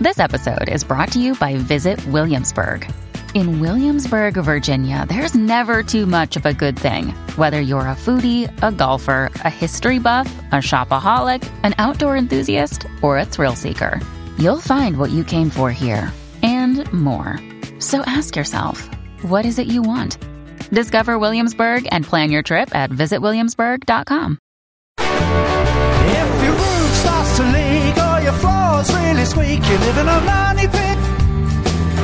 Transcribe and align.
This 0.00 0.18
episode 0.18 0.70
is 0.70 0.82
brought 0.82 1.12
to 1.12 1.20
you 1.20 1.34
by 1.34 1.56
Visit 1.56 2.02
Williamsburg. 2.06 2.90
In 3.34 3.60
Williamsburg, 3.60 4.32
Virginia, 4.32 5.04
there's 5.06 5.34
never 5.34 5.82
too 5.82 6.06
much 6.06 6.36
of 6.36 6.46
a 6.46 6.54
good 6.54 6.78
thing. 6.78 7.08
Whether 7.36 7.60
you're 7.60 7.80
a 7.80 7.94
foodie, 7.94 8.48
a 8.62 8.72
golfer, 8.72 9.30
a 9.44 9.50
history 9.50 9.98
buff, 9.98 10.26
a 10.52 10.64
shopaholic, 10.64 11.46
an 11.64 11.74
outdoor 11.76 12.16
enthusiast, 12.16 12.86
or 13.02 13.18
a 13.18 13.26
thrill 13.26 13.54
seeker, 13.54 14.00
you'll 14.38 14.62
find 14.62 14.96
what 14.96 15.10
you 15.10 15.22
came 15.22 15.50
for 15.50 15.70
here 15.70 16.10
and 16.42 16.90
more. 16.94 17.38
So 17.78 18.00
ask 18.06 18.34
yourself, 18.34 18.88
what 19.20 19.44
is 19.44 19.58
it 19.58 19.66
you 19.66 19.82
want? 19.82 20.16
Discover 20.70 21.18
Williamsburg 21.18 21.86
and 21.92 22.06
plan 22.06 22.30
your 22.30 22.42
trip 22.42 22.74
at 22.74 22.88
visitwilliamsburg.com. 22.88 24.38
If 24.98 26.42
your 26.42 26.52
roof 26.52 26.90
starts 26.94 27.36
to 27.36 27.42
leak 27.52 27.98
or 27.98 28.20
your 28.22 28.32
floor's 28.84 29.02
really 29.02 29.24
squeak, 29.24 29.60
you 29.68 29.78
live 29.78 29.98
in 29.98 30.08
a 30.08 30.20
money 30.20 30.66
pit. 30.66 30.98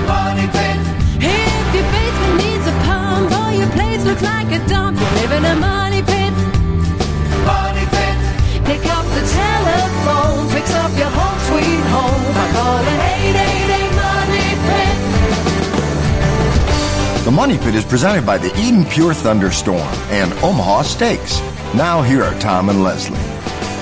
Money 0.06 0.46
pit. 0.48 0.78
If 1.20 1.74
your 1.74 1.84
basement 1.92 2.36
needs 2.42 2.66
a 2.66 2.72
pump 2.84 3.32
or 3.32 3.52
your 3.52 3.70
place 3.70 4.04
looks 4.04 4.22
like 4.22 4.52
a 4.52 4.58
dump, 4.68 4.98
you 4.98 5.06
live 5.20 5.32
in 5.32 5.44
a 5.44 5.56
money 5.56 6.02
pit. 6.02 6.32
Money 7.44 7.86
pit. 7.94 8.16
Pick 8.64 8.84
up 8.92 9.04
the 9.16 9.24
telephone, 9.40 10.48
fix 10.50 10.74
up 10.74 10.92
your 10.98 11.10
home 11.18 11.38
sweet 11.48 11.84
home 11.94 12.24
by 12.34 12.46
calling 12.56 13.00
888 13.24 13.92
Money 14.04 14.48
Pit. 14.68 14.96
The 17.24 17.30
Money 17.32 17.58
Pit 17.58 17.74
is 17.74 17.84
presented 17.84 18.26
by 18.26 18.38
the 18.38 18.52
Eden 18.58 18.84
Pure 18.84 19.14
Thunderstorm 19.14 19.88
and 20.10 20.32
Omaha 20.44 20.82
Steaks. 20.82 21.40
Now 21.74 22.02
here 22.02 22.22
are 22.22 22.38
Tom 22.38 22.68
and 22.68 22.82
Leslie. 22.82 23.35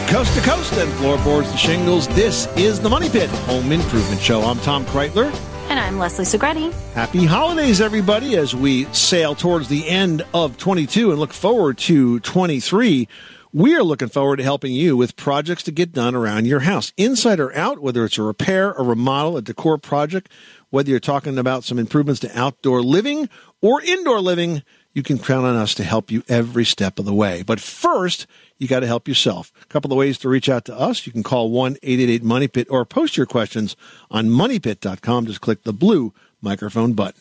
Coast 0.08 0.34
to 0.34 0.40
coast 0.42 0.72
and 0.74 0.92
floorboards 0.94 1.50
to 1.50 1.58
shingles. 1.58 2.06
This 2.08 2.46
is 2.56 2.78
the 2.80 2.88
Money 2.88 3.08
Pit 3.08 3.28
Home 3.30 3.72
Improvement 3.72 4.20
Show. 4.20 4.42
I'm 4.42 4.58
Tom 4.60 4.84
Kraeutler. 4.86 5.34
And 5.68 5.80
I'm 5.80 5.98
Leslie 5.98 6.24
Segrete. 6.24 6.72
Happy 6.92 7.24
holidays, 7.24 7.80
everybody, 7.80 8.37
as 8.37 8.54
we 8.54 8.84
sail 8.92 9.34
towards 9.34 9.68
the 9.68 9.88
end 9.88 10.24
of 10.32 10.56
22 10.56 11.10
and 11.10 11.18
look 11.18 11.32
forward 11.32 11.79
to 11.79 12.20
23. 12.20 13.09
We 13.52 13.74
are 13.74 13.82
looking 13.82 14.09
forward 14.09 14.37
to 14.37 14.42
helping 14.45 14.73
you 14.73 14.96
with 14.96 15.16
projects 15.16 15.64
to 15.64 15.73
get 15.73 15.92
done 15.92 16.14
around 16.14 16.46
your 16.46 16.60
house, 16.60 16.92
inside 16.96 17.40
or 17.40 17.54
out, 17.57 17.80
whether 17.80 18.04
it's 18.04 18.18
a 18.18 18.23
repair, 18.23 18.70
a 18.73 18.82
remodel, 18.82 19.36
a 19.36 19.42
decor 19.42 19.79
project, 19.79 20.30
whether 20.70 20.90
you're 20.90 21.01
talking 21.01 21.38
about 21.38 21.64
some 21.64 21.79
improvements 21.79 22.20
to 22.20 22.38
outdoor 22.38 22.82
living 22.82 23.29
or 23.60 23.80
indoor 23.82 24.20
living, 24.20 24.62
you 24.95 25.02
can 25.02 25.18
count 25.18 25.45
on 25.45 25.56
us 25.56 25.74
to 25.74 25.84
help 25.84 26.10
you 26.10 26.23
every 26.28 26.64
step 26.64 26.98
of 26.98 27.04
the 27.04 27.12
way. 27.12 27.42
But 27.42 27.60
first, 27.60 28.26
you 28.59 28.68
got 28.68 28.80
to 28.80 28.87
help 28.87 29.09
yourself. 29.09 29.52
A 29.62 29.66
couple 29.66 29.92
of 29.92 29.98
ways 29.98 30.16
to 30.18 30.28
reach 30.28 30.48
out 30.48 30.64
to 30.66 30.78
us. 30.78 31.06
You 31.06 31.12
can 31.12 31.24
call 31.24 31.51
1-888-MONEYPIT 31.51 32.66
or 32.70 32.84
post 32.84 33.16
your 33.16 33.26
questions 33.26 33.76
on 34.10 34.28
moneypit.com. 34.28 35.26
Just 35.26 35.40
click 35.40 35.64
the 35.64 35.73
blue 35.73 36.14
microphone 36.40 36.92
button. 36.92 37.20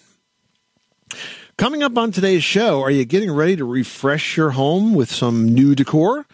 Coming 1.58 1.84
up 1.84 1.98
on 1.98 2.12
today's 2.12 2.44
show, 2.44 2.82
are 2.82 2.92
you 2.92 3.06
getting 3.06 3.32
ready 3.32 3.56
to 3.56 3.66
refresh 3.66 4.38
your 4.38 4.52
home 4.52 4.94
with 4.94 5.12
some 5.12 5.48
new 5.50 5.76
decor? 5.76 6.26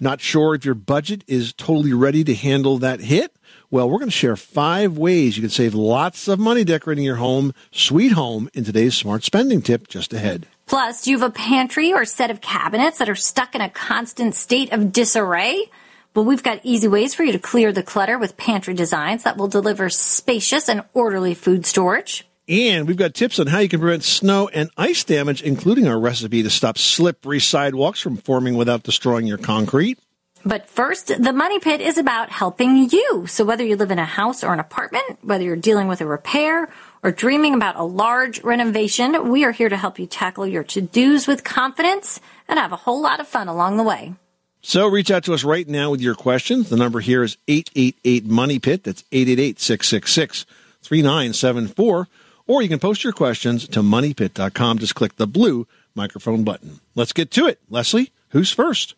Not 0.00 0.20
sure 0.20 0.54
if 0.54 0.64
your 0.64 0.74
budget 0.74 1.24
is 1.26 1.52
totally 1.52 1.92
ready 1.92 2.24
to 2.24 2.34
handle 2.34 2.78
that 2.78 3.00
hit? 3.00 3.34
Well, 3.70 3.88
we're 3.88 3.98
going 3.98 4.10
to 4.10 4.16
share 4.16 4.36
five 4.36 4.96
ways 4.96 5.36
you 5.36 5.42
can 5.42 5.50
save 5.50 5.74
lots 5.74 6.26
of 6.26 6.38
money 6.38 6.64
decorating 6.64 7.04
your 7.04 7.16
home, 7.16 7.52
sweet 7.70 8.12
home, 8.12 8.48
in 8.54 8.64
today's 8.64 8.96
smart 8.96 9.24
spending 9.24 9.62
tip 9.62 9.88
just 9.88 10.12
ahead. 10.12 10.46
Plus, 10.70 11.02
do 11.02 11.10
you 11.10 11.18
have 11.18 11.28
a 11.28 11.34
pantry 11.34 11.92
or 11.92 12.04
set 12.04 12.30
of 12.30 12.40
cabinets 12.40 12.98
that 12.98 13.08
are 13.08 13.16
stuck 13.16 13.56
in 13.56 13.60
a 13.60 13.68
constant 13.68 14.36
state 14.36 14.72
of 14.72 14.92
disarray? 14.92 15.68
Well, 16.14 16.24
we've 16.24 16.44
got 16.44 16.60
easy 16.62 16.86
ways 16.86 17.12
for 17.12 17.24
you 17.24 17.32
to 17.32 17.40
clear 17.40 17.72
the 17.72 17.82
clutter 17.82 18.16
with 18.16 18.36
pantry 18.36 18.74
designs 18.74 19.24
that 19.24 19.36
will 19.36 19.48
deliver 19.48 19.88
spacious 19.90 20.68
and 20.68 20.84
orderly 20.94 21.34
food 21.34 21.66
storage. 21.66 22.24
And 22.48 22.86
we've 22.86 22.96
got 22.96 23.14
tips 23.14 23.40
on 23.40 23.48
how 23.48 23.58
you 23.58 23.68
can 23.68 23.80
prevent 23.80 24.04
snow 24.04 24.46
and 24.46 24.70
ice 24.76 25.02
damage, 25.02 25.42
including 25.42 25.88
our 25.88 25.98
recipe 25.98 26.44
to 26.44 26.50
stop 26.50 26.78
slippery 26.78 27.40
sidewalks 27.40 28.00
from 28.00 28.16
forming 28.16 28.54
without 28.54 28.84
destroying 28.84 29.26
your 29.26 29.38
concrete. 29.38 29.98
But 30.44 30.68
first, 30.68 31.08
the 31.08 31.32
Money 31.32 31.58
Pit 31.58 31.80
is 31.80 31.98
about 31.98 32.30
helping 32.30 32.88
you. 32.88 33.26
So 33.26 33.44
whether 33.44 33.64
you 33.64 33.74
live 33.74 33.90
in 33.90 33.98
a 33.98 34.04
house 34.04 34.44
or 34.44 34.52
an 34.52 34.60
apartment, 34.60 35.18
whether 35.22 35.42
you're 35.42 35.56
dealing 35.56 35.88
with 35.88 36.00
a 36.00 36.06
repair 36.06 36.68
or 37.02 37.10
dreaming 37.12 37.54
about 37.54 37.76
a 37.76 37.82
large 37.82 38.42
renovation, 38.42 39.30
we 39.30 39.44
are 39.44 39.52
here 39.52 39.68
to 39.68 39.76
help 39.76 39.98
you 39.98 40.06
tackle 40.06 40.46
your 40.46 40.64
to-dos 40.64 41.26
with 41.26 41.44
confidence 41.44 42.20
and 42.48 42.58
have 42.58 42.72
a 42.72 42.76
whole 42.76 43.00
lot 43.00 43.20
of 43.20 43.28
fun 43.28 43.48
along 43.48 43.76
the 43.76 43.82
way. 43.82 44.14
So 44.62 44.86
reach 44.86 45.10
out 45.10 45.24
to 45.24 45.34
us 45.34 45.42
right 45.42 45.66
now 45.66 45.90
with 45.90 46.00
your 46.00 46.14
questions. 46.14 46.68
The 46.68 46.76
number 46.76 47.00
here 47.00 47.22
is 47.22 47.38
888 47.48 48.26
Money 48.26 48.58
Pit. 48.58 48.84
That's 48.84 49.04
888 49.10 49.58
666 49.58 50.44
3974. 50.82 52.08
Or 52.46 52.62
you 52.62 52.68
can 52.68 52.78
post 52.78 53.04
your 53.04 53.12
questions 53.12 53.68
to 53.68 53.80
moneypit.com. 53.80 54.78
Just 54.78 54.94
click 54.94 55.16
the 55.16 55.26
blue 55.26 55.66
microphone 55.94 56.44
button. 56.44 56.80
Let's 56.94 57.12
get 57.12 57.30
to 57.32 57.46
it. 57.46 57.60
Leslie, 57.70 58.12
who's 58.30 58.52
first? 58.52 58.94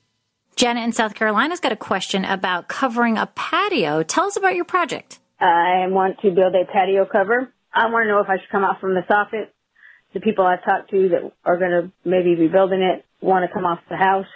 Janet 0.56 0.84
in 0.84 0.92
South 0.92 1.14
Carolina's 1.14 1.60
got 1.60 1.72
a 1.72 1.76
question 1.76 2.24
about 2.24 2.68
covering 2.68 3.16
a 3.16 3.26
patio. 3.26 4.02
Tell 4.02 4.26
us 4.26 4.36
about 4.36 4.54
your 4.54 4.64
project. 4.64 5.18
I 5.40 5.86
want 5.88 6.20
to 6.20 6.30
build 6.30 6.54
a 6.54 6.64
patio 6.64 7.04
cover. 7.04 7.52
I 7.74 7.88
want 7.90 8.04
to 8.04 8.08
know 8.08 8.20
if 8.20 8.28
I 8.28 8.38
should 8.38 8.50
come 8.50 8.64
out 8.64 8.80
from 8.80 8.94
the 8.94 9.02
soffit. 9.02 9.48
The 10.14 10.20
people 10.20 10.44
I've 10.44 10.64
talked 10.64 10.90
to 10.90 11.08
that 11.10 11.32
are 11.44 11.58
going 11.58 11.70
to 11.70 11.92
maybe 12.04 12.34
be 12.34 12.48
building 12.48 12.82
it 12.82 13.04
want 13.22 13.48
to 13.48 13.52
come 13.52 13.64
off 13.64 13.78
the 13.88 13.96
house, 13.96 14.26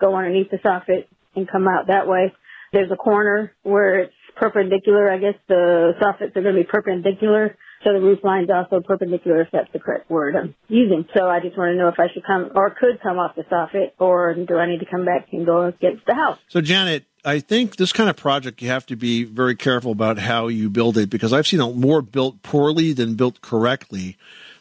go 0.00 0.16
underneath 0.16 0.50
the 0.50 0.56
soffit, 0.58 1.06
and 1.36 1.50
come 1.50 1.68
out 1.68 1.88
that 1.88 2.08
way. 2.08 2.32
There's 2.72 2.90
a 2.90 2.96
corner 2.96 3.52
where 3.62 4.00
it's 4.00 4.14
perpendicular. 4.36 5.10
I 5.10 5.18
guess 5.18 5.34
the 5.48 5.92
soffits 6.00 6.36
are 6.36 6.42
going 6.42 6.54
to 6.54 6.62
be 6.62 6.66
perpendicular, 6.68 7.56
so 7.84 7.92
the 7.92 8.00
roof 8.00 8.20
line's 8.24 8.50
also 8.50 8.80
perpendicular, 8.80 9.42
if 9.42 9.48
that's 9.52 9.70
the 9.72 9.78
correct 9.78 10.10
word 10.10 10.34
I'm 10.34 10.54
using. 10.68 11.06
So 11.16 11.28
I 11.28 11.40
just 11.40 11.56
want 11.56 11.72
to 11.72 11.76
know 11.76 11.88
if 11.88 11.98
I 11.98 12.08
should 12.12 12.24
come 12.24 12.50
or 12.54 12.70
could 12.70 13.00
come 13.02 13.18
off 13.18 13.36
the 13.36 13.42
soffit, 13.44 13.92
or 13.98 14.34
do 14.34 14.56
I 14.56 14.66
need 14.66 14.80
to 14.80 14.86
come 14.86 15.04
back 15.04 15.28
and 15.32 15.46
go 15.46 15.66
against 15.66 16.04
the 16.06 16.14
house? 16.14 16.38
So, 16.48 16.60
Janet, 16.60 17.04
I 17.24 17.40
think 17.40 17.76
this 17.76 17.92
kind 17.92 18.10
of 18.10 18.16
project 18.16 18.62
you 18.62 18.68
have 18.68 18.86
to 18.86 18.96
be 18.96 19.24
very 19.24 19.54
careful 19.54 19.92
about 19.92 20.18
how 20.18 20.48
you 20.48 20.70
build 20.70 20.96
it 20.98 21.10
because 21.10 21.32
I've 21.32 21.46
seen 21.46 21.60
more 21.80 22.02
built 22.02 22.42
poorly 22.42 22.92
than 22.92 23.14
built 23.14 23.40
correctly. 23.40 24.16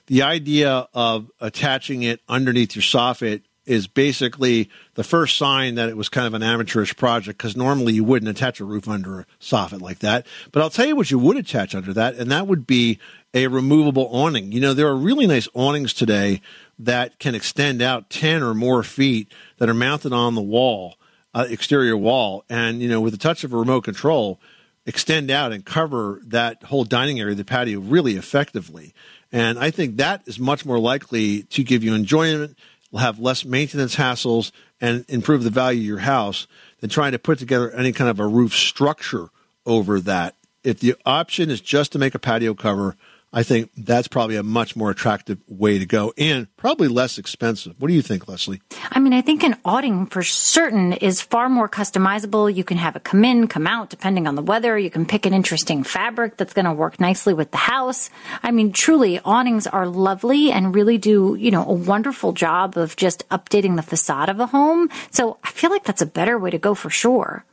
The 0.07 0.23
idea 0.23 0.87
of 0.93 1.29
attaching 1.41 2.03
it 2.03 2.21
underneath 2.29 2.75
your 2.75 2.83
soffit 2.83 3.41
is 3.67 3.85
basically 3.85 4.69
the 4.95 5.03
first 5.03 5.37
sign 5.37 5.75
that 5.75 5.89
it 5.89 5.97
was 5.97 6.07
kind 6.07 6.25
of 6.25 6.33
an 6.33 6.41
amateurish 6.41 6.95
project 6.95 7.37
because 7.37 7.57
normally 7.57 7.93
you 7.93 8.03
wouldn't 8.03 8.29
attach 8.29 8.61
a 8.61 8.65
roof 8.65 8.87
under 8.87 9.19
a 9.19 9.25
soffit 9.41 9.81
like 9.81 9.99
that. 9.99 10.25
But 10.53 10.61
I'll 10.63 10.69
tell 10.69 10.87
you 10.87 10.95
what 10.95 11.11
you 11.11 11.19
would 11.19 11.35
attach 11.35 11.75
under 11.75 11.93
that, 11.93 12.15
and 12.15 12.31
that 12.31 12.47
would 12.47 12.65
be 12.65 12.97
a 13.33 13.47
removable 13.47 14.07
awning. 14.09 14.53
You 14.53 14.61
know, 14.61 14.73
there 14.73 14.87
are 14.87 14.95
really 14.95 15.27
nice 15.27 15.49
awnings 15.53 15.93
today 15.93 16.41
that 16.79 17.19
can 17.19 17.35
extend 17.35 17.81
out 17.81 18.09
10 18.09 18.41
or 18.41 18.53
more 18.53 18.83
feet 18.83 19.31
that 19.57 19.67
are 19.67 19.73
mounted 19.73 20.13
on 20.13 20.33
the 20.33 20.41
wall, 20.41 20.95
uh, 21.33 21.45
exterior 21.49 21.97
wall, 21.97 22.45
and, 22.49 22.81
you 22.81 22.87
know, 22.87 23.01
with 23.01 23.13
a 23.13 23.17
touch 23.17 23.43
of 23.43 23.51
a 23.51 23.57
remote 23.57 23.83
control, 23.83 24.39
extend 24.85 25.29
out 25.29 25.51
and 25.51 25.65
cover 25.65 26.21
that 26.25 26.63
whole 26.63 26.85
dining 26.85 27.19
area, 27.19 27.35
the 27.35 27.43
patio, 27.43 27.81
really 27.81 28.15
effectively. 28.15 28.93
And 29.31 29.59
I 29.59 29.71
think 29.71 29.97
that 29.97 30.21
is 30.25 30.39
much 30.39 30.65
more 30.65 30.79
likely 30.79 31.43
to 31.43 31.63
give 31.63 31.83
you 31.83 31.93
enjoyment 31.93 32.57
have 32.95 33.19
less 33.19 33.43
maintenance 33.43 33.95
hassles 33.95 34.51
and 34.79 35.05
improve 35.09 35.43
the 35.43 35.49
value 35.49 35.81
of 35.81 35.85
your 35.85 35.97
house 35.99 36.47
than 36.79 36.89
trying 36.89 37.11
to 37.11 37.19
put 37.19 37.39
together 37.39 37.71
any 37.71 37.91
kind 37.91 38.09
of 38.09 38.19
a 38.19 38.27
roof 38.27 38.53
structure 38.53 39.29
over 39.65 39.99
that. 39.99 40.35
If 40.63 40.79
the 40.79 40.95
option 41.05 41.49
is 41.49 41.61
just 41.61 41.91
to 41.91 41.99
make 41.99 42.15
a 42.15 42.19
patio 42.19 42.53
cover, 42.53 42.95
I 43.37 43.43
think 43.43 43.69
that's 43.77 44.07
probably 44.07 44.35
a 44.35 44.41
much 44.41 44.75
more 44.75 44.89
attractive 44.89 45.37
way 45.47 45.77
to 45.77 45.85
go 45.85 46.11
and 46.17 46.47
probably 46.57 46.87
less 46.87 47.19
expensive. 47.19 47.75
What 47.77 47.87
do 47.87 47.93
you 47.93 48.01
think, 48.01 48.27
Leslie? 48.27 48.63
I 48.89 48.97
mean, 48.97 49.13
I 49.13 49.21
think 49.21 49.43
an 49.43 49.57
awning 49.63 50.07
for 50.07 50.23
certain 50.23 50.93
is 50.93 51.21
far 51.21 51.47
more 51.47 51.69
customizable. 51.69 52.51
You 52.51 52.63
can 52.63 52.77
have 52.77 52.95
it 52.95 53.03
come 53.03 53.23
in, 53.23 53.47
come 53.47 53.67
out, 53.67 53.91
depending 53.91 54.25
on 54.25 54.33
the 54.33 54.41
weather. 54.41 54.75
You 54.75 54.89
can 54.89 55.05
pick 55.05 55.27
an 55.27 55.35
interesting 55.35 55.83
fabric 55.83 56.37
that's 56.37 56.53
going 56.53 56.65
to 56.65 56.73
work 56.73 56.99
nicely 56.99 57.35
with 57.35 57.51
the 57.51 57.57
house. 57.57 58.09
I 58.41 58.49
mean, 58.49 58.71
truly, 58.71 59.19
awnings 59.19 59.67
are 59.67 59.85
lovely 59.85 60.51
and 60.51 60.73
really 60.73 60.97
do, 60.97 61.37
you 61.39 61.51
know, 61.51 61.63
a 61.63 61.73
wonderful 61.73 62.33
job 62.33 62.75
of 62.75 62.95
just 62.95 63.29
updating 63.29 63.75
the 63.75 63.83
facade 63.83 64.29
of 64.29 64.39
a 64.39 64.47
home. 64.47 64.89
So 65.11 65.37
I 65.43 65.51
feel 65.51 65.69
like 65.69 65.83
that's 65.83 66.01
a 66.01 66.07
better 66.07 66.39
way 66.39 66.49
to 66.49 66.57
go 66.57 66.73
for 66.73 66.89
sure. 66.89 67.45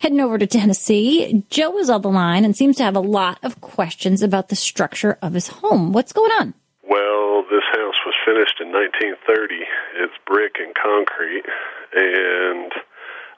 Heading 0.00 0.20
over 0.20 0.38
to 0.38 0.46
Tennessee, 0.46 1.44
Joe 1.50 1.76
is 1.76 1.90
on 1.90 2.00
the 2.00 2.08
line 2.08 2.46
and 2.46 2.56
seems 2.56 2.76
to 2.76 2.82
have 2.82 2.96
a 2.96 3.00
lot 3.00 3.38
of 3.42 3.60
questions 3.60 4.22
about 4.22 4.48
the 4.48 4.56
structure 4.56 5.18
of 5.20 5.34
his 5.34 5.48
home. 5.48 5.92
What's 5.92 6.14
going 6.14 6.32
on? 6.40 6.54
Well, 6.88 7.42
this 7.50 7.64
house 7.70 8.00
was 8.06 8.14
finished 8.24 8.62
in 8.62 8.72
1930. 8.72 9.56
It's 9.96 10.14
brick 10.26 10.56
and 10.58 10.74
concrete, 10.74 11.44
and 11.92 12.72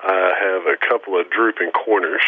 I 0.05 0.35
have 0.41 0.63
a 0.71 0.79
couple 0.89 1.21
of 1.21 1.29
drooping 1.31 1.73
corners. 1.73 2.23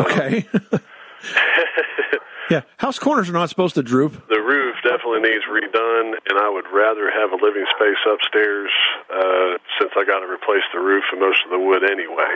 Okay. 0.00 0.48
yeah, 2.50 2.62
house 2.78 2.98
corners 2.98 3.28
are 3.28 3.34
not 3.34 3.50
supposed 3.50 3.74
to 3.74 3.82
droop. 3.82 4.26
The 4.28 4.40
roof 4.40 4.76
definitely 4.82 5.20
needs 5.20 5.44
redone, 5.44 6.14
and 6.29 6.29
I 6.40 6.48
would 6.48 6.66
rather 6.72 7.10
have 7.10 7.32
a 7.32 7.38
living 7.38 7.66
space 7.76 8.00
upstairs 8.08 8.70
uh, 9.12 9.60
since 9.78 9.92
I 9.96 10.04
got 10.04 10.20
to 10.20 10.28
replace 10.28 10.64
the 10.72 10.80
roof 10.80 11.04
and 11.12 11.20
most 11.20 11.44
of 11.44 11.50
the 11.50 11.58
wood 11.58 11.84
anyway. 11.84 12.32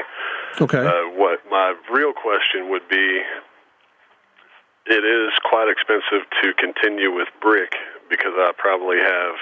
Okay. 0.61 0.85
Uh, 0.85 1.09
what 1.17 1.41
my 1.51 1.75
real 1.91 2.13
question 2.13 2.71
would 2.71 2.87
be 2.89 3.23
it 4.87 5.05
is 5.05 5.33
quite 5.49 5.73
expensive 5.73 6.29
to 6.43 6.53
continue 6.61 7.11
with 7.11 7.29
brick 7.41 7.73
because 8.11 8.37
I 8.37 8.53
probably 8.57 9.01
have 9.01 9.37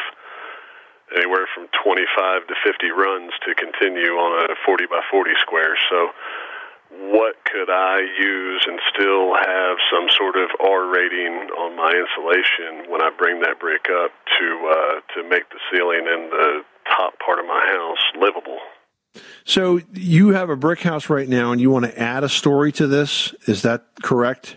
anywhere 1.17 1.47
from 1.53 1.67
25 1.83 2.47
to 2.47 2.55
50 2.65 2.91
runs 2.91 3.33
to 3.45 3.55
continue 3.55 4.17
on 4.17 4.51
a 4.51 4.55
40 4.65 4.87
by 4.87 5.03
40 5.11 5.31
square. 5.41 5.77
So, 5.91 6.11
what 6.99 7.37
could 7.45 7.71
I 7.71 8.01
use 8.19 8.65
and 8.67 8.79
still 8.95 9.35
have 9.35 9.77
some 9.91 10.09
sort 10.11 10.37
of 10.37 10.51
R 10.61 10.87
rating 10.93 11.49
on 11.59 11.77
my 11.77 11.91
insulation 11.93 12.91
when 12.91 13.03
I 13.03 13.11
bring 13.17 13.41
that 13.41 13.59
brick 13.61 13.87
up 14.05 14.11
to 14.39 14.71
uh, 14.71 15.01
to 15.15 15.29
make 15.29 15.49
the 15.51 15.59
ceiling 15.73 16.07
and 16.09 16.31
the 16.31 16.65
top 16.97 17.15
part 17.25 17.39
of 17.39 17.47
my 17.47 17.65
house 17.67 18.03
livable? 18.21 18.59
So 19.45 19.81
you 19.93 20.31
have 20.31 20.49
a 20.51 20.57
brick 20.57 20.81
house 20.81 21.11
right 21.11 21.29
now, 21.29 21.53
and 21.53 21.61
you 21.61 21.71
want 21.71 21.85
to 21.85 21.99
add 21.99 22.25
a 22.25 22.29
story 22.29 22.73
to 22.73 22.87
this. 22.87 23.35
Is 23.47 23.63
that 23.63 23.85
correct? 24.03 24.57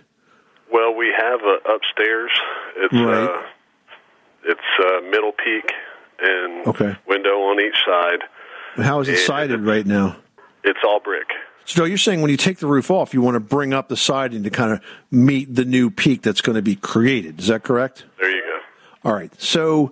Well, 0.72 0.94
we 0.96 1.14
have 1.18 1.42
a 1.42 1.58
upstairs. 1.74 2.32
It's 2.78 2.94
Right. 2.94 3.30
uh, 3.30 3.42
it's 4.44 4.62
uh, 4.80 5.02
middle 5.10 5.32
peak 5.34 5.72
and 6.22 6.68
Okay. 6.68 6.96
window 7.08 7.40
on 7.42 7.60
each 7.60 7.78
side. 7.86 8.24
How 8.86 9.00
is 9.00 9.08
it 9.08 9.14
And 9.14 9.20
sided 9.22 9.62
right 9.62 9.86
now? 9.86 10.18
It's 10.64 10.80
all 10.86 11.00
brick. 11.00 11.28
So 11.66 11.86
you're 11.86 11.98
saying 11.98 12.22
when 12.22 12.32
you 12.32 12.38
take 12.38 12.60
the 12.60 12.68
roof 12.68 12.92
off, 12.92 13.14
you 13.14 13.22
want 13.22 13.36
to 13.36 13.40
bring 13.40 13.74
up 13.74 13.90
the 13.90 13.98
siding 13.98 14.44
to 14.44 14.50
kind 14.50 14.72
of 14.72 14.82
meet 15.12 15.54
the 15.54 15.66
new 15.66 15.90
peak 15.90 16.22
that's 16.22 16.42
going 16.42 16.56
to 16.56 16.62
be 16.62 16.76
created. 16.76 17.40
Is 17.40 17.48
that 17.48 17.64
correct? 17.64 18.06
There 18.20 18.30
you 18.30 18.42
go. 18.42 19.10
All 19.10 19.16
right. 19.16 19.34
So, 19.42 19.92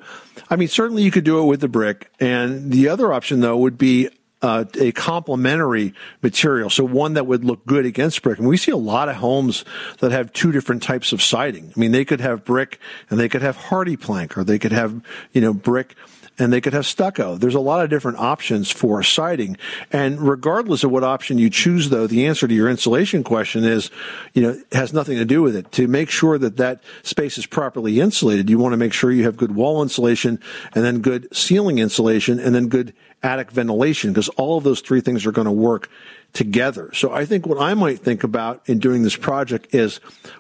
I 0.50 0.56
mean, 0.56 0.68
certainly 0.68 1.04
you 1.04 1.12
could 1.12 1.24
do 1.24 1.40
it 1.40 1.46
with 1.46 1.62
the 1.62 1.68
brick. 1.68 2.12
And 2.20 2.72
the 2.72 2.90
other 2.90 3.12
option, 3.12 3.40
though, 3.40 3.58
would 3.58 3.78
be 3.78 4.10
uh, 4.44 4.66
a 4.80 4.92
complementary 4.92 5.94
material. 6.22 6.70
So 6.70 6.84
one 6.84 7.14
that 7.14 7.26
would 7.26 7.46
look 7.46 7.66
good 7.66 7.86
against 7.86 8.22
brick. 8.22 8.38
And 8.38 8.48
we 8.48 8.58
see 8.58 8.72
a 8.72 8.78
lot 8.78 9.10
of 9.10 9.16
homes 9.16 9.64
that 10.00 10.12
have 10.12 10.34
two 10.34 10.52
different 10.52 10.84
types 10.84 11.14
of 11.14 11.22
siding. 11.22 11.72
I 11.76 11.80
mean, 11.80 11.92
they 11.92 12.06
could 12.06 12.20
have 12.20 12.44
brick 12.44 12.78
and 13.10 13.20
they 13.20 13.30
could 13.30 13.42
have 13.42 13.58
HardiePlank 13.58 14.38
or 14.38 14.44
they 14.44 14.60
could 14.60 14.74
have, 14.74 15.02
you 15.32 15.42
know, 15.42 15.54
brick 15.54 15.96
and 16.40 16.52
they 16.52 16.62
could 16.62 16.74
have 16.74 16.86
stucco. 16.86 17.36
There's 17.36 17.56
a 17.56 17.60
lot 17.60 17.84
of 17.84 17.90
different 17.90 18.18
options 18.18 18.72
for 18.72 19.04
siding. 19.04 19.58
And 19.92 20.20
regardless 20.20 20.84
of 20.84 20.92
what 20.92 21.04
option 21.04 21.38
you 21.38 21.50
choose, 21.50 21.90
though, 21.90 22.08
the 22.08 22.26
answer 22.26 22.48
to 22.48 22.54
your 22.54 22.70
insulation 22.70 23.24
question 23.24 23.64
is, 23.64 23.92
you 24.34 24.42
know, 24.42 24.60
has 24.72 24.94
nothing 24.94 25.18
to 25.18 25.26
do 25.26 25.42
with 25.42 25.56
it. 25.56 25.72
To 25.74 25.88
make 25.88 26.10
sure 26.10 26.38
that 26.38 26.58
that 26.58 26.82
space 27.04 27.38
is 27.38 27.46
properly 27.46 28.00
insulated, 28.00 28.50
you 28.50 28.58
want 28.58 28.74
to 28.74 28.78
make 28.78 28.94
sure 28.94 29.12
you 29.12 29.26
have 29.26 29.38
good 29.38 29.56
wall 29.56 29.84
insulation 29.84 30.40
and 30.74 30.84
then 30.84 31.00
good 31.00 31.34
ceiling 31.36 31.78
insulation 31.78 32.40
and 32.40 32.56
then 32.56 32.68
good 32.68 32.94
attic 33.22 33.52
ventilation 33.52 34.12
because 34.12 34.30
all 34.30 34.58
of 34.58 34.64
those 34.64 34.82
three 34.82 35.02
things 35.02 35.26
are 35.26 35.32
going 35.32 35.46
to 35.46 35.52
work 35.52 35.90
together. 36.34 36.92
So 36.94 37.12
I 37.12 37.26
think 37.26 37.46
what 37.46 37.62
I 37.62 37.74
might 37.76 38.00
think 38.00 38.24
about 38.24 38.68
in 38.68 38.80
doing 38.80 39.04
this 39.04 39.16
project 39.16 39.74
is 39.74 39.98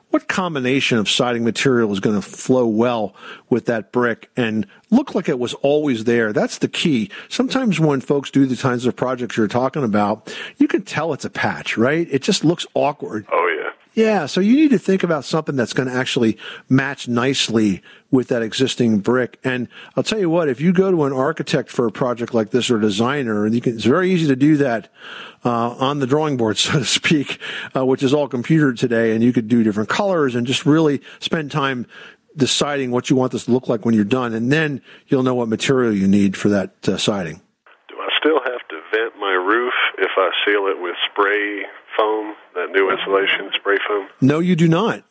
what 0.09 0.27
combination 0.27 0.97
of 0.97 1.09
siding 1.09 1.43
material 1.43 1.91
is 1.91 1.99
going 1.99 2.15
to 2.15 2.21
flow 2.21 2.67
well 2.67 3.15
with 3.49 3.65
that 3.65 3.91
brick 3.91 4.29
and 4.35 4.67
look 4.91 5.15
like 5.15 5.29
it 5.29 5.39
was 5.39 5.53
always 5.55 6.03
there. 6.03 6.33
That's 6.33 6.59
the 6.59 6.67
key. 6.67 7.09
Sometimes 7.29 7.79
when 7.79 8.01
folks 8.01 8.29
do 8.29 8.45
the 8.45 8.55
kinds 8.55 8.85
of 8.85 8.95
projects 8.95 9.37
you're 9.37 9.47
talking 9.47 9.83
about, 9.83 10.35
you 10.57 10.67
can 10.67 10.83
tell 10.83 11.13
it's 11.13 11.25
a 11.25 11.29
patch, 11.29 11.77
right? 11.77 12.07
It 12.11 12.21
just 12.21 12.43
looks 12.43 12.67
awkward. 12.73 13.25
Oh 13.31 13.59
yeah. 13.59 13.71
Yeah, 13.95 14.25
so 14.25 14.41
you 14.41 14.55
need 14.55 14.71
to 14.71 14.79
think 14.79 15.03
about 15.03 15.23
something 15.23 15.55
that's 15.55 15.73
going 15.73 15.87
to 15.87 15.93
actually 15.93 16.39
match 16.67 17.07
nicely 17.07 17.83
with 18.09 18.29
that 18.29 18.41
existing 18.41 18.99
brick. 18.99 19.39
And 19.43 19.67
I'll 19.95 20.03
tell 20.03 20.19
you 20.19 20.31
what, 20.31 20.49
if 20.49 20.59
you 20.59 20.73
go 20.73 20.89
to 20.89 21.03
an 21.03 21.13
architect 21.13 21.69
for 21.69 21.85
a 21.85 21.91
project 21.91 22.33
like 22.33 22.49
this 22.49 22.71
or 22.71 22.77
a 22.77 22.81
designer, 22.81 23.45
and 23.45 23.61
can, 23.61 23.75
it's 23.75 23.85
very 23.85 24.11
easy 24.11 24.27
to 24.27 24.35
do 24.35 24.57
that 24.57 24.89
uh, 25.45 25.71
on 25.71 25.99
the 25.99 26.07
drawing 26.07 26.37
board, 26.37 26.57
so 26.59 26.79
to 26.79 26.85
speak, 26.85 27.39
uh, 27.75 27.85
which 27.85 28.01
is 28.01 28.13
all 28.13 28.27
computer 28.27 28.73
today, 28.73 29.13
and 29.13 29.23
you 29.23 29.31
could 29.31 29.47
do 29.47 29.63
different 29.63 29.89
colors 29.89 30.33
and 30.33 30.47
just 30.47 30.65
really 30.65 31.01
spend 31.19 31.51
time 31.51 31.85
deciding 32.35 32.89
what 32.89 33.11
you 33.11 33.15
want 33.15 33.31
this 33.31 33.45
to 33.45 33.51
look 33.51 33.67
like 33.67 33.85
when 33.85 33.93
you're 33.93 34.03
done, 34.03 34.33
and 34.33 34.51
then 34.51 34.81
you'll 35.07 35.21
know 35.21 35.35
what 35.35 35.47
material 35.47 35.93
you 35.93 36.07
need 36.07 36.35
for 36.35 36.49
that 36.49 36.89
uh, 36.89 36.97
siding. 36.97 37.41
Do 37.89 37.95
I 37.99 38.09
still 38.19 38.39
have 38.43 38.67
to 38.69 38.79
vent 38.91 39.13
my 39.19 39.33
roof 39.33 39.73
if 39.99 40.11
I 40.17 40.31
seal 40.45 40.65
it 40.65 40.81
with 40.81 40.95
spray 41.11 41.61
foam, 41.95 42.33
that 42.55 42.71
new 42.71 42.91
insulation 42.91 43.51
spray 43.55 43.77
foam? 43.87 44.07
No, 44.21 44.39
you 44.39 44.55
do 44.55 44.67
not. 44.67 45.03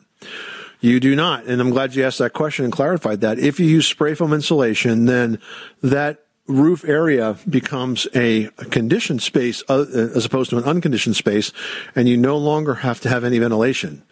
You 0.79 0.99
do 0.99 1.15
not. 1.15 1.45
And 1.45 1.61
I'm 1.61 1.69
glad 1.69 1.95
you 1.95 2.03
asked 2.03 2.19
that 2.19 2.33
question 2.33 2.65
and 2.65 2.73
clarified 2.73 3.21
that. 3.21 3.39
If 3.39 3.59
you 3.59 3.65
use 3.65 3.87
spray 3.87 4.15
foam 4.15 4.33
insulation, 4.33 5.05
then 5.05 5.39
that 5.81 6.25
roof 6.47 6.83
area 6.83 7.37
becomes 7.49 8.05
a 8.13 8.49
conditioned 8.69 9.21
space 9.21 9.63
uh, 9.69 9.85
as 10.15 10.25
opposed 10.25 10.49
to 10.49 10.57
an 10.57 10.65
unconditioned 10.65 11.15
space, 11.15 11.53
and 11.95 12.09
you 12.09 12.17
no 12.17 12.37
longer 12.37 12.75
have 12.75 12.99
to 13.01 13.09
have 13.09 13.23
any 13.23 13.39
ventilation. 13.39 14.03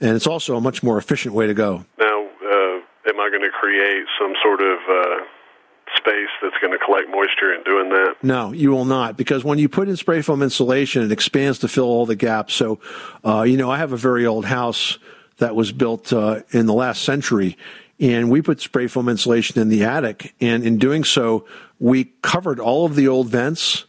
And 0.00 0.14
it's 0.14 0.26
also 0.26 0.56
a 0.56 0.60
much 0.60 0.82
more 0.82 0.98
efficient 0.98 1.34
way 1.34 1.46
to 1.46 1.54
go. 1.54 1.84
Now, 1.98 2.26
uh, 2.26 3.10
am 3.10 3.20
I 3.20 3.28
going 3.28 3.42
to 3.42 3.50
create 3.50 4.04
some 4.18 4.32
sort 4.42 4.62
of 4.62 4.78
uh, 4.88 5.24
space 5.96 6.28
that's 6.42 6.56
going 6.60 6.72
to 6.72 6.84
collect 6.84 7.08
moisture 7.08 7.52
in 7.52 7.62
doing 7.64 7.88
that? 7.90 8.16
No, 8.22 8.52
you 8.52 8.70
will 8.70 8.84
not, 8.84 9.16
because 9.16 9.44
when 9.44 9.58
you 9.58 9.68
put 9.68 9.88
in 9.88 9.96
spray 9.96 10.22
foam 10.22 10.42
insulation, 10.42 11.02
it 11.02 11.12
expands 11.12 11.58
to 11.60 11.68
fill 11.68 11.84
all 11.84 12.06
the 12.06 12.16
gaps. 12.16 12.54
So, 12.54 12.80
uh, 13.24 13.42
you 13.42 13.56
know, 13.56 13.70
I 13.70 13.78
have 13.78 13.92
a 13.92 13.96
very 13.96 14.26
old 14.26 14.44
house 14.44 14.98
that 15.38 15.54
was 15.54 15.72
built 15.72 16.12
uh, 16.12 16.40
in 16.50 16.66
the 16.66 16.74
last 16.74 17.02
century, 17.02 17.56
and 17.98 18.30
we 18.30 18.42
put 18.42 18.60
spray 18.60 18.86
foam 18.86 19.08
insulation 19.08 19.60
in 19.60 19.68
the 19.68 19.84
attic, 19.84 20.34
and 20.40 20.64
in 20.64 20.78
doing 20.78 21.04
so, 21.04 21.46
we 21.78 22.12
covered 22.22 22.60
all 22.60 22.86
of 22.86 22.94
the 22.94 23.08
old 23.08 23.28
vents 23.28 23.84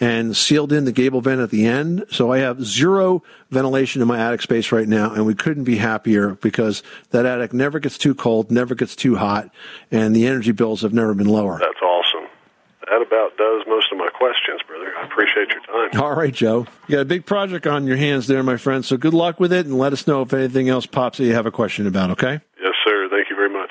and 0.00 0.36
sealed 0.36 0.72
in 0.72 0.84
the 0.84 0.92
gable 0.92 1.20
vent 1.20 1.40
at 1.40 1.50
the 1.50 1.66
end. 1.66 2.04
So 2.10 2.32
I 2.32 2.38
have 2.38 2.64
zero 2.64 3.22
ventilation 3.50 4.02
in 4.02 4.08
my 4.08 4.18
attic 4.18 4.42
space 4.42 4.72
right 4.72 4.88
now, 4.88 5.12
and 5.12 5.26
we 5.26 5.34
couldn't 5.34 5.64
be 5.64 5.76
happier 5.76 6.34
because 6.34 6.82
that 7.10 7.26
attic 7.26 7.52
never 7.52 7.78
gets 7.78 7.98
too 7.98 8.14
cold, 8.14 8.50
never 8.50 8.74
gets 8.74 8.94
too 8.96 9.16
hot, 9.16 9.50
and 9.90 10.14
the 10.14 10.26
energy 10.26 10.52
bills 10.52 10.82
have 10.82 10.92
never 10.92 11.14
been 11.14 11.28
lower. 11.28 11.58
That's 11.58 11.80
awesome. 11.82 12.28
That 12.88 13.02
about 13.02 13.36
does 13.36 13.64
most 13.66 13.90
of 13.90 13.98
my 13.98 14.08
questions, 14.08 14.60
brother. 14.66 14.92
I 14.96 15.06
appreciate 15.06 15.48
your 15.48 15.60
time. 15.90 16.00
All 16.00 16.14
right, 16.14 16.32
Joe. 16.32 16.66
You 16.86 16.96
got 16.96 17.00
a 17.00 17.04
big 17.04 17.26
project 17.26 17.66
on 17.66 17.86
your 17.86 17.96
hands 17.96 18.28
there, 18.28 18.42
my 18.42 18.56
friend. 18.56 18.84
So 18.84 18.96
good 18.96 19.14
luck 19.14 19.40
with 19.40 19.52
it, 19.52 19.66
and 19.66 19.76
let 19.76 19.92
us 19.92 20.06
know 20.06 20.22
if 20.22 20.32
anything 20.32 20.68
else 20.68 20.86
pops 20.86 21.18
that 21.18 21.24
you 21.24 21.34
have 21.34 21.46
a 21.46 21.50
question 21.50 21.86
about. 21.86 22.10
Okay? 22.12 22.40
Yes, 22.60 22.74
sir. 22.84 23.08
Thank 23.10 23.28
you 23.28 23.34
very 23.34 23.50
much. 23.50 23.70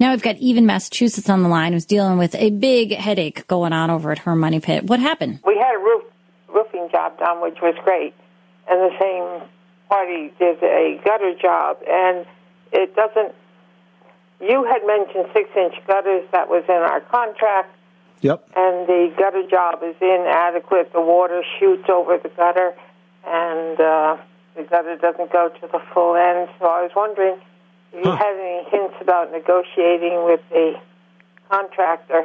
Now 0.00 0.12
we've 0.12 0.22
got 0.22 0.38
Even 0.38 0.64
Massachusetts 0.64 1.28
on 1.28 1.42
the 1.42 1.50
line 1.50 1.74
who's 1.74 1.84
dealing 1.84 2.16
with 2.16 2.34
a 2.34 2.48
big 2.48 2.94
headache 2.96 3.46
going 3.48 3.74
on 3.74 3.90
over 3.90 4.10
at 4.10 4.18
her 4.20 4.34
money 4.34 4.58
pit. 4.58 4.84
What 4.84 4.98
happened? 4.98 5.40
We 5.44 5.56
had 5.56 5.74
a 5.76 5.78
roof 5.78 6.04
roofing 6.48 6.88
job 6.90 7.18
done, 7.18 7.42
which 7.42 7.58
was 7.60 7.74
great, 7.84 8.14
and 8.68 8.80
the 8.80 8.96
same 8.98 9.48
party 9.90 10.32
did 10.38 10.62
a 10.62 10.98
gutter 11.04 11.34
job, 11.40 11.76
and 11.86 12.24
it 12.72 12.96
doesn't. 12.96 13.34
You 14.40 14.64
had 14.64 14.80
mentioned 14.86 15.26
six-inch 15.34 15.74
gutters 15.86 16.26
that 16.32 16.48
was 16.48 16.64
in 16.66 16.74
our 16.76 17.02
contract, 17.02 17.76
Yep. 18.22 18.48
and 18.56 18.88
the 18.88 19.12
gutter 19.18 19.46
job 19.46 19.80
is 19.82 19.96
inadequate. 20.00 20.94
The 20.94 21.00
water 21.02 21.42
shoots 21.58 21.90
over 21.92 22.16
the 22.16 22.30
gutter, 22.30 22.72
and 23.26 23.78
uh, 23.78 24.16
the 24.56 24.62
gutter 24.62 24.96
doesn't 24.96 25.30
go 25.30 25.50
to 25.60 25.66
the 25.70 25.80
full 25.92 26.16
end. 26.16 26.48
So 26.58 26.64
I 26.66 26.82
was 26.84 26.92
wondering 26.96 27.36
Have 27.92 28.04
you 28.04 28.10
had 28.10 28.36
any 28.38 28.64
hints 28.70 28.94
about 29.00 29.32
negotiating 29.32 30.24
with 30.24 30.40
the 30.50 30.74
contractor? 31.50 32.22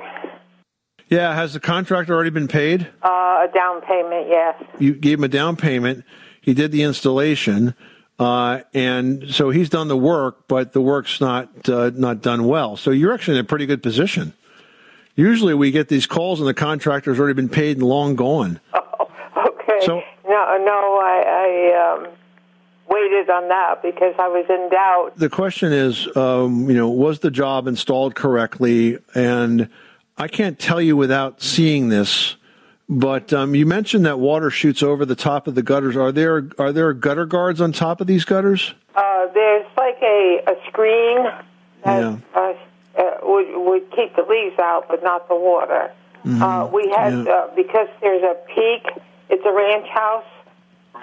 Yeah, 1.10 1.34
has 1.36 1.54
the 1.54 1.60
contractor 1.60 2.14
already 2.14 2.30
been 2.32 2.48
paid? 2.48 2.88
Uh, 3.04 3.08
a 3.08 3.48
down 3.54 3.82
payment, 3.82 4.28
yes. 4.28 4.62
You 4.80 4.94
gave 4.94 5.20
him 5.20 5.24
a 5.24 5.28
down 5.28 5.56
payment. 5.56 6.04
He 6.42 6.54
did 6.54 6.72
the 6.72 6.84
installation, 6.84 7.76
uh, 8.20 8.62
and 8.74 9.30
so 9.30 9.50
he's 9.50 9.70
done 9.70 9.88
the 9.88 9.98
work, 9.98 10.48
but 10.48 10.74
the 10.74 10.82
work's 10.82 11.20
not 11.22 11.68
uh, 11.70 11.92
not 11.94 12.22
done 12.22 12.46
well. 12.46 12.76
So 12.78 12.92
you're 12.92 13.14
actually 13.14 13.38
in 13.40 13.46
a 13.46 13.48
pretty 13.48 13.66
good 13.66 13.82
position. 13.84 14.34
Usually, 15.16 15.54
we 15.54 15.72
get 15.72 15.88
these 15.88 16.06
calls 16.08 16.40
and 16.40 16.48
the 16.48 16.54
contractor's 16.54 17.20
already 17.20 17.34
been 17.36 17.50
paid 17.50 17.78
and 17.78 17.86
long 17.88 18.16
gone. 18.16 18.60
Oh, 19.38 19.50
Okay. 19.50 19.86
So- 19.86 20.02
no, 20.28 20.58
no, 20.64 21.00
I, 21.02 21.24
I 21.28 22.06
um, 22.08 22.08
waited 22.90 23.30
on 23.30 23.48
that 23.50 23.82
because 23.82 24.14
I 24.20 24.28
was 24.28 24.46
in 24.50 24.70
doubt. 24.70 25.14
The 25.18 25.30
question 25.30 25.72
is, 25.74 26.08
um, 26.16 26.70
you 26.70 26.76
know, 26.76 26.90
was 26.90 27.20
the 27.20 27.32
job 27.32 27.68
installed 27.68 28.16
correctly? 28.16 28.98
And 29.14 29.70
I 30.18 30.28
can't 30.28 30.58
tell 30.60 30.82
you 30.82 30.96
without 30.96 31.42
seeing 31.42 31.90
this. 31.90 32.36
But 32.88 33.34
um, 33.34 33.56
you 33.56 33.66
mentioned 33.66 34.06
that 34.06 34.20
water 34.20 34.52
shoots 34.52 34.84
over 34.84 35.06
the 35.06 35.16
top 35.16 35.48
of 35.48 35.56
the 35.56 35.64
gutters. 35.64 35.96
Are 35.98 36.12
there 36.12 36.48
are 36.60 36.72
there 36.72 36.94
gutter 36.94 37.26
guards 37.26 37.60
on 37.60 37.72
top 37.72 38.00
of 38.00 38.06
these 38.06 38.26
gutters? 38.26 38.76
Uh, 38.96 39.26
there's 39.34 39.66
like 39.76 39.98
a, 40.04 40.42
a 40.48 40.56
screen 40.70 41.24
that 41.84 42.00
Yeah. 42.02 42.18
uh, 42.36 42.54
uh, 42.96 43.18
would 43.24 43.48
would 43.66 43.92
keep 43.92 44.16
the 44.16 44.22
leaves 44.30 44.60
out, 44.60 44.86
but 44.88 45.02
not 45.02 45.28
the 45.28 45.36
water. 45.36 45.92
Mm-hmm. 46.24 46.42
Uh, 46.44 46.68
we 46.68 46.88
had 46.96 47.14
Yeah. 47.26 47.34
uh, 47.34 47.56
because 47.56 47.88
there's 48.02 48.22
a 48.22 48.36
peak. 48.54 49.04
It's 49.32 49.44
a 49.44 49.52
ranch 49.52 49.88
house, 49.88 50.24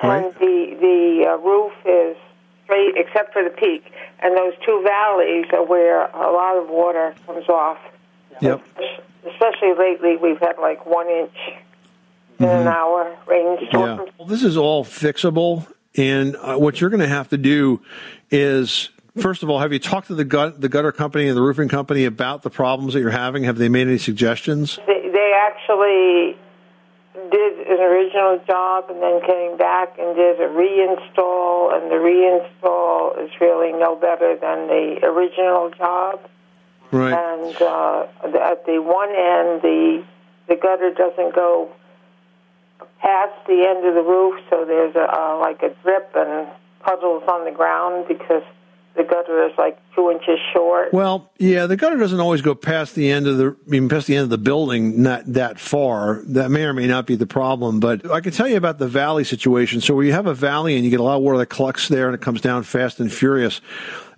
and 0.03 0.25
Right. 0.25 0.39
the 0.39 0.77
the 0.81 1.27
uh, 1.29 1.37
roof 1.39 1.73
is 1.85 2.17
straight 2.65 2.95
except 2.97 3.33
for 3.33 3.43
the 3.45 3.51
peak, 3.51 3.93
and 4.21 4.37
those 4.37 4.55
two 4.65 4.83
valleys 4.85 5.47
are 5.53 5.65
where 5.65 6.07
a 6.07 6.33
lot 6.33 6.57
of 6.57 6.69
water 6.69 7.15
comes 7.27 7.49
off. 7.49 7.79
Yep. 8.41 8.63
Especially 9.31 9.75
lately, 9.79 10.17
we've 10.17 10.41
had 10.41 10.59
like 10.59 10.87
one 10.87 11.09
inch 11.09 11.37
in 12.39 12.49
an 12.49 12.67
hour 12.67 13.17
rainstorm. 13.27 13.69
Mm-hmm. 13.71 14.05
Yeah. 14.07 14.13
Well, 14.19 14.29
this 14.29 14.43
is 14.43 14.57
all 14.57 14.85
fixable, 14.85 15.67
and 15.97 16.37
uh, 16.37 16.57
what 16.57 16.81
you're 16.81 16.91
going 16.91 17.01
to 17.01 17.09
have 17.09 17.29
to 17.29 17.39
do 17.39 17.81
is. 18.31 18.89
First 19.21 19.43
of 19.43 19.51
all, 19.51 19.59
have 19.59 19.75
you 19.75 19.79
talked 19.79 20.07
to 20.07 20.15
the 20.15 20.25
gut, 20.25 20.59
the 20.59 20.71
gutter 20.71 20.91
company 20.91 21.29
and 21.29 21.37
the 21.37 21.43
roofing 21.43 21.69
company 21.69 22.07
about 22.07 22.41
the 22.41 22.49
problems 22.49 22.95
that 22.95 23.01
you're 23.01 23.11
having? 23.11 23.45
Have 23.45 23.59
they 23.59 23.69
made 23.69 23.87
any 23.87 23.99
suggestions? 23.99 24.79
They, 24.87 25.11
they 25.13 25.33
actually 25.37 26.39
did 27.33 27.67
an 27.67 27.81
original 27.81 28.39
job 28.47 28.85
and 28.91 29.03
then 29.03 29.21
came 29.27 29.57
back 29.57 29.99
and 29.99 30.15
did 30.15 30.39
a 30.41 30.49
reinstall, 30.53 31.75
and 31.75 31.91
the 31.91 31.97
reinstall 31.97 33.25
is 33.25 33.31
really 33.41 33.73
no 33.73 33.97
better 33.97 34.37
than 34.37 34.69
the 34.69 35.01
original 35.03 35.71
job. 35.71 36.21
Right. 36.93 37.13
And 37.13 37.57
uh, 37.57 38.07
at 38.23 38.67
the 38.67 38.79
one 38.83 39.09
end, 39.09 39.63
the 39.63 40.05
the 40.49 40.57
gutter 40.57 40.93
doesn't 40.93 41.35
go 41.35 41.73
past 43.01 43.33
the 43.47 43.65
end 43.67 43.87
of 43.87 43.95
the 43.95 44.03
roof, 44.03 44.41
so 44.51 44.65
there's 44.67 44.95
a 44.95 45.09
uh, 45.09 45.39
like 45.41 45.63
a 45.63 45.75
drip 45.83 46.13
and 46.15 46.49
puddles 46.81 47.23
on 47.29 47.45
the 47.47 47.51
ground 47.51 48.07
because 48.09 48.43
the 48.95 49.05
gutter 49.05 49.47
is 49.47 49.53
like 49.57 49.79
two 49.95 50.11
inches 50.11 50.39
short. 50.53 50.93
Well, 50.93 51.31
yeah, 51.39 51.67
the 51.67 51.77
gutter 51.77 51.97
doesn't 51.97 52.21
always 52.21 52.43
go 52.43 52.55
past 52.55 52.95
the 52.95 53.11
end 53.11 53.27
of 53.27 53.39
the, 53.39 53.57
I 53.67 53.71
mean, 53.71 53.89
past 53.89 54.07
the 54.07 54.17
end 54.17 54.25
of 54.25 54.31
the 54.31 54.39
building, 54.39 55.03
not 55.03 55.25
that 55.33 55.59
far. 55.59 56.23
That 56.27 56.51
may 56.51 56.65
or 56.65 56.73
may 56.73 56.87
not 56.87 57.07
be 57.07 57.17
the 57.17 57.27
problem, 57.27 57.81
but 57.81 58.11
I 58.11 58.21
can 58.21 58.33
tell 58.33 58.49
you 58.49 58.57
about 58.57 58.79
the 58.79 58.89
valley 58.89 59.25
situation. 59.25 59.81
So 59.81 59.95
where 59.95 60.05
you 60.05 60.13
have 60.13 60.27
a 60.27 60.35
valley 60.35 60.77
and 60.77 60.85
you 60.85 60.91
get 60.91 61.01
a 61.01 61.05
lot 61.05 61.17
of 61.17 61.23
water 61.23 61.39
that 61.39 61.47
collects 61.47 61.89
there 61.89 62.07
and 62.07 62.15
it 62.15 62.21
comes 62.21 62.41
down 62.41 62.65
fast 62.65 63.01
and 63.01 63.13
furious. 63.13 63.61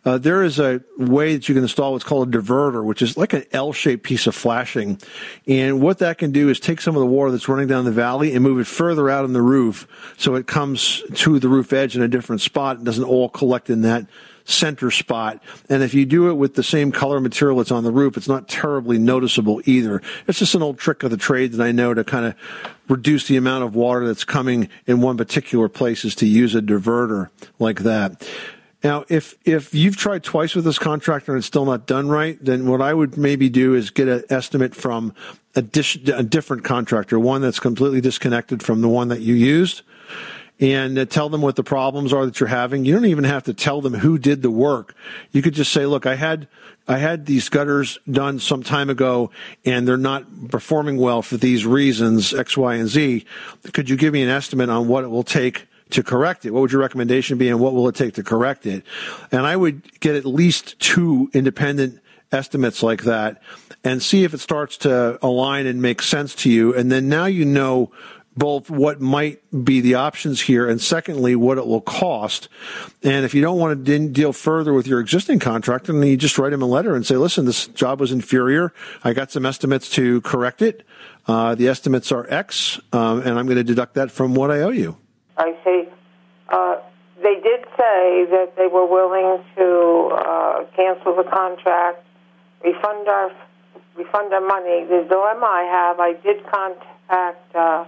Uh, 0.05 0.19
there 0.19 0.43
is 0.43 0.59
a 0.59 0.83
way 0.99 1.35
that 1.35 1.49
you 1.49 1.55
can 1.55 1.63
install 1.63 1.93
what's 1.93 2.05
called 2.05 2.35
a 2.35 2.39
diverter, 2.39 2.85
which 2.85 3.01
is 3.01 3.17
like 3.17 3.33
an 3.33 3.45
L-shaped 3.53 4.03
piece 4.03 4.27
of 4.27 4.35
flashing. 4.35 5.01
And 5.47 5.81
what 5.81 5.99
that 5.99 6.19
can 6.19 6.31
do 6.31 6.51
is 6.51 6.61
take 6.61 6.83
some 6.83 6.95
of 6.95 7.01
the 7.01 7.07
water 7.07 7.31
that's 7.31 7.49
running 7.49 7.69
down 7.69 7.87
the 7.87 7.91
valley 7.91 8.35
and 8.35 8.43
move 8.43 8.61
it 8.61 8.67
further 8.67 9.09
out 9.09 9.25
on 9.25 9.33
the 9.33 9.41
roof 9.41 9.89
so 10.19 10.35
it 10.35 10.47
comes 10.47 11.03
to 11.15 11.39
the 11.39 11.49
roof 11.49 11.73
edge 11.73 11.97
in 11.97 12.03
a 12.03 12.09
different 12.09 12.43
spot 12.43 12.77
and 12.77 12.85
doesn't 12.85 13.05
all 13.05 13.31
collect 13.31 13.71
in 13.71 13.83
that 13.83 14.07
center 14.45 14.91
spot. 14.91 15.43
And 15.69 15.83
if 15.83 15.95
you 15.95 16.05
do 16.07 16.31
it 16.31 16.35
with 16.35 16.55
the 16.55 16.63
same 16.63 16.93
color 16.93 17.21
material 17.21 17.59
that's 17.59 17.71
on 17.71 17.85
the 17.85 17.91
roof, 17.91 18.17
it's 18.17 18.29
not 18.29 18.49
terribly 18.49 18.99
noticeable 18.99 19.63
either. 19.65 20.03
It's 20.27 20.39
just 20.39 20.55
an 20.55 20.63
old 20.63 20.79
trick 20.79 21.03
of 21.03 21.11
the 21.11 21.17
trade 21.17 21.53
that 21.53 21.65
I 21.65 21.73
know 21.73 21.95
to 21.95 22.05
kind 22.05 22.27
of 22.27 22.35
reduce 22.89 23.27
the 23.27 23.37
amount 23.37 23.65
of 23.65 23.75
water 23.75 24.07
that's 24.07 24.25
coming 24.25 24.69
in 24.87 25.01
one 25.01 25.17
particular 25.17 25.69
place 25.69 26.05
is 26.05 26.15
to 26.17 26.27
use 26.27 26.55
a 26.55 26.61
diverter 26.61 27.31
like 27.59 27.81
that. 27.81 28.27
Now, 28.83 29.07
if 29.09 29.35
if 29.47 29.75
you've 29.75 29.97
tried 29.97 30.23
twice 30.23 30.55
with 30.55 30.67
this 30.67 30.79
contractor 30.79 31.33
and 31.33 31.39
it's 31.39 31.47
still 31.47 31.65
not 31.65 31.87
done 31.87 32.11
right, 32.11 32.39
then 32.45 32.67
what 32.67 32.83
I 32.83 32.93
would 32.93 33.17
maybe 33.17 33.49
do 33.49 33.75
is 33.75 33.89
get 33.89 34.09
an 34.09 34.25
estimate 34.29 34.75
from 34.75 35.15
a, 35.57 35.63
dis- 35.63 35.97
a 36.15 36.23
different 36.23 36.65
contractor, 36.65 37.19
one 37.19 37.41
that's 37.41 37.59
completely 37.59 38.03
disconnected 38.03 38.63
from 38.63 38.83
the 38.83 38.89
one 38.89 39.09
that 39.09 39.23
you 39.23 39.33
used, 39.33 39.81
and 40.61 40.99
uh, 40.99 41.05
tell 41.05 41.29
them 41.29 41.41
what 41.41 41.57
the 41.57 41.65
problems 41.65 42.13
are 42.13 42.27
that 42.27 42.39
you're 42.41 42.49
having. 42.49 42.85
You 42.85 42.95
don't 42.95 43.07
even 43.07 43.25
have 43.25 43.45
to 43.45 43.55
tell 43.55 43.81
them 43.81 43.95
who 43.95 44.19
did 44.19 44.43
the 44.43 44.51
work. 44.51 44.95
You 45.33 45.43
could 45.43 45.55
just 45.55 45.73
say, 45.73 45.87
"Look, 45.87 46.07
I 46.07 46.15
had 46.15 46.49
I 46.87 46.99
had 46.99 47.27
these 47.27 47.49
gutters 47.49 47.99
done 48.11 48.39
some 48.39 48.63
time 48.63 48.91
ago, 48.91 49.31
and 49.65 49.87
they're 49.87 49.97
not 49.97 50.49
performing 50.49 50.99
well 50.99 51.23
for 51.23 51.37
these 51.37 51.67
reasons 51.67 52.33
X, 52.33 52.57
Y, 52.57 52.75
and 52.75 52.89
Z. 52.89 53.25
Could 53.73 53.91
you 53.91 53.97
give 53.97 54.13
me 54.13 54.23
an 54.23 54.29
estimate 54.29 54.71
on 54.71 54.89
what 54.89 55.05
it 55.05 55.09
will 55.09 55.25
take?" 55.25 55.67
to 55.91 56.03
correct 56.03 56.45
it? 56.45 56.51
What 56.51 56.63
would 56.63 56.73
your 56.73 56.81
recommendation 56.81 57.39
be 57.39 57.49
and 57.49 57.61
what 57.61 57.75
will 57.75 57.87
it 57.89 57.95
take 57.95 58.15
to 58.15 58.23
correct 58.23 58.67
it? 58.67 58.85
And 59.31 59.47
I 59.47 59.55
would 59.55 60.01
get 60.01 60.17
at 60.17 60.25
least 60.25 60.79
two 60.81 61.31
independent 61.35 62.01
estimates 62.33 62.83
like 62.83 63.05
that 63.05 63.41
and 63.85 64.03
see 64.03 64.25
if 64.25 64.35
it 64.35 64.39
starts 64.39 64.77
to 64.79 65.19
align 65.25 65.67
and 65.67 65.81
make 65.81 66.03
sense 66.03 66.35
to 66.37 66.51
you. 66.51 66.75
And 66.75 66.91
then 66.91 67.09
now 67.09 67.27
you 67.27 67.45
know 67.45 67.93
both 68.37 68.69
what 68.69 69.01
might 69.01 69.41
be 69.65 69.81
the 69.81 69.95
options 69.95 70.41
here 70.41 70.69
and 70.69 70.81
secondly, 70.81 71.37
what 71.37 71.59
it 71.59 71.67
will 71.67 71.81
cost. 71.81 72.49
And 73.03 73.25
if 73.25 73.35
you 73.35 73.43
don't 73.43 73.59
want 73.59 73.85
to 73.85 74.09
deal 74.09 74.33
further 74.33 74.73
with 74.73 74.87
your 74.87 75.01
existing 75.01 75.39
contractor, 75.39 75.93
then 75.93 76.03
you 76.03 76.17
just 76.17 76.39
write 76.39 76.53
him 76.53 76.63
a 76.63 76.67
letter 76.67 76.95
and 76.95 77.07
say, 77.07 77.17
listen, 77.17 77.45
this 77.45 77.67
job 77.69 78.01
was 78.01 78.13
inferior. 78.13 78.73
I 79.05 79.13
got 79.13 79.31
some 79.31 79.47
estimates 79.47 79.89
to 79.91 80.21
correct 80.23 80.63
it. 80.63 80.85
Uh, 81.27 81.55
the 81.55 81.69
estimates 81.69 82.13
are 82.13 82.27
X, 82.29 82.81
um, 82.93 83.21
and 83.21 83.39
I'm 83.39 83.47
going 83.47 83.57
to 83.57 83.65
deduct 83.65 83.95
that 83.95 84.11
from 84.11 84.35
what 84.35 84.51
I 84.51 84.61
owe 84.61 84.71
you. 84.71 84.97
I 85.37 85.57
see. 85.65 85.89
Uh, 86.49 86.77
they 87.23 87.37
did 87.37 87.65
say 87.77 88.27
that 88.31 88.53
they 88.57 88.67
were 88.67 88.85
willing 88.85 89.43
to 89.57 90.11
uh, 90.13 90.65
cancel 90.77 91.17
the 91.17 91.25
contract, 91.25 92.05
refund 92.63 93.09
our 93.09 93.31
refund 93.97 94.33
our 94.35 94.41
money. 94.41 94.85
The 94.85 95.07
dilemma 95.09 95.47
I 95.47 95.63
have, 95.71 96.01
I 96.01 96.13
did 96.15 96.45
contact 96.51 97.55
uh, 97.55 97.85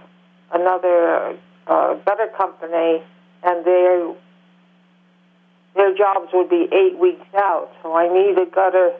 another 0.53 1.37
uh, 1.67 1.95
gutter 2.05 2.27
company, 2.37 3.03
and 3.43 3.65
their 3.65 4.13
their 5.75 5.95
jobs 5.95 6.29
would 6.33 6.49
be 6.49 6.67
eight 6.71 6.97
weeks 6.99 7.25
out. 7.35 7.69
So 7.83 7.95
I 7.95 8.07
need 8.11 8.37
a 8.37 8.45
gutter 8.45 8.93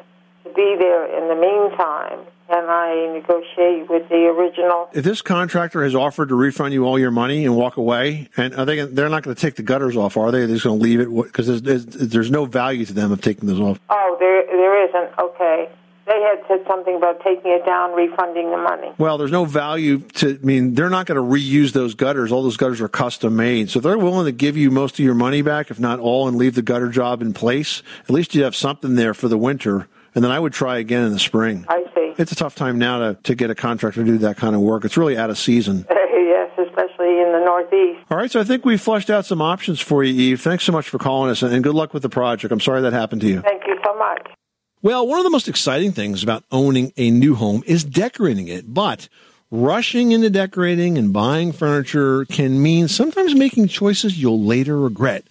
to 0.44 0.54
be 0.54 0.76
there 0.78 1.06
in 1.06 1.28
the 1.28 1.36
meantime. 1.36 2.20
Can 2.50 2.64
I 2.70 3.12
negotiate 3.14 3.90
with 3.90 4.08
the 4.08 4.28
original? 4.28 4.88
If 4.94 5.04
this 5.04 5.22
contractor 5.22 5.84
has 5.84 5.94
offered 5.94 6.30
to 6.30 6.36
refund 6.36 6.74
you 6.74 6.86
all 6.86 6.98
your 6.98 7.12
money 7.12 7.44
and 7.44 7.58
walk 7.58 7.76
away, 7.76 8.30
and 8.38 8.56
are 8.56 8.64
they? 8.64 8.86
They're 8.86 9.10
not 9.10 9.24
going 9.24 9.36
to 9.36 9.42
take 9.42 9.56
the 9.56 9.64
gutters 9.64 9.98
off, 9.98 10.16
are 10.16 10.32
they? 10.32 10.46
They're 10.46 10.56
just 10.56 10.64
going 10.64 10.80
to 10.80 10.84
leave 10.84 11.02
it 11.02 11.10
because 11.10 11.48
there's, 11.48 11.62
there's, 11.62 11.86
there's 11.86 12.32
no 12.32 12.46
value 12.46 12.86
to 12.86 12.94
them 12.94 13.12
of 13.12 13.20
taking 13.20 13.50
those 13.50 13.60
off. 13.60 13.82
Oh, 13.90 14.16
there 14.18 14.46
there 14.46 14.88
isn't. 14.88 15.20
Okay. 15.20 15.68
They 16.08 16.22
had 16.22 16.42
said 16.48 16.66
something 16.68 16.96
about 16.96 17.20
taking 17.20 17.52
it 17.52 17.66
down, 17.66 17.92
refunding 17.92 18.50
the 18.50 18.58
money. 18.58 18.94
Well, 18.98 19.18
there's 19.18 19.32
no 19.32 19.44
value 19.44 20.00
to. 20.00 20.40
I 20.42 20.46
mean, 20.46 20.74
they're 20.74 20.90
not 20.90 21.06
going 21.06 21.18
to 21.18 21.22
reuse 21.22 21.74
those 21.74 21.96
gutters. 21.96 22.32
All 22.32 22.44
those 22.44 22.56
gutters 22.56 22.80
are 22.80 22.88
custom 22.88 23.36
made, 23.36 23.70
so 23.70 23.82
they're 23.82 23.98
willing 23.98 24.26
to 24.26 24.32
give 24.32 24.56
you 24.56 24.72
most 24.72 24.98
of 24.98 25.04
your 25.04 25.16
money 25.16 25.42
back, 25.42 25.70
if 25.70 25.82
not 25.82 26.00
all, 26.00 26.30
and 26.30 26.38
leave 26.38 26.56
the 26.56 26.62
gutter 26.62 26.88
job 26.88 27.22
in 27.22 27.34
place. 27.34 27.84
At 28.04 28.12
least 28.12 28.36
you 28.36 28.44
have 28.44 28.56
something 28.56 28.96
there 28.96 29.14
for 29.14 29.28
the 29.28 29.38
winter, 29.38 29.90
and 30.16 30.24
then 30.24 30.32
I 30.32 30.40
would 30.40 30.54
try 30.54 30.78
again 30.78 31.04
in 31.04 31.12
the 31.12 31.20
spring. 31.20 31.66
I 31.68 31.84
see. 31.94 32.14
It's 32.18 32.32
a 32.32 32.36
tough 32.36 32.56
time 32.56 32.80
now 32.80 33.00
to 33.00 33.20
to 33.24 33.36
get 33.36 33.50
a 33.50 33.56
contractor 33.56 34.06
to 34.06 34.10
do 34.10 34.18
that 34.20 34.38
kind 34.38 34.56
of 34.56 34.62
work. 34.62 34.86
It's 34.86 34.96
really 34.96 35.18
out 35.18 35.30
of 35.30 35.38
season. 35.38 35.86
yes, 35.92 36.52
especially 36.58 37.20
in 37.20 37.34
the 37.34 37.44
Northeast. 37.46 38.06
All 38.10 38.18
right, 38.18 38.32
so 38.32 38.40
I 38.40 38.46
think 38.46 38.64
we 38.64 38.78
fleshed 38.78 39.10
out 39.10 39.26
some 39.26 39.42
options 39.42 39.82
for 39.82 40.06
you, 40.06 40.14
Eve. 40.14 40.42
Thanks 40.42 40.64
so 40.64 40.72
much 40.72 40.88
for 40.88 41.00
calling 41.00 41.30
us, 41.32 41.42
and 41.42 41.62
good 41.62 41.76
luck 41.76 41.94
with 41.94 42.04
the 42.04 42.10
project. 42.10 42.54
I'm 42.54 42.62
sorry 42.62 42.80
that 42.84 42.94
happened 42.94 43.20
to 43.24 43.28
you. 43.28 43.42
Thank 43.42 43.68
you 43.68 43.78
so 43.84 43.94
much. 43.98 44.28
Well, 44.84 45.08
one 45.08 45.18
of 45.18 45.24
the 45.24 45.32
most 45.32 45.48
exciting 45.48 45.92
things 45.92 46.22
about 46.22 46.44
owning 46.52 46.94
a 46.98 47.10
new 47.10 47.34
home 47.34 47.64
is 47.66 47.84
decorating 47.84 48.48
it, 48.48 48.72
but 48.72 49.10
rushing 49.50 50.12
into 50.12 50.30
decorating 50.30 51.00
and 51.00 51.12
buying 51.12 51.52
furniture 51.52 52.26
can 52.26 52.62
mean 52.62 52.88
sometimes 52.88 53.34
making 53.34 53.70
choices 53.70 54.22
you'll 54.22 54.44
later 54.44 54.80
regret. 54.80 55.24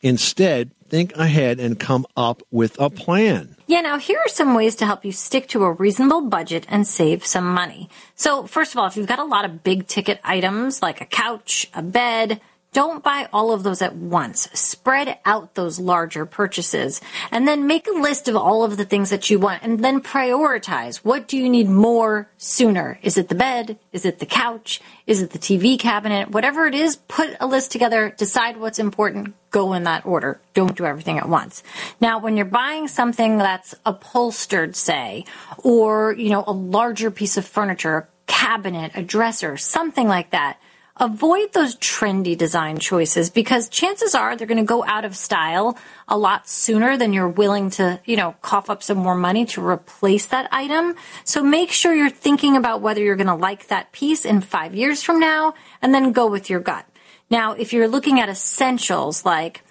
Instead, 0.00 0.70
think 0.88 1.14
ahead 1.16 1.60
and 1.60 1.78
come 1.78 2.06
up 2.16 2.42
with 2.50 2.80
a 2.80 2.88
plan. 2.88 3.56
Yeah, 3.66 3.82
now 3.82 3.98
here 3.98 4.18
are 4.24 4.28
some 4.28 4.54
ways 4.54 4.74
to 4.76 4.86
help 4.86 5.04
you 5.04 5.12
stick 5.12 5.48
to 5.48 5.64
a 5.64 5.72
reasonable 5.72 6.22
budget 6.22 6.64
and 6.70 6.86
save 6.86 7.26
some 7.26 7.52
money. 7.52 7.90
So, 8.14 8.46
first 8.46 8.72
of 8.72 8.78
all, 8.78 8.86
if 8.86 8.96
you've 8.96 9.06
got 9.06 9.18
a 9.18 9.24
lot 9.24 9.44
of 9.44 9.62
big 9.62 9.86
ticket 9.86 10.18
items 10.24 10.80
like 10.80 11.02
a 11.02 11.06
couch, 11.06 11.68
a 11.74 11.82
bed, 11.82 12.40
Don't 12.74 13.04
buy 13.04 13.28
all 13.32 13.52
of 13.52 13.62
those 13.62 13.80
at 13.82 13.94
once. 13.94 14.48
Spread 14.52 15.18
out 15.24 15.54
those 15.54 15.78
larger 15.78 16.26
purchases 16.26 17.00
and 17.30 17.46
then 17.46 17.68
make 17.68 17.86
a 17.86 17.92
list 17.92 18.26
of 18.26 18.34
all 18.34 18.64
of 18.64 18.76
the 18.76 18.84
things 18.84 19.10
that 19.10 19.30
you 19.30 19.38
want 19.38 19.62
and 19.62 19.78
then 19.78 20.00
prioritize. 20.00 20.96
What 20.96 21.28
do 21.28 21.38
you 21.38 21.48
need 21.48 21.68
more 21.68 22.28
sooner? 22.36 22.98
Is 23.00 23.16
it 23.16 23.28
the 23.28 23.36
bed? 23.36 23.78
Is 23.92 24.04
it 24.04 24.18
the 24.18 24.26
couch? 24.26 24.80
Is 25.06 25.22
it 25.22 25.30
the 25.30 25.38
TV 25.38 25.78
cabinet? 25.78 26.32
Whatever 26.32 26.66
it 26.66 26.74
is, 26.74 26.96
put 26.96 27.36
a 27.38 27.46
list 27.46 27.70
together, 27.70 28.12
decide 28.18 28.56
what's 28.56 28.80
important, 28.80 29.34
go 29.52 29.72
in 29.74 29.84
that 29.84 30.04
order. 30.04 30.40
Don't 30.52 30.76
do 30.76 30.84
everything 30.84 31.18
at 31.18 31.28
once. 31.28 31.62
Now, 32.00 32.18
when 32.18 32.36
you're 32.36 32.44
buying 32.44 32.88
something 32.88 33.38
that's 33.38 33.76
upholstered, 33.86 34.74
say, 34.74 35.26
or, 35.58 36.12
you 36.14 36.30
know, 36.30 36.42
a 36.44 36.52
larger 36.52 37.12
piece 37.12 37.36
of 37.36 37.46
furniture, 37.46 37.98
a 37.98 38.06
cabinet, 38.26 38.90
a 38.96 39.02
dresser, 39.04 39.56
something 39.56 40.08
like 40.08 40.30
that, 40.30 40.58
avoid 41.00 41.52
those 41.52 41.74
trendy 41.76 42.38
design 42.38 42.78
choices 42.78 43.28
because 43.28 43.68
chances 43.68 44.14
are 44.14 44.36
they're 44.36 44.46
going 44.46 44.58
to 44.58 44.64
go 44.64 44.84
out 44.84 45.04
of 45.04 45.16
style 45.16 45.76
a 46.06 46.16
lot 46.16 46.48
sooner 46.48 46.96
than 46.96 47.12
you're 47.12 47.28
willing 47.28 47.70
to, 47.70 48.00
you 48.04 48.16
know, 48.16 48.34
cough 48.42 48.70
up 48.70 48.82
some 48.82 48.98
more 48.98 49.16
money 49.16 49.44
to 49.44 49.66
replace 49.66 50.26
that 50.26 50.48
item. 50.52 50.94
So 51.24 51.42
make 51.42 51.72
sure 51.72 51.92
you're 51.94 52.10
thinking 52.10 52.56
about 52.56 52.80
whether 52.80 53.00
you're 53.00 53.16
going 53.16 53.26
to 53.26 53.34
like 53.34 53.66
that 53.68 53.90
piece 53.90 54.24
in 54.24 54.40
five 54.40 54.74
years 54.74 55.02
from 55.02 55.18
now 55.18 55.54
and 55.82 55.92
then 55.92 56.12
go 56.12 56.26
with 56.28 56.48
your 56.48 56.60
gut. 56.60 56.86
Now, 57.28 57.52
if 57.52 57.72
you're 57.72 57.88
looking 57.88 58.20
at 58.20 58.28
essentials 58.28 59.24
like 59.24 59.62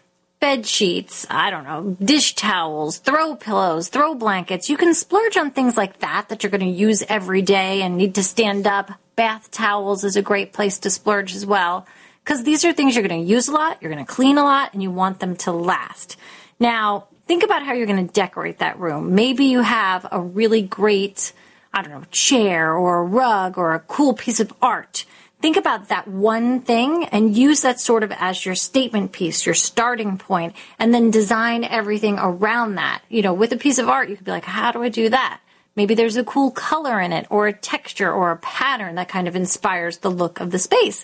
bed 0.43 0.67
sheets, 0.67 1.25
I 1.29 1.51
don't 1.51 1.63
know, 1.63 1.95
dish 2.03 2.35
towels, 2.35 2.97
throw 2.97 3.33
pillows, 3.33 3.87
throw 3.87 4.13
blankets. 4.13 4.69
You 4.69 4.75
can 4.75 4.93
splurge 4.93 5.37
on 5.37 5.51
things 5.51 5.77
like 5.77 5.99
that 5.99 6.27
that 6.27 6.43
you're 6.43 6.51
going 6.51 6.59
to 6.59 6.67
use 6.67 7.01
every 7.07 7.41
day 7.41 7.81
and 7.81 7.95
need 7.95 8.15
to 8.15 8.23
stand 8.23 8.67
up. 8.67 8.91
Bath 9.15 9.51
towels 9.51 10.03
is 10.03 10.17
a 10.17 10.21
great 10.21 10.51
place 10.51 10.79
to 10.79 10.89
splurge 10.89 11.33
as 11.33 11.45
well 11.45 11.87
because 12.25 12.43
these 12.43 12.65
are 12.65 12.73
things 12.73 12.93
you're 12.93 13.07
going 13.07 13.25
to 13.25 13.31
use 13.31 13.47
a 13.47 13.53
lot, 13.53 13.81
you're 13.81 13.89
going 13.89 14.05
to 14.05 14.13
clean 14.13 14.37
a 14.37 14.43
lot, 14.43 14.73
and 14.73 14.83
you 14.83 14.91
want 14.91 15.21
them 15.21 15.37
to 15.37 15.53
last. 15.53 16.17
Now, 16.59 17.07
think 17.25 17.43
about 17.43 17.63
how 17.63 17.71
you're 17.71 17.87
going 17.87 18.05
to 18.05 18.13
decorate 18.13 18.59
that 18.59 18.77
room. 18.77 19.15
Maybe 19.15 19.45
you 19.45 19.61
have 19.61 20.05
a 20.11 20.19
really 20.19 20.61
great, 20.61 21.31
I 21.73 21.81
don't 21.81 21.93
know, 21.93 22.03
chair 22.11 22.73
or 22.73 22.99
a 22.99 23.05
rug 23.05 23.57
or 23.57 23.75
a 23.75 23.79
cool 23.79 24.13
piece 24.13 24.41
of 24.41 24.51
art 24.61 25.05
think 25.43 25.57
about 25.57 25.89
that 25.89 26.07
one 26.07 26.61
thing 26.61 27.03
and 27.11 27.35
use 27.35 27.63
that 27.63 27.77
sort 27.77 28.01
of 28.01 28.13
as 28.13 28.45
your 28.45 28.55
statement 28.55 29.11
piece, 29.11 29.45
your 29.45 29.53
starting 29.53 30.17
point, 30.17 30.55
and 30.79 30.93
then 30.93 31.11
design 31.11 31.65
everything 31.65 32.17
around 32.17 32.75
that. 32.75 33.01
You 33.09 33.23
know, 33.23 33.33
with 33.33 33.51
a 33.51 33.57
piece 33.57 33.77
of 33.77 33.89
art, 33.89 34.07
you 34.07 34.15
could 34.15 34.23
be 34.23 34.31
like, 34.31 34.45
how 34.45 34.71
do 34.71 34.81
I 34.81 34.87
do 34.87 35.09
that? 35.09 35.41
Maybe 35.75 35.95
there's 35.95 36.15
a 36.15 36.23
cool 36.23 36.49
color 36.49 36.97
in 36.97 37.11
it 37.11 37.27
or 37.29 37.47
a 37.47 37.51
texture 37.51 38.09
or 38.09 38.31
a 38.31 38.37
pattern 38.37 38.95
that 38.95 39.09
kind 39.09 39.27
of 39.27 39.35
inspires 39.35 39.97
the 39.97 40.09
look 40.09 40.39
of 40.39 40.51
the 40.51 40.59
space. 40.59 41.03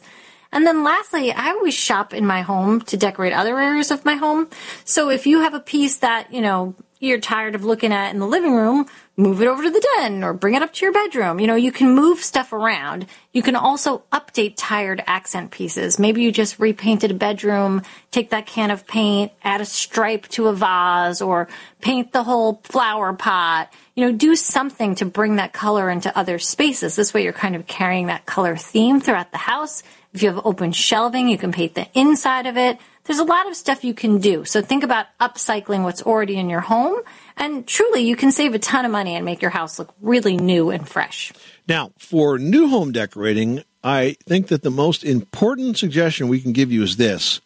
And 0.53 0.65
then 0.65 0.85
lastly, 0.85 1.33
I 1.33 1.49
always 1.49 1.73
shop 1.73 2.13
in 2.13 2.25
my 2.25 2.41
home 2.41 2.79
to 2.83 2.95
decorate 2.95 3.33
other 3.33 3.59
areas 3.59 3.91
of 3.91 4.05
my 4.05 4.15
home. 4.15 4.47
So 4.85 5.09
if 5.09 5.27
you 5.27 5.41
have 5.41 5.53
a 5.53 5.59
piece 5.59 5.97
that, 5.97 6.33
you 6.33 6.39
know, 6.39 6.75
you're 7.01 7.19
tired 7.19 7.55
of 7.55 7.65
looking 7.65 7.91
at 7.91 8.13
in 8.13 8.19
the 8.19 8.27
living 8.27 8.55
room, 8.55 8.87
move 9.19 9.41
it 9.41 9.47
over 9.47 9.61
to 9.61 9.69
the 9.69 9.85
den 9.97 10.23
or 10.23 10.33
bring 10.33 10.53
it 10.53 10.61
up 10.61 10.71
to 10.71 10.85
your 10.85 10.93
bedroom. 10.93 11.41
You 11.41 11.47
know, 11.47 11.55
you 11.55 11.73
can 11.73 11.93
move 11.93 12.19
stuff 12.19 12.53
around. 12.53 13.05
You 13.33 13.41
can 13.41 13.55
also 13.55 14.03
update 14.13 14.53
tired 14.55 15.03
accent 15.05 15.51
pieces. 15.51 15.99
Maybe 15.99 16.21
you 16.21 16.31
just 16.31 16.57
repainted 16.57 17.11
a 17.11 17.13
bedroom, 17.13 17.81
take 18.11 18.29
that 18.29 18.47
can 18.47 18.71
of 18.71 18.87
paint, 18.87 19.33
add 19.43 19.59
a 19.59 19.65
stripe 19.65 20.29
to 20.29 20.47
a 20.47 20.53
vase 20.53 21.21
or 21.21 21.49
paint 21.81 22.13
the 22.13 22.23
whole 22.23 22.61
flower 22.63 23.11
pot. 23.11 23.71
You 23.93 24.05
know, 24.05 24.17
do 24.17 24.37
something 24.37 24.95
to 24.95 25.05
bring 25.05 25.35
that 25.35 25.51
color 25.51 25.89
into 25.89 26.17
other 26.17 26.39
spaces. 26.39 26.95
This 26.95 27.13
way 27.13 27.23
you're 27.23 27.33
kind 27.33 27.57
of 27.57 27.67
carrying 27.67 28.07
that 28.07 28.25
color 28.25 28.55
theme 28.55 29.01
throughout 29.01 29.31
the 29.31 29.37
house. 29.37 29.83
If 30.13 30.23
you 30.23 30.29
have 30.29 30.45
open 30.45 30.71
shelving, 30.71 31.27
you 31.27 31.37
can 31.37 31.51
paint 31.51 31.75
the 31.75 31.87
inside 31.93 32.47
of 32.47 32.55
it. 32.55 32.79
There's 33.09 33.17
a 33.17 33.23
lot 33.23 33.47
of 33.47 33.55
stuff 33.55 33.83
you 33.83 33.95
can 33.95 34.19
do. 34.19 34.45
So 34.45 34.61
think 34.61 34.83
about 34.83 35.07
upcycling 35.19 35.83
what's 35.83 36.03
already 36.03 36.37
in 36.37 36.47
your 36.47 36.59
home. 36.59 37.01
And 37.37 37.65
truly, 37.65 38.01
you 38.01 38.15
can 38.15 38.31
save 38.31 38.53
a 38.53 38.59
ton 38.59 38.85
of 38.85 38.91
money 38.91 39.15
and 39.15 39.25
make 39.25 39.41
your 39.41 39.49
house 39.49 39.79
look 39.79 39.91
really 39.99 40.37
new 40.37 40.69
and 40.69 40.87
fresh. 40.87 41.33
Now, 41.67 41.91
for 41.97 42.37
new 42.37 42.67
home 42.67 42.91
decorating, 42.91 43.63
I 43.83 44.15
think 44.27 44.49
that 44.49 44.61
the 44.61 44.69
most 44.69 45.03
important 45.03 45.79
suggestion 45.79 46.27
we 46.27 46.39
can 46.39 46.53
give 46.53 46.71
you 46.71 46.83
is 46.83 46.97
this 46.97 47.41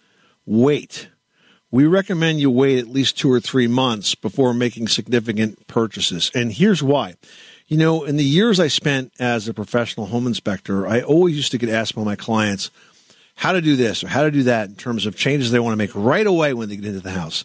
wait. 0.46 1.08
We 1.72 1.86
recommend 1.86 2.42
you 2.42 2.52
wait 2.52 2.80
at 2.80 2.90
least 2.90 3.18
two 3.18 3.32
or 3.32 3.40
three 3.40 3.68
months 3.68 4.16
before 4.16 4.54
making 4.54 4.90
significant 4.90 5.68
purchases. 5.68 6.30
And 6.36 6.52
here's 6.52 6.84
why. 6.84 7.16
You 7.68 7.78
know, 7.78 8.04
in 8.04 8.18
the 8.18 8.26
years 8.26 8.60
I 8.60 8.68
spent 8.68 9.14
as 9.18 9.48
a 9.48 9.54
professional 9.54 10.08
home 10.08 10.28
inspector, 10.28 10.86
I 10.86 11.00
always 11.00 11.38
used 11.38 11.52
to 11.52 11.58
get 11.58 11.70
asked 11.70 11.96
by 11.96 12.04
my 12.04 12.18
clients, 12.18 12.70
how 13.44 13.52
to 13.52 13.60
do 13.60 13.76
this 13.76 14.06
or 14.06 14.08
how 14.08 14.24
to 14.24 14.32
do 14.32 14.44
that 14.44 14.70
in 14.70 14.76
terms 14.76 15.06
of 15.06 15.18
changes 15.18 15.52
they 15.52 15.60
want 15.60 15.74
to 15.74 15.78
make 15.78 15.94
right 15.94 16.26
away 16.26 16.54
when 16.54 16.70
they 16.70 16.78
get 16.78 16.86
into 16.86 17.02
the 17.02 17.12
house. 17.12 17.44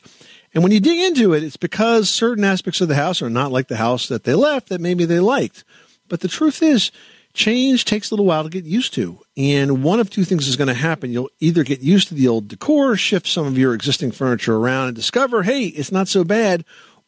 And 0.55 0.63
when 0.63 0.71
you 0.71 0.79
dig 0.79 0.97
into 0.97 1.33
it, 1.33 1.43
it's 1.43 1.57
because 1.57 2.09
certain 2.09 2.45
aspects 2.45 2.81
of 2.81 2.87
the 2.87 2.95
house 2.95 3.21
are 3.21 3.29
not 3.29 3.51
like 3.51 3.67
the 3.67 3.79
house 3.79 4.07
that 4.07 4.23
they 4.23 4.35
left 4.35 4.69
that 4.69 4.81
maybe 4.81 5.07
they 5.07 5.19
liked. 5.19 5.65
But 6.07 6.21
the 6.21 6.29
truth 6.29 6.63
is, 6.63 6.93
change 7.35 7.85
takes 7.85 8.13
a 8.13 8.15
little 8.15 8.27
while 8.27 8.45
to 8.45 8.49
get 8.49 8.65
used 8.65 8.95
to. 8.95 9.19
And 9.37 9.83
one 9.83 9.99
of 9.99 10.09
two 10.09 10.23
things 10.23 10.47
is 10.47 10.55
going 10.55 10.69
to 10.69 10.75
happen. 10.75 11.11
You'll 11.11 11.31
either 11.41 11.65
get 11.65 11.81
used 11.81 12.07
to 12.09 12.15
the 12.15 12.29
old 12.29 12.47
decor, 12.47 12.95
shift 12.95 13.27
some 13.27 13.49
of 13.49 13.59
your 13.59 13.75
existing 13.75 14.13
furniture 14.13 14.55
around 14.55 14.87
and 14.87 14.95
discover, 14.95 15.43
hey, 15.43 15.65
it's 15.65 15.91
not 15.91 16.07
so 16.07 16.23
bad. 16.23 16.65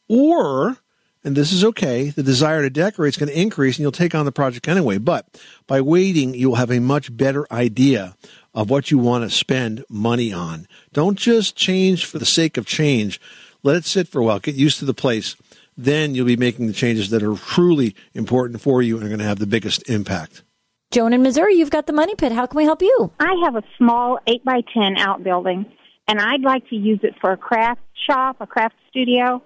Or, 0.09 0.79
and 1.23 1.35
this 1.35 1.51
is 1.51 1.63
okay, 1.63 2.09
the 2.09 2.23
desire 2.23 2.61
to 2.61 2.69
decorate 2.69 3.13
is 3.13 3.17
going 3.17 3.29
to 3.29 3.39
increase 3.39 3.77
and 3.77 3.83
you'll 3.83 3.91
take 3.91 4.15
on 4.15 4.25
the 4.25 4.31
project 4.31 4.67
anyway. 4.67 4.97
But 4.97 5.39
by 5.67 5.81
waiting, 5.81 6.33
you'll 6.33 6.55
have 6.55 6.71
a 6.71 6.79
much 6.79 7.15
better 7.15 7.45
idea 7.51 8.15
of 8.53 8.69
what 8.69 8.91
you 8.91 8.97
want 8.97 9.23
to 9.23 9.29
spend 9.29 9.85
money 9.89 10.33
on. 10.33 10.67
Don't 10.93 11.17
just 11.17 11.55
change 11.55 12.05
for 12.05 12.19
the 12.19 12.25
sake 12.25 12.57
of 12.57 12.65
change. 12.65 13.21
Let 13.63 13.75
it 13.75 13.85
sit 13.85 14.07
for 14.07 14.19
a 14.19 14.23
while. 14.23 14.39
Get 14.39 14.55
used 14.55 14.79
to 14.79 14.85
the 14.85 14.93
place. 14.93 15.35
Then 15.77 16.15
you'll 16.15 16.25
be 16.25 16.37
making 16.37 16.67
the 16.67 16.73
changes 16.73 17.11
that 17.11 17.23
are 17.23 17.35
truly 17.35 17.95
important 18.13 18.61
for 18.61 18.81
you 18.81 18.97
and 18.97 19.05
are 19.05 19.09
going 19.09 19.19
to 19.19 19.25
have 19.25 19.39
the 19.39 19.47
biggest 19.47 19.87
impact. 19.89 20.43
Joan 20.91 21.13
in 21.13 21.21
Missouri, 21.21 21.55
you've 21.55 21.69
got 21.69 21.87
the 21.87 21.93
money 21.93 22.15
pit. 22.15 22.33
How 22.33 22.45
can 22.45 22.57
we 22.57 22.65
help 22.65 22.81
you? 22.81 23.11
I 23.19 23.33
have 23.45 23.55
a 23.55 23.63
small 23.77 24.19
8 24.27 24.43
by 24.43 24.61
10 24.73 24.97
outbuilding, 24.97 25.65
and 26.07 26.19
I'd 26.19 26.41
like 26.41 26.67
to 26.69 26.75
use 26.75 26.99
it 27.03 27.13
for 27.21 27.31
a 27.31 27.37
craft 27.37 27.79
shop, 28.05 28.37
a 28.41 28.47
craft 28.47 28.75
studio, 28.89 29.41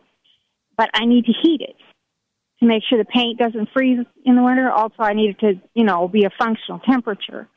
but 0.78 0.90
I 0.94 1.06
need 1.06 1.26
to 1.26 1.34
heat 1.42 1.62
it 1.62 1.76
to 2.60 2.66
make 2.66 2.84
sure 2.88 2.98
the 2.98 3.06
paint 3.06 3.38
doesn't 3.38 3.70
freeze 3.74 4.06
in 4.24 4.36
the 4.36 4.44
winter. 4.44 4.72
Also, 4.72 4.96
I 5.00 5.14
need 5.14 5.32
it 5.32 5.40
to, 5.40 5.62
you 5.74 5.84
know, 5.84 6.08
be 6.08 6.26
a 6.26 6.30
functional 6.38 6.80
temperature. 6.80 7.48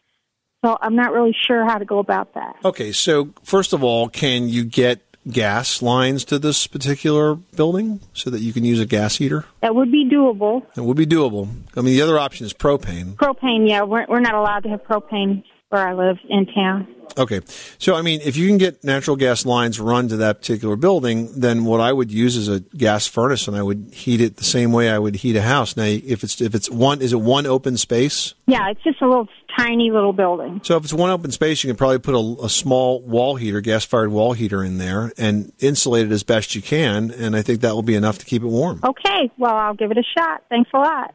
So 0.65 0.77
I'm 0.81 0.97
not 0.97 1.13
really 1.13 1.37
sure 1.47 1.65
how 1.65 1.79
to 1.79 1.85
go 1.85 1.99
about 1.99 2.35
that. 2.35 2.57
Okay, 2.65 2.91
so 2.91 3.31
first 3.45 3.73
of 3.73 3.85
all, 3.85 4.09
can 4.09 4.49
you 4.49 4.65
get 4.65 5.01
gas 5.31 5.83
lines 5.83 6.25
to 6.25 6.39
this 6.39 6.67
particular 6.67 7.35
building 7.35 8.01
so 8.13 8.31
that 8.31 8.41
you 8.41 8.53
can 8.53 8.65
use 8.65 8.81
a 8.81 8.87
gas 8.87 9.17
heater? 9.17 9.45
That 9.61 9.75
would 9.75 9.93
be 9.93 10.09
doable. 10.09 10.67
It 10.77 10.81
would 10.81 10.97
be 10.97 11.07
doable. 11.07 11.49
I 11.77 11.81
mean, 11.81 11.95
the 11.95 12.03
other 12.03 12.19
option 12.19 12.45
is 12.45 12.53
propane. 12.53 13.15
Propane, 13.15 13.69
yeah, 13.69 13.83
we're, 13.83 14.07
we're 14.09 14.21
not 14.21 14.35
allowed 14.35 14.65
to 14.65 14.71
have 14.71 14.83
propane 14.85 15.45
where 15.69 15.87
I 15.87 15.93
live 15.95 16.19
in 16.29 16.47
town. 16.47 16.95
Okay. 17.17 17.41
So, 17.79 17.95
I 17.95 18.03
mean, 18.03 18.21
if 18.23 18.37
you 18.37 18.47
can 18.47 18.59
get 18.59 18.85
natural 18.85 19.17
gas 19.17 19.45
lines 19.45 19.81
run 19.81 20.09
to 20.09 20.17
that 20.19 20.41
particular 20.41 20.77
building, 20.77 21.41
then 21.41 21.65
what 21.65 21.81
I 21.81 21.93
would 21.93 22.13
use 22.13 22.37
is 22.37 22.49
a 22.49 22.61
gas 22.61 23.07
furnace 23.07 23.49
and 23.49 23.57
I 23.57 23.63
would 23.63 23.91
heat 23.93 24.21
it 24.21 24.37
the 24.37 24.45
same 24.45 24.73
way 24.73 24.91
I 24.91 24.99
would 24.99 25.17
heat 25.17 25.35
a 25.37 25.43
house. 25.43 25.77
Now, 25.77 25.85
if 25.85 26.23
it's, 26.23 26.41
if 26.41 26.55
it's 26.55 26.71
one, 26.71 27.01
is 27.01 27.13
it 27.13 27.21
one 27.21 27.47
open 27.47 27.77
space? 27.77 28.35
Yeah, 28.47 28.71
it's 28.71 28.83
just 28.83 29.01
a 29.03 29.09
little 29.09 29.29
tiny 29.59 29.91
little 29.91 30.13
building. 30.13 30.61
So 30.63 30.77
if 30.77 30.85
it's 30.85 30.93
one 30.93 31.11
open 31.11 31.33
space, 31.33 31.65
you 31.65 31.69
can 31.69 31.77
probably 31.77 31.99
put 31.99 32.15
a, 32.15 32.45
a 32.45 32.49
small 32.49 33.01
wall 33.03 33.37
heater, 33.37 33.61
gas 33.61 33.85
fired 33.85 34.11
wall 34.11 34.35
heater 34.35 34.63
in 34.63 34.79
there 34.79 35.13
and 35.19 35.53
insulate 35.59 36.07
it 36.07 36.13
as 36.13 36.23
best 36.23 36.55
you 36.55 36.63
can. 36.63 37.11
And 37.11 37.35
I 37.35 37.43
think 37.43 37.63
that 37.63 37.75
will 37.75 37.83
be 37.83 37.97
enough 37.97 38.19
to 38.19 38.27
keep 38.27 38.43
it 38.43 38.49
warm. 38.49 38.81
Okay, 38.85 39.31
well, 39.39 39.57
I'll 39.57 39.75
give 39.75 39.91
it 39.91 39.99
a 39.99 40.05
shot. 40.17 40.45
Thanks 40.51 40.71
a 40.73 40.79
lot. 40.79 41.15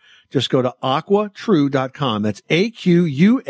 Just 0.31 0.49
go 0.49 0.61
to 0.61 0.73
aquatru.com. 0.81 2.23
That's 2.23 2.41
A-Q-U-A-T-R-U 2.49 3.41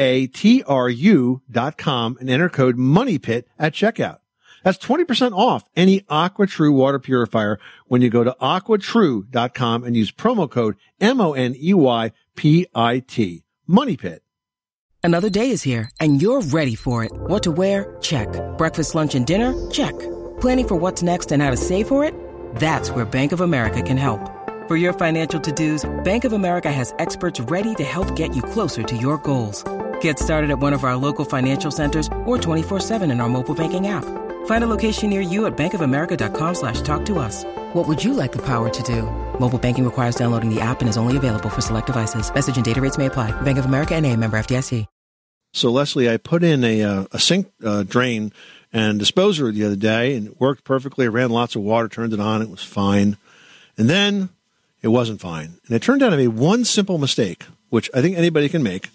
dot 1.49 1.77
com 1.77 2.17
and 2.19 2.29
enter 2.29 2.49
code 2.49 2.75
MONEYPIT 2.75 3.43
at 3.57 3.73
checkout. 3.73 4.17
That's 4.63 4.77
20% 4.77 5.31
off 5.33 5.63
any 5.75 6.01
AquaTru 6.01 6.73
water 6.73 6.99
purifier 6.99 7.59
when 7.87 8.01
you 8.01 8.09
go 8.09 8.23
to 8.23 8.35
aquatru.com 8.41 9.83
and 9.83 9.95
use 9.95 10.11
promo 10.11 10.49
code 10.49 10.75
M-O-N-E-Y-P-I-T. 10.99 11.43
Money 13.67 13.97
Pit. 13.97 14.23
Another 15.03 15.29
day 15.31 15.49
is 15.49 15.63
here 15.63 15.89
and 15.99 16.21
you're 16.21 16.41
ready 16.41 16.75
for 16.75 17.03
it. 17.03 17.11
What 17.13 17.43
to 17.43 17.51
wear? 17.51 17.97
Check. 18.01 18.27
Breakfast, 18.57 18.93
lunch, 18.95 19.15
and 19.15 19.25
dinner? 19.25 19.71
Check. 19.71 19.97
Planning 20.41 20.67
for 20.67 20.75
what's 20.75 21.01
next 21.01 21.31
and 21.31 21.41
how 21.41 21.49
to 21.51 21.57
save 21.57 21.87
for 21.87 22.03
it? 22.03 22.13
That's 22.55 22.91
where 22.91 23.05
Bank 23.05 23.31
of 23.31 23.41
America 23.41 23.81
can 23.81 23.97
help. 23.97 24.40
For 24.71 24.77
your 24.77 24.93
financial 24.93 25.41
to-dos, 25.41 25.85
Bank 26.05 26.23
of 26.23 26.31
America 26.31 26.71
has 26.71 26.93
experts 26.97 27.41
ready 27.41 27.75
to 27.75 27.83
help 27.83 28.15
get 28.15 28.33
you 28.33 28.41
closer 28.41 28.83
to 28.83 28.95
your 28.95 29.17
goals. 29.17 29.65
Get 29.99 30.17
started 30.17 30.49
at 30.49 30.59
one 30.59 30.71
of 30.71 30.85
our 30.85 30.95
local 30.95 31.25
financial 31.25 31.71
centers 31.71 32.07
or 32.25 32.37
24-7 32.37 33.11
in 33.11 33.19
our 33.19 33.27
mobile 33.27 33.53
banking 33.53 33.87
app. 33.87 34.05
Find 34.45 34.63
a 34.63 34.67
location 34.67 35.09
near 35.09 35.19
you 35.19 35.45
at 35.45 35.57
bankofamerica.com 35.57 36.55
slash 36.55 36.79
talk 36.83 37.03
to 37.07 37.19
us. 37.19 37.43
What 37.73 37.85
would 37.89 38.01
you 38.01 38.13
like 38.13 38.31
the 38.31 38.41
power 38.45 38.69
to 38.69 38.83
do? 38.83 39.01
Mobile 39.39 39.59
banking 39.59 39.83
requires 39.83 40.15
downloading 40.15 40.49
the 40.49 40.61
app 40.61 40.79
and 40.79 40.89
is 40.89 40.95
only 40.95 41.17
available 41.17 41.49
for 41.49 41.59
select 41.59 41.87
devices. 41.87 42.33
Message 42.33 42.55
and 42.55 42.63
data 42.63 42.79
rates 42.79 42.97
may 42.97 43.07
apply. 43.07 43.29
Bank 43.41 43.57
of 43.57 43.65
America 43.65 43.95
and 43.95 44.05
a 44.05 44.15
member 44.15 44.39
FDIC. 44.39 44.85
So 45.51 45.69
Leslie, 45.69 46.09
I 46.09 46.15
put 46.15 46.45
in 46.45 46.63
a, 46.63 46.81
uh, 46.81 47.05
a 47.11 47.19
sink 47.19 47.51
uh, 47.61 47.83
drain 47.83 48.31
and 48.71 48.99
disposer 48.99 49.51
the 49.51 49.65
other 49.65 49.75
day 49.75 50.15
and 50.15 50.27
it 50.27 50.39
worked 50.39 50.63
perfectly. 50.63 51.07
I 51.07 51.09
ran 51.09 51.29
lots 51.29 51.57
of 51.57 51.61
water, 51.61 51.89
turned 51.89 52.13
it 52.13 52.21
on. 52.21 52.41
It 52.41 52.49
was 52.49 52.63
fine. 52.63 53.17
And 53.77 53.89
then 53.89 54.29
it 54.81 54.89
wasn't 54.89 55.21
fine. 55.21 55.59
And 55.65 55.75
it 55.75 55.81
turned 55.81 56.01
out 56.01 56.13
I 56.13 56.17
made 56.17 56.29
one 56.29 56.65
simple 56.65 56.97
mistake, 56.97 57.45
which 57.69 57.89
I 57.93 58.01
think 58.01 58.17
anybody 58.17 58.49
can 58.49 58.63
make. 58.63 58.89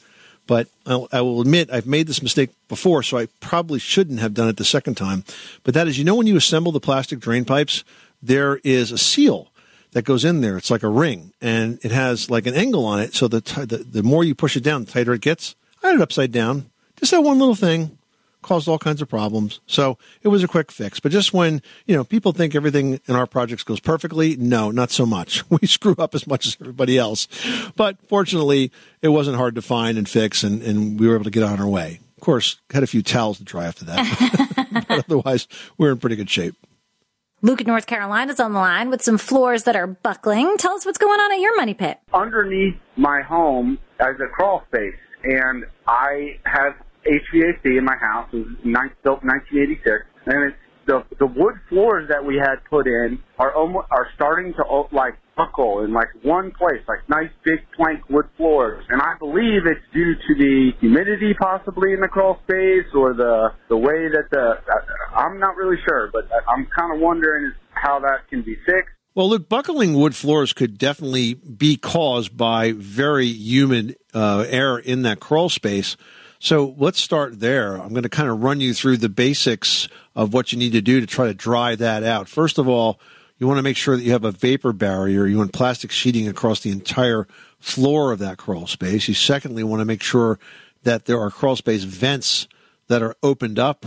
But 0.46 0.68
I'll, 0.86 1.08
I 1.10 1.22
will 1.22 1.40
admit 1.40 1.70
I've 1.72 1.86
made 1.86 2.06
this 2.06 2.22
mistake 2.22 2.50
before, 2.68 3.02
so 3.02 3.18
I 3.18 3.26
probably 3.40 3.80
shouldn't 3.80 4.20
have 4.20 4.34
done 4.34 4.48
it 4.48 4.56
the 4.56 4.64
second 4.64 4.96
time. 4.96 5.24
But 5.64 5.74
that 5.74 5.88
is, 5.88 5.98
you 5.98 6.04
know, 6.04 6.14
when 6.14 6.28
you 6.28 6.36
assemble 6.36 6.70
the 6.70 6.78
plastic 6.80 7.18
drain 7.18 7.44
pipes, 7.44 7.82
there 8.22 8.60
is 8.62 8.92
a 8.92 8.98
seal 8.98 9.50
that 9.90 10.04
goes 10.04 10.24
in 10.24 10.42
there. 10.42 10.56
It's 10.56 10.70
like 10.70 10.84
a 10.84 10.88
ring, 10.88 11.32
and 11.40 11.80
it 11.82 11.90
has 11.90 12.30
like 12.30 12.46
an 12.46 12.54
angle 12.54 12.84
on 12.84 13.00
it. 13.00 13.14
So 13.14 13.26
the 13.26 13.40
t- 13.40 13.64
the, 13.64 13.78
the 13.78 14.02
more 14.02 14.22
you 14.22 14.34
push 14.34 14.56
it 14.56 14.62
down, 14.62 14.84
the 14.84 14.92
tighter 14.92 15.14
it 15.14 15.20
gets. 15.20 15.56
I 15.82 15.88
had 15.88 15.96
it 15.96 16.02
upside 16.02 16.32
down. 16.32 16.70
Just 16.96 17.10
that 17.10 17.22
one 17.22 17.38
little 17.38 17.54
thing 17.54 17.98
caused 18.46 18.68
all 18.68 18.78
kinds 18.78 19.02
of 19.02 19.08
problems. 19.08 19.60
So 19.66 19.98
it 20.22 20.28
was 20.28 20.44
a 20.44 20.48
quick 20.48 20.70
fix. 20.70 21.00
But 21.00 21.10
just 21.10 21.34
when, 21.34 21.60
you 21.84 21.96
know, 21.96 22.04
people 22.04 22.30
think 22.30 22.54
everything 22.54 23.00
in 23.06 23.16
our 23.16 23.26
projects 23.26 23.64
goes 23.64 23.80
perfectly, 23.80 24.36
no, 24.36 24.70
not 24.70 24.90
so 24.90 25.04
much. 25.04 25.42
We 25.56 25.66
screw 25.66 25.94
up 25.98 26.14
as 26.14 26.26
much 26.26 26.46
as 26.46 26.56
everybody 26.60 26.98
else. 26.98 27.28
But 27.76 27.96
fortunately, 28.08 28.70
it 29.00 29.08
wasn't 29.08 29.38
hard 29.38 29.54
to 29.54 29.62
find 29.62 29.96
and 29.96 30.06
fix, 30.06 30.42
and, 30.42 30.62
and 30.62 31.00
we 31.00 31.08
were 31.08 31.14
able 31.14 31.24
to 31.24 31.30
get 31.30 31.42
on 31.42 31.58
our 31.58 31.66
way. 31.66 32.00
Of 32.18 32.20
course, 32.20 32.60
had 32.70 32.82
a 32.82 32.86
few 32.86 33.02
towels 33.02 33.38
to 33.38 33.44
dry 33.44 33.64
after 33.64 33.86
that. 33.86 34.84
but 34.88 35.04
otherwise, 35.06 35.48
we're 35.78 35.92
in 35.92 35.98
pretty 35.98 36.16
good 36.16 36.28
shape. 36.28 36.54
Luke 37.40 37.62
in 37.62 37.66
North 37.66 37.86
Carolina 37.86 38.32
is 38.32 38.38
on 38.38 38.52
the 38.52 38.58
line 38.58 38.90
with 38.90 39.02
some 39.02 39.16
floors 39.16 39.62
that 39.62 39.76
are 39.76 39.86
buckling. 39.86 40.56
Tell 40.58 40.74
us 40.74 40.84
what's 40.84 40.98
going 40.98 41.20
on 41.20 41.32
at 41.32 41.40
your 41.40 41.56
money 41.56 41.74
pit. 41.74 41.98
underneath 42.12 42.76
my 42.96 43.22
home 43.22 43.78
as 43.98 44.16
a 44.20 44.26
crawl 44.26 44.62
space, 44.68 44.94
and 45.24 45.64
I 45.86 46.38
have 46.44 46.74
HVAC 47.06 47.78
in 47.78 47.84
my 47.84 47.96
house. 47.96 48.28
It 48.32 48.38
was 48.38 48.56
built 49.02 49.24
1986, 49.24 50.04
and 50.26 50.52
it's 50.52 50.56
the 50.86 51.04
the 51.18 51.26
wood 51.26 51.54
floors 51.68 52.08
that 52.08 52.24
we 52.24 52.36
had 52.36 52.56
put 52.70 52.86
in 52.86 53.18
are 53.38 53.54
almost 53.54 53.86
are 53.90 54.08
starting 54.14 54.54
to 54.54 54.64
oh, 54.68 54.88
like 54.92 55.14
buckle 55.36 55.84
in 55.84 55.92
like 55.92 56.08
one 56.22 56.50
place, 56.52 56.80
like 56.88 57.06
nice 57.08 57.30
big 57.44 57.60
plank 57.76 58.08
wood 58.08 58.26
floors. 58.36 58.84
And 58.88 59.02
I 59.02 59.14
believe 59.18 59.66
it's 59.66 59.84
due 59.92 60.14
to 60.14 60.34
the 60.38 60.70
humidity 60.80 61.34
possibly 61.38 61.92
in 61.92 62.00
the 62.00 62.08
crawl 62.08 62.38
space 62.44 62.86
or 62.94 63.12
the 63.12 63.52
the 63.68 63.76
way 63.76 64.08
that 64.08 64.30
the 64.30 64.54
I'm 65.14 65.38
not 65.38 65.56
really 65.56 65.76
sure, 65.86 66.10
but 66.12 66.28
I'm 66.48 66.66
kind 66.76 66.94
of 66.94 67.00
wondering 67.00 67.52
how 67.70 68.00
that 68.00 68.28
can 68.30 68.42
be 68.42 68.56
fixed. 68.66 68.90
Well, 69.14 69.30
look, 69.30 69.48
buckling 69.48 69.94
wood 69.94 70.14
floors 70.14 70.52
could 70.52 70.76
definitely 70.76 71.34
be 71.34 71.78
caused 71.78 72.36
by 72.36 72.72
very 72.72 73.26
humid 73.26 73.96
uh, 74.12 74.44
air 74.46 74.76
in 74.76 75.02
that 75.02 75.20
crawl 75.20 75.48
space. 75.48 75.96
So 76.38 76.74
let's 76.78 77.00
start 77.00 77.40
there. 77.40 77.76
I'm 77.76 77.90
going 77.90 78.02
to 78.02 78.08
kind 78.08 78.28
of 78.28 78.42
run 78.42 78.60
you 78.60 78.74
through 78.74 78.98
the 78.98 79.08
basics 79.08 79.88
of 80.14 80.34
what 80.34 80.52
you 80.52 80.58
need 80.58 80.72
to 80.72 80.80
do 80.80 81.00
to 81.00 81.06
try 81.06 81.26
to 81.26 81.34
dry 81.34 81.74
that 81.76 82.02
out. 82.02 82.28
First 82.28 82.58
of 82.58 82.68
all, 82.68 83.00
you 83.38 83.46
want 83.46 83.58
to 83.58 83.62
make 83.62 83.76
sure 83.76 83.96
that 83.96 84.02
you 84.02 84.12
have 84.12 84.24
a 84.24 84.32
vapor 84.32 84.72
barrier. 84.72 85.26
You 85.26 85.38
want 85.38 85.52
plastic 85.52 85.90
sheeting 85.90 86.28
across 86.28 86.60
the 86.60 86.70
entire 86.70 87.26
floor 87.58 88.12
of 88.12 88.18
that 88.20 88.38
crawl 88.38 88.66
space. 88.66 89.08
You 89.08 89.14
secondly 89.14 89.62
want 89.62 89.80
to 89.80 89.84
make 89.84 90.02
sure 90.02 90.38
that 90.84 91.06
there 91.06 91.20
are 91.20 91.30
crawl 91.30 91.56
space 91.56 91.84
vents 91.84 92.48
that 92.88 93.02
are 93.02 93.16
opened 93.22 93.58
up 93.58 93.84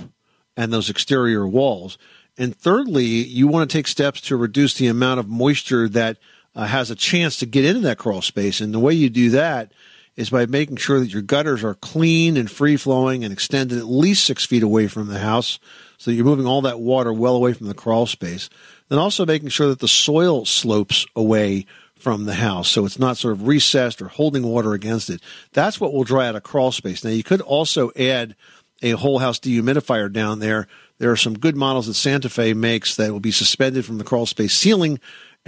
and 0.58 0.72
those 0.72 0.90
exterior 0.90 1.48
walls. 1.48 1.98
And 2.38 2.56
thirdly, 2.56 3.06
you 3.06 3.48
want 3.48 3.70
to 3.70 3.78
take 3.78 3.88
steps 3.88 4.22
to 4.22 4.36
reduce 4.36 4.76
the 4.76 4.88
amount 4.88 5.20
of 5.20 5.28
moisture 5.28 5.88
that 5.90 6.18
uh, 6.56 6.66
has 6.66 6.92
a 6.92 6.96
chance 6.96 7.38
to 7.38 7.46
get 7.46 7.66
into 7.66 7.82
that 7.82 7.98
crawl 7.98 8.22
space. 8.22 8.60
And 8.60 8.74
the 8.74 8.80
way 8.80 8.94
you 8.94 9.10
do 9.10 9.30
that 9.32 9.72
is 10.16 10.30
by 10.30 10.46
making 10.46 10.78
sure 10.78 11.00
that 11.00 11.14
your 11.14 11.22
gutters 11.22 11.64
are 11.64 11.76
clean 11.76 12.38
and 12.38 12.50
free 12.50 12.78
flowing 12.78 13.24
and 13.24 13.32
extended 13.32 13.78
at 13.78 13.86
least 13.86 14.26
six 14.26 14.46
feet 14.46 14.64
away 14.64 14.88
from 14.88 15.08
the 15.08 15.20
house. 15.20 15.60
So 15.98 16.12
you're 16.12 16.26
moving 16.26 16.46
all 16.46 16.62
that 16.62 16.80
water 16.80 17.14
well 17.14 17.36
away 17.36 17.54
from 17.54 17.68
the 17.68 17.74
crawl 17.74 18.06
space. 18.06 18.50
Then 18.90 19.00
also 19.00 19.26
making 19.26 19.50
sure 19.50 19.68
that 19.68 19.80
the 19.80 19.88
soil 19.88 20.46
slopes 20.46 21.06
away 21.16 21.66
from 21.96 22.26
the 22.26 22.36
house. 22.36 22.70
So 22.70 22.86
it's 22.86 23.00
not 23.00 23.18
sort 23.18 23.34
of 23.34 23.48
recessed 23.48 24.02
or 24.02 24.08
holding 24.08 24.44
water 24.44 24.74
against 24.74 25.10
it. 25.10 25.22
That's 25.52 25.80
what 25.80 25.94
will 25.94 26.06
dry 26.06 26.28
out 26.28 26.36
a 26.36 26.42
crawl 26.42 26.72
space. 26.72 27.04
Now 27.04 27.12
you 27.12 27.24
could 27.24 27.42
also 27.42 27.92
add 27.98 28.36
a 28.82 28.92
whole 28.92 29.20
house 29.20 29.40
dehumidifier 29.40 30.12
down 30.12 30.40
there. 30.40 30.68
There 30.98 31.12
are 31.12 31.18
some 31.18 31.38
good 31.38 31.56
models 31.56 31.88
that 31.88 31.94
Santa 31.94 32.30
Fe 32.30 32.54
makes 32.54 32.96
that 32.96 33.12
will 33.12 33.20
be 33.20 33.32
suspended 33.32 33.86
from 33.86 33.98
the 33.98 34.04
crawl 34.04 34.26
space 34.26 34.54
ceiling 34.54 35.00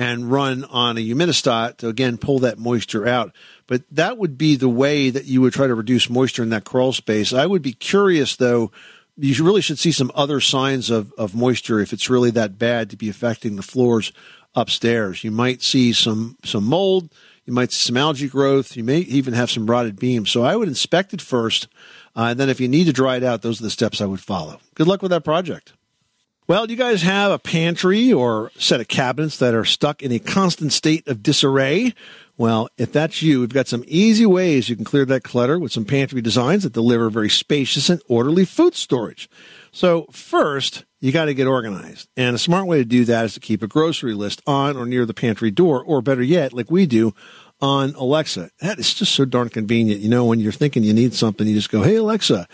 and 0.02 0.32
run 0.32 0.64
on 0.64 0.98
a 0.98 1.00
humidistat 1.00 1.78
to 1.78 1.88
again 1.88 2.18
pull 2.18 2.40
that 2.40 2.58
moisture 2.58 3.08
out. 3.08 3.32
But 3.68 3.84
that 3.92 4.18
would 4.18 4.36
be 4.36 4.56
the 4.56 4.68
way 4.68 5.12
that 5.12 5.26
you 5.26 5.42
would 5.42 5.54
try 5.54 5.68
to 5.68 5.76
reduce 5.76 6.10
moisture 6.10 6.42
in 6.42 6.50
that 6.50 6.66
crawl 6.66 6.92
space. 6.92 7.34
I 7.34 7.46
would 7.46 7.62
be 7.62 7.74
curious 7.74 8.36
though. 8.36 8.72
You 9.16 9.44
really 9.46 9.62
should 9.62 9.78
see 9.78 9.92
some 9.92 10.12
other 10.16 10.40
signs 10.40 10.90
of, 10.90 11.14
of 11.20 11.36
moisture 11.36 11.80
if 11.80 11.94
it's 11.94 12.10
really 12.10 12.32
that 12.32 12.58
bad 12.58 12.90
to 12.90 12.98
be 12.98 13.10
affecting 13.10 13.58
the 13.58 13.62
floors 13.62 14.12
upstairs. 14.56 15.24
You 15.24 15.30
might 15.30 15.62
see 15.62 15.94
some 15.94 16.36
some 16.44 16.66
mold. 16.66 17.14
You 17.46 17.54
might 17.54 17.72
see 17.72 17.86
some 17.86 17.98
algae 17.98 18.28
growth. 18.28 18.76
You 18.76 18.84
may 18.84 19.00
even 19.00 19.36
have 19.36 19.52
some 19.52 19.70
rotted 19.70 20.00
beams. 20.00 20.32
So 20.32 20.42
I 20.42 20.56
would 20.56 20.68
inspect 20.68 21.14
it 21.14 21.22
first, 21.22 21.68
uh, 22.16 22.30
and 22.32 22.40
then 22.40 22.50
if 22.50 22.60
you 22.60 22.68
need 22.68 22.86
to 22.86 22.94
dry 22.94 23.18
it 23.18 23.24
out, 23.24 23.44
those 23.44 23.60
are 23.60 23.64
the 23.64 23.70
steps 23.70 24.02
I 24.02 24.06
would 24.06 24.20
follow. 24.20 24.60
Good 24.74 24.88
luck 24.88 25.04
with 25.04 25.12
that 25.12 25.24
project. 25.24 25.74
Well, 26.52 26.68
do 26.68 26.74
you 26.74 26.78
guys 26.78 27.02
have 27.04 27.32
a 27.32 27.40
pantry 27.40 28.12
or 28.12 28.52
set 28.58 28.82
of 28.82 28.90
cabinets 28.90 29.38
that 29.38 29.54
are 29.54 29.64
stuck 29.64 30.02
in 30.02 30.12
a 30.12 30.20
constant 30.20 30.74
state 30.74 31.08
of 31.08 31.24
disarray? 31.24 31.94
Well, 32.38 32.68
if 32.78 32.92
that's 32.92 33.22
you, 33.22 33.40
we've 33.40 33.54
got 33.54 33.70
some 33.70 33.86
easy 33.88 34.26
ways 34.26 34.68
you 34.68 34.76
can 34.76 34.84
clear 34.84 35.06
that 35.06 35.24
clutter 35.24 35.58
with 35.58 35.72
some 35.72 35.86
pantry 35.86 36.22
designs 36.22 36.64
that 36.64 36.74
deliver 36.74 37.10
very 37.10 37.30
spacious 37.30 37.90
and 37.90 38.02
orderly 38.10 38.44
food 38.44 38.76
storage. 38.76 39.30
So 39.72 40.08
first, 40.12 40.84
you 41.00 41.14
got 41.14 41.26
to 41.26 41.34
get 41.34 41.48
organized. 41.48 42.10
And 42.18 42.36
a 42.36 42.38
smart 42.38 42.68
way 42.68 42.80
to 42.80 42.84
do 42.84 43.06
that 43.06 43.24
is 43.24 43.34
to 43.36 43.40
keep 43.40 43.64
a 43.64 43.68
grocery 43.68 44.14
list 44.14 44.42
on 44.46 44.76
or 44.76 44.86
near 44.86 45.06
the 45.06 45.14
pantry 45.14 45.52
door, 45.52 45.82
or 45.82 46.02
better 46.02 46.22
yet, 46.22 46.52
like 46.52 46.70
we 46.70 46.86
do, 46.86 47.16
on 47.62 47.96
Alexa. 47.96 48.50
That 48.60 48.78
is 48.78 48.94
just 48.94 49.16
so 49.16 49.24
darn 49.24 49.48
convenient. 49.48 50.02
You 50.02 50.10
know, 50.10 50.26
when 50.26 50.42
you're 50.42 50.52
thinking 50.52 50.84
you 50.84 50.94
need 50.94 51.14
something, 51.14 51.48
you 51.48 51.56
just 51.56 51.72
go, 51.72 51.82
Hey, 51.82 51.96
Alexa, 51.96 52.46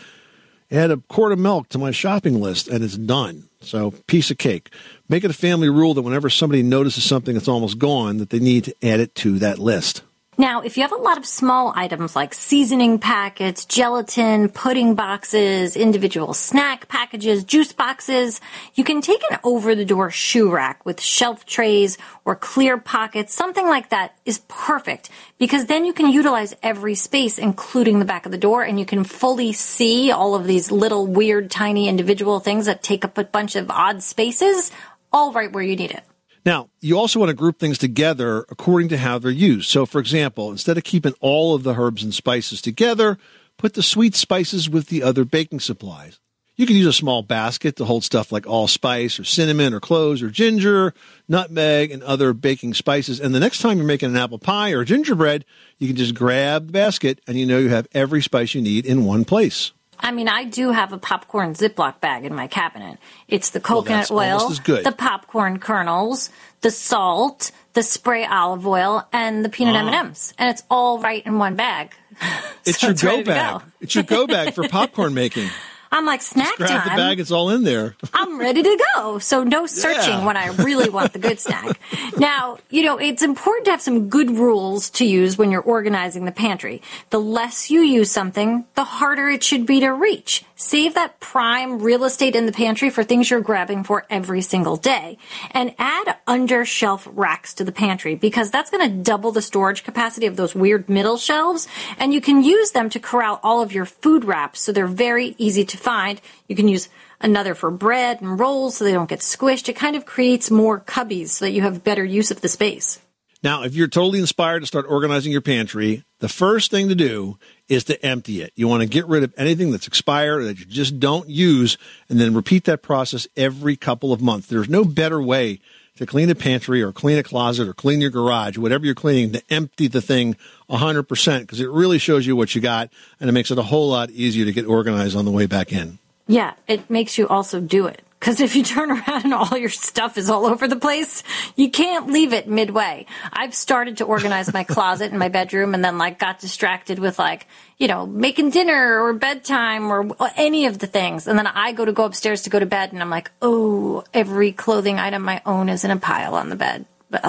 add 0.71 0.91
a 0.91 0.97
quart 1.07 1.31
of 1.31 1.39
milk 1.39 1.69
to 1.69 1.77
my 1.77 1.91
shopping 1.91 2.41
list, 2.41 2.67
and 2.67 2.83
it's 2.83 2.97
done. 2.97 3.49
So, 3.61 3.91
piece 4.07 4.31
of 4.31 4.37
cake. 4.37 4.69
Make 5.09 5.23
it 5.23 5.31
a 5.31 5.33
family 5.33 5.69
rule 5.69 5.93
that 5.93 6.03
whenever 6.03 6.29
somebody 6.29 6.63
notices 6.63 7.03
something 7.03 7.33
that's 7.33 7.47
almost 7.47 7.79
gone, 7.79 8.17
that 8.17 8.29
they 8.29 8.39
need 8.39 8.65
to 8.65 8.75
add 8.83 8.99
it 8.99 9.15
to 9.15 9.39
that 9.39 9.59
list. 9.59 10.03
Now, 10.39 10.61
if 10.61 10.77
you 10.77 10.83
have 10.83 10.91
a 10.91 10.97
lot 10.97 11.17
of 11.17 11.25
small 11.25 11.73
items 11.75 12.15
like 12.15 12.31
seasoning 12.31 12.99
packets, 12.99 13.65
gelatin, 13.65 14.49
pudding 14.49 14.93
boxes, 14.93 15.75
individual 15.75 16.35
snack 16.35 16.87
packages, 16.87 17.43
juice 17.43 17.73
boxes, 17.73 18.39
you 18.75 18.83
can 18.83 19.01
take 19.01 19.23
an 19.31 19.39
over 19.43 19.73
the 19.73 19.83
door 19.83 20.11
shoe 20.11 20.51
rack 20.51 20.85
with 20.85 21.01
shelf 21.01 21.43
trays 21.47 21.97
or 22.23 22.35
clear 22.35 22.77
pockets. 22.77 23.33
Something 23.33 23.65
like 23.65 23.89
that 23.89 24.15
is 24.25 24.41
perfect 24.47 25.09
because 25.39 25.65
then 25.65 25.85
you 25.85 25.93
can 25.93 26.11
utilize 26.11 26.55
every 26.61 26.93
space, 26.93 27.39
including 27.39 27.97
the 27.97 28.05
back 28.05 28.27
of 28.27 28.31
the 28.31 28.37
door, 28.37 28.61
and 28.61 28.79
you 28.79 28.85
can 28.85 29.05
fully 29.05 29.53
see 29.53 30.11
all 30.11 30.35
of 30.35 30.45
these 30.45 30.71
little 30.71 31.07
weird, 31.07 31.49
tiny 31.49 31.89
individual 31.89 32.39
things 32.39 32.67
that 32.67 32.83
take 32.83 33.03
up 33.03 33.17
a 33.17 33.23
bunch 33.23 33.55
of 33.55 33.71
odd 33.71 34.03
spaces, 34.03 34.69
all 35.11 35.31
right 35.31 35.51
where 35.51 35.63
you 35.63 35.75
need 35.75 35.89
it. 35.89 36.03
Now, 36.47 36.69
you 36.79 36.97
also 36.97 37.19
want 37.19 37.27
to 37.29 37.35
group 37.35 37.59
things 37.59 37.77
together 37.77 38.45
according 38.49 38.87
to 38.89 38.97
how 38.97 39.19
they're 39.19 39.29
used. 39.29 39.69
So, 39.69 39.85
for 39.85 39.99
example, 39.99 40.49
instead 40.49 40.77
of 40.77 40.85
keeping 40.85 41.13
all 41.19 41.53
of 41.53 41.63
the 41.63 41.75
herbs 41.75 42.05
and 42.05 42.13
spices 42.13 42.61
together, 42.61 43.17
put 43.57 43.73
the 43.73 43.83
sweet 43.83 44.15
spices 44.15 44.69
with 44.69 44.87
the 44.87 45.03
other 45.03 45.25
baking 45.25 45.59
supplies. 45.59 46.21
You 46.55 46.65
can 46.65 46.77
use 46.77 46.85
a 46.85 46.93
small 46.93 47.21
basket 47.21 47.75
to 47.75 47.83
hold 47.83 48.05
stuff 48.05 48.31
like 48.31 48.47
allspice 48.47 49.19
or 49.19 49.25
cinnamon 49.25 49.73
or 49.73 49.81
cloves 49.81 50.23
or 50.23 50.29
ginger, 50.29 50.93
nutmeg, 51.27 51.91
and 51.91 52.01
other 52.03 52.31
baking 52.31 52.75
spices. 52.75 53.19
And 53.19 53.35
the 53.35 53.41
next 53.41 53.59
time 53.59 53.77
you're 53.77 53.85
making 53.85 54.11
an 54.11 54.15
apple 54.15 54.39
pie 54.39 54.71
or 54.71 54.85
gingerbread, 54.85 55.43
you 55.79 55.87
can 55.87 55.97
just 55.97 56.15
grab 56.15 56.67
the 56.67 56.71
basket 56.71 57.19
and 57.27 57.37
you 57.37 57.45
know 57.45 57.59
you 57.59 57.67
have 57.67 57.89
every 57.91 58.21
spice 58.21 58.55
you 58.55 58.61
need 58.61 58.85
in 58.85 59.03
one 59.03 59.25
place. 59.25 59.73
I 59.99 60.11
mean, 60.11 60.27
I 60.27 60.43
do 60.43 60.71
have 60.71 60.93
a 60.93 60.97
popcorn 60.97 61.53
Ziploc 61.53 61.99
bag 61.99 62.23
in 62.25 62.33
my 62.35 62.47
cabinet. 62.47 62.97
It's 63.27 63.49
the 63.49 63.59
coconut 63.59 64.07
that's 64.09 64.11
oil, 64.11 64.49
the 64.49 64.93
popcorn 64.97 65.59
kernels, 65.59 66.29
the 66.61 66.71
salt, 66.71 67.51
the 67.73 67.83
spray 67.83 68.25
olive 68.25 68.65
oil, 68.67 69.07
and 69.11 69.43
the 69.43 69.49
peanut 69.49 69.75
Ah. 69.75 69.99
M&Ms, 69.99 70.33
and 70.37 70.49
it's 70.49 70.63
all 70.69 70.99
right 70.99 71.25
in 71.25 71.37
one 71.39 71.55
bag. 71.55 71.93
It's 72.65 72.79
So 72.79 72.87
your 72.87 72.91
it's 72.93 73.01
go 73.03 73.23
bag. 73.23 73.59
go. 73.61 73.65
It's 73.79 73.95
your 73.95 74.03
go 74.03 74.27
bag 74.27 74.53
for 74.53 74.67
popcorn 74.69 75.13
making. 75.13 75.49
I'm 75.91 76.05
like 76.05 76.21
snack 76.21 76.55
Grab 76.57 76.83
the 76.83 76.89
bag, 76.91 77.19
it's 77.19 77.31
all 77.31 77.49
in 77.49 77.63
there. 77.63 77.95
I'm 78.13 78.39
ready 78.39 78.61
to 78.63 78.85
go. 78.95 79.19
So 79.19 79.43
no 79.43 79.65
searching 79.65 80.19
Yeah. 80.19 80.25
when 80.25 80.37
I 80.37 80.47
really 80.55 80.89
want 80.89 81.13
the 81.13 81.19
good 81.19 81.39
snack. 81.39 81.79
Now, 82.17 82.57
you 82.71 82.81
know, 82.83 82.97
it's 82.97 83.21
important 83.21 83.65
to 83.65 83.71
have 83.71 83.81
some 83.81 84.09
good 84.09 84.31
rules 84.31 84.89
to 84.91 85.05
use 85.05 85.37
when 85.37 85.51
you're 85.51 85.61
organizing 85.61 86.25
the 86.25 86.31
pantry. 86.31 86.81
The 87.11 87.19
less 87.19 87.69
you 87.69 87.81
use 87.81 88.09
something, 88.11 88.65
the 88.73 88.83
harder 88.83 89.29
it 89.29 89.43
should 89.43 89.65
be 89.67 89.81
to 89.81 89.89
reach. 89.89 90.43
Save 90.55 90.95
that 90.95 91.19
prime 91.19 91.79
real 91.79 92.05
estate 92.05 92.35
in 92.35 92.47
the 92.47 92.51
pantry 92.51 92.89
for 92.89 93.03
things 93.03 93.29
you're 93.29 93.41
grabbing 93.41 93.83
for 93.83 94.05
every 94.09 94.41
single 94.41 94.77
day. 94.77 95.19
And 95.51 95.75
add 95.77 96.15
under 96.25 96.65
shelf 96.65 97.07
racks 97.11 97.53
to 97.55 97.63
the 97.63 97.71
pantry 97.71 98.15
because 98.15 98.49
that's 98.49 98.71
going 98.71 98.89
to 98.89 98.97
double 99.03 99.31
the 99.31 99.41
storage 99.43 99.83
capacity 99.83 100.25
of 100.25 100.35
those 100.37 100.55
weird 100.55 100.89
middle 100.89 101.17
shelves. 101.17 101.67
And 101.99 102.13
you 102.15 102.21
can 102.21 102.43
use 102.43 102.71
them 102.71 102.89
to 102.89 102.99
corral 102.99 103.39
all 103.43 103.61
of 103.61 103.71
your 103.73 103.85
food 103.85 104.25
wraps 104.25 104.61
so 104.61 104.71
they're 104.71 104.87
very 104.87 105.35
easy 105.37 105.63
to 105.65 105.76
find. 105.77 106.19
You 106.47 106.55
can 106.55 106.67
use 106.67 106.89
another 107.21 107.55
for 107.55 107.71
bread 107.71 108.21
and 108.21 108.39
rolls 108.39 108.77
so 108.77 108.85
they 108.85 108.91
don't 108.91 109.09
get 109.09 109.19
squished. 109.19 109.69
It 109.69 109.75
kind 109.75 109.95
of 109.95 110.05
creates 110.05 110.51
more 110.51 110.79
cubbies 110.79 111.29
so 111.29 111.45
that 111.45 111.51
you 111.51 111.61
have 111.61 111.83
better 111.83 112.03
use 112.03 112.31
of 112.31 112.41
the 112.41 112.47
space. 112.47 112.99
Now, 113.43 113.63
if 113.63 113.75
you're 113.75 113.87
totally 113.87 114.19
inspired 114.19 114.61
to 114.61 114.65
start 114.65 114.87
organizing 114.89 115.31
your 115.31 115.41
pantry, 115.41 116.03
the 116.19 116.29
first 116.29 116.71
thing 116.71 116.89
to 116.89 116.95
do 116.95 117.37
is 117.69 117.83
to 117.85 118.05
empty 118.05 118.41
it. 118.41 118.51
You 118.55 118.67
want 118.67 118.81
to 118.81 118.89
get 118.89 119.07
rid 119.07 119.23
of 119.23 119.33
anything 119.37 119.71
that's 119.71 119.87
expired 119.87 120.41
or 120.41 120.45
that 120.45 120.59
you 120.59 120.65
just 120.65 120.99
don't 120.99 121.29
use, 121.29 121.77
and 122.09 122.19
then 122.19 122.33
repeat 122.33 122.63
that 122.63 122.81
process 122.81 123.27
every 123.37 123.75
couple 123.75 124.11
of 124.11 124.21
months. 124.21 124.47
There's 124.47 124.69
no 124.69 124.83
better 124.83 125.21
way 125.21 125.59
to 125.97 126.05
clean 126.05 126.29
a 126.29 126.35
pantry 126.35 126.81
or 126.81 126.91
clean 126.91 127.17
a 127.17 127.23
closet 127.23 127.67
or 127.67 127.73
clean 127.73 128.01
your 128.01 128.09
garage, 128.09 128.57
whatever 128.57 128.85
you're 128.85 128.95
cleaning, 128.95 129.31
to 129.33 129.43
empty 129.49 129.87
the 129.87 130.01
thing 130.01 130.35
100% 130.69 131.39
because 131.41 131.59
it 131.59 131.69
really 131.69 131.97
shows 131.97 132.25
you 132.25 132.35
what 132.35 132.55
you 132.55 132.61
got 132.61 132.89
and 133.19 133.29
it 133.29 133.33
makes 133.33 133.51
it 133.51 133.57
a 133.57 133.63
whole 133.63 133.89
lot 133.89 134.09
easier 134.11 134.45
to 134.45 134.51
get 134.51 134.65
organized 134.65 135.15
on 135.15 135.25
the 135.25 135.31
way 135.31 135.45
back 135.45 135.71
in. 135.71 135.99
Yeah, 136.27 136.53
it 136.67 136.89
makes 136.89 137.17
you 137.17 137.27
also 137.27 137.61
do 137.61 137.87
it. 137.87 138.01
Because 138.27 138.41
if 138.41 138.57
you 138.57 138.63
turn 138.63 138.91
around 139.07 139.23
and 139.23 139.33
all 139.33 139.57
your 139.57 139.69
stuff 139.69 140.17
is 140.17 140.29
all 140.29 140.45
over 140.45 140.67
the 140.67 140.75
place, 140.75 141.23
you 141.55 141.71
can't 141.71 142.07
leave 142.07 142.33
it 142.33 142.45
midway. 142.45 143.05
I've 143.31 143.55
started 143.55 143.99
to 143.99 144.03
organize 144.03 144.51
my 144.51 144.65
closet 144.65 145.13
in 145.13 145.17
my 145.17 145.29
bedroom 145.29 145.73
and 145.73 145.81
then 145.81 145.97
like 145.97 146.19
got 146.19 146.39
distracted 146.39 146.99
with 146.99 147.17
like, 147.17 147.47
you 147.77 147.87
know, 147.87 148.05
making 148.05 148.49
dinner 148.49 149.01
or 149.01 149.13
bedtime 149.13 149.89
or 149.89 150.13
any 150.35 150.65
of 150.65 150.77
the 150.77 150.87
things. 150.87 151.25
And 151.25 151.39
then 151.39 151.47
I 151.47 151.71
go 151.71 151.85
to 151.85 151.93
go 151.93 152.03
upstairs 152.03 152.41
to 152.41 152.49
go 152.49 152.59
to 152.59 152.65
bed 152.65 152.91
and 152.91 153.01
I'm 153.01 153.09
like, 153.09 153.31
oh, 153.41 154.03
every 154.13 154.51
clothing 154.51 154.99
item 154.99 155.29
I 155.29 155.41
own 155.45 155.69
is 155.69 155.85
in 155.85 155.91
a 155.91 155.97
pile 155.97 156.35
on 156.35 156.49
the 156.49 156.57
bed. 156.57 156.85
But 157.09 157.23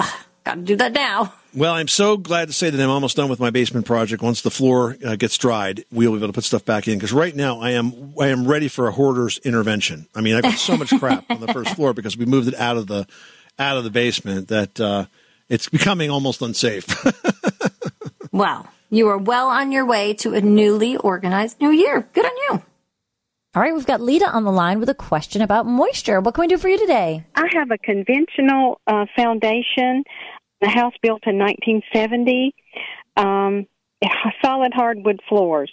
ugh, 0.49 0.55
gotta 0.55 0.61
do 0.61 0.75
that 0.77 0.93
now. 0.93 1.33
Well, 1.55 1.73
I'm 1.73 1.87
so 1.87 2.15
glad 2.15 2.47
to 2.47 2.53
say 2.53 2.69
that 2.69 2.79
I'm 2.79 2.89
almost 2.89 3.17
done 3.17 3.29
with 3.29 3.39
my 3.39 3.49
basement 3.49 3.85
project. 3.85 4.21
Once 4.21 4.41
the 4.41 4.51
floor 4.51 4.95
uh, 5.03 5.15
gets 5.15 5.37
dried, 5.37 5.83
we'll 5.91 6.11
be 6.11 6.17
able 6.17 6.27
to 6.27 6.33
put 6.33 6.43
stuff 6.43 6.63
back 6.63 6.87
in. 6.87 6.97
Because 6.97 7.11
right 7.11 7.35
now, 7.35 7.59
I 7.59 7.71
am 7.71 8.13
I 8.19 8.27
am 8.27 8.47
ready 8.47 8.67
for 8.67 8.87
a 8.87 8.91
hoarder's 8.91 9.39
intervention. 9.39 10.07
I 10.13 10.21
mean, 10.21 10.35
I've 10.35 10.43
got 10.43 10.59
so 10.59 10.77
much 10.77 10.89
crap 10.99 11.29
on 11.29 11.41
the 11.41 11.51
first 11.53 11.75
floor 11.75 11.93
because 11.93 12.15
we 12.15 12.25
moved 12.25 12.47
it 12.47 12.55
out 12.55 12.77
of 12.77 12.87
the 12.87 13.07
out 13.57 13.77
of 13.77 13.83
the 13.83 13.89
basement 13.89 14.49
that 14.49 14.79
uh, 14.79 15.05
it's 15.49 15.67
becoming 15.69 16.09
almost 16.09 16.41
unsafe. 16.41 16.85
Well, 18.31 18.67
you 18.89 19.07
are 19.09 19.17
well 19.17 19.47
on 19.47 19.71
your 19.71 19.85
way 19.85 20.13
to 20.15 20.33
a 20.33 20.41
newly 20.41 20.97
organized 20.97 21.59
new 21.59 21.71
year. 21.71 22.07
Good 22.13 22.25
on 22.25 22.31
you. 22.37 22.63
All 23.55 23.63
right, 23.63 23.73
we've 23.73 23.85
got 23.85 24.01
Lita 24.01 24.29
on 24.29 24.43
the 24.43 24.51
line 24.51 24.79
with 24.79 24.89
a 24.89 24.93
question 24.93 25.41
about 25.41 25.65
moisture. 25.65 26.21
What 26.21 26.35
can 26.35 26.43
we 26.43 26.47
do 26.47 26.59
for 26.59 26.69
you 26.69 26.77
today? 26.77 27.25
I 27.33 27.47
have 27.53 27.71
a 27.71 27.79
conventional 27.79 28.79
uh, 28.85 29.07
foundation, 29.15 30.03
a 30.61 30.69
house 30.69 30.93
built 31.01 31.25
in 31.25 31.37
1970, 31.37 32.53
um, 33.17 33.67
solid 34.43 34.73
hardwood 34.73 35.19
floors. 35.27 35.71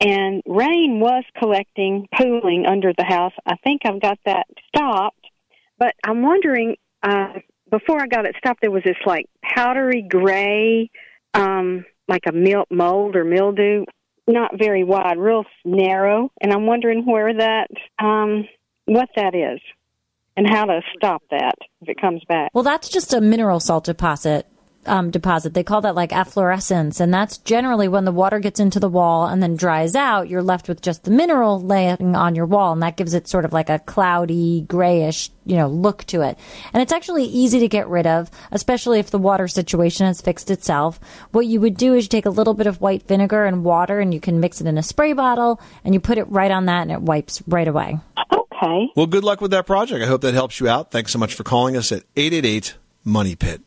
And 0.00 0.42
rain 0.46 1.00
was 1.00 1.24
collecting, 1.38 2.06
pooling 2.18 2.66
under 2.66 2.92
the 2.96 3.04
house. 3.04 3.32
I 3.46 3.56
think 3.64 3.82
I've 3.84 4.00
got 4.00 4.18
that 4.26 4.46
stopped, 4.68 5.24
but 5.78 5.94
I'm 6.04 6.22
wondering, 6.22 6.76
uh, 7.02 7.34
before 7.70 8.00
I 8.00 8.06
got 8.06 8.26
it 8.26 8.36
stopped, 8.38 8.60
there 8.60 8.70
was 8.70 8.82
this 8.84 8.96
like 9.06 9.26
powdery 9.42 10.02
gray, 10.02 10.90
um, 11.32 11.86
like 12.08 12.24
a 12.28 12.32
milk 12.32 12.68
mold 12.70 13.16
or 13.16 13.24
mildew, 13.24 13.86
not 14.28 14.58
very 14.58 14.84
wide, 14.84 15.16
real 15.18 15.44
narrow. 15.64 16.30
And 16.42 16.52
I'm 16.52 16.66
wondering 16.66 17.06
where 17.06 17.32
that, 17.32 17.68
um, 17.98 18.46
what 18.84 19.08
that 19.16 19.34
is 19.34 19.60
and 20.36 20.46
how 20.48 20.64
to 20.64 20.80
stop 20.96 21.22
that 21.30 21.54
if 21.80 21.88
it 21.88 22.00
comes 22.00 22.22
back. 22.28 22.50
Well, 22.52 22.64
that's 22.64 22.88
just 22.88 23.14
a 23.14 23.20
mineral 23.20 23.60
salt 23.60 23.84
deposit. 23.84 24.46
Um, 24.88 25.10
deposit. 25.10 25.52
They 25.52 25.64
call 25.64 25.80
that 25.80 25.96
like 25.96 26.12
efflorescence, 26.12 27.00
and 27.00 27.12
that's 27.12 27.38
generally 27.38 27.88
when 27.88 28.04
the 28.04 28.12
water 28.12 28.38
gets 28.38 28.60
into 28.60 28.78
the 28.78 28.88
wall 28.88 29.26
and 29.26 29.42
then 29.42 29.56
dries 29.56 29.96
out. 29.96 30.28
You're 30.28 30.44
left 30.44 30.68
with 30.68 30.80
just 30.80 31.02
the 31.02 31.10
mineral 31.10 31.60
laying 31.60 32.14
on 32.14 32.36
your 32.36 32.46
wall, 32.46 32.72
and 32.72 32.80
that 32.84 32.96
gives 32.96 33.12
it 33.12 33.26
sort 33.26 33.44
of 33.44 33.52
like 33.52 33.68
a 33.68 33.80
cloudy, 33.80 34.60
grayish, 34.60 35.30
you 35.44 35.56
know, 35.56 35.66
look 35.66 36.04
to 36.04 36.20
it. 36.20 36.38
And 36.72 36.84
it's 36.84 36.92
actually 36.92 37.24
easy 37.24 37.58
to 37.58 37.66
get 37.66 37.88
rid 37.88 38.06
of, 38.06 38.30
especially 38.52 39.00
if 39.00 39.10
the 39.10 39.18
water 39.18 39.48
situation 39.48 40.06
has 40.06 40.20
fixed 40.20 40.52
itself. 40.52 41.00
What 41.32 41.46
you 41.46 41.60
would 41.60 41.76
do 41.76 41.94
is 41.94 42.04
you 42.04 42.08
take 42.08 42.26
a 42.26 42.30
little 42.30 42.54
bit 42.54 42.68
of 42.68 42.80
white 42.80 43.08
vinegar 43.08 43.44
and 43.44 43.64
water, 43.64 43.98
and 43.98 44.14
you 44.14 44.20
can 44.20 44.38
mix 44.38 44.60
it 44.60 44.68
in 44.68 44.78
a 44.78 44.84
spray 44.84 45.14
bottle, 45.14 45.60
and 45.82 45.94
you 45.94 46.00
put 46.00 46.18
it 46.18 46.30
right 46.30 46.52
on 46.52 46.66
that, 46.66 46.82
and 46.82 46.92
it 46.92 47.02
wipes 47.02 47.42
right 47.48 47.66
away. 47.66 47.98
Okay. 48.62 48.92
well, 48.96 49.06
good 49.06 49.24
luck 49.24 49.40
with 49.40 49.50
that 49.50 49.66
project. 49.66 50.02
I 50.02 50.06
hope 50.06 50.22
that 50.22 50.34
helps 50.34 50.60
you 50.60 50.68
out. 50.68 50.90
Thanks 50.90 51.12
so 51.12 51.18
much 51.18 51.34
for 51.34 51.44
calling 51.44 51.76
us 51.76 51.92
at 51.92 52.04
888 52.16 52.74
Money 53.04 53.36
Pit. 53.36 53.62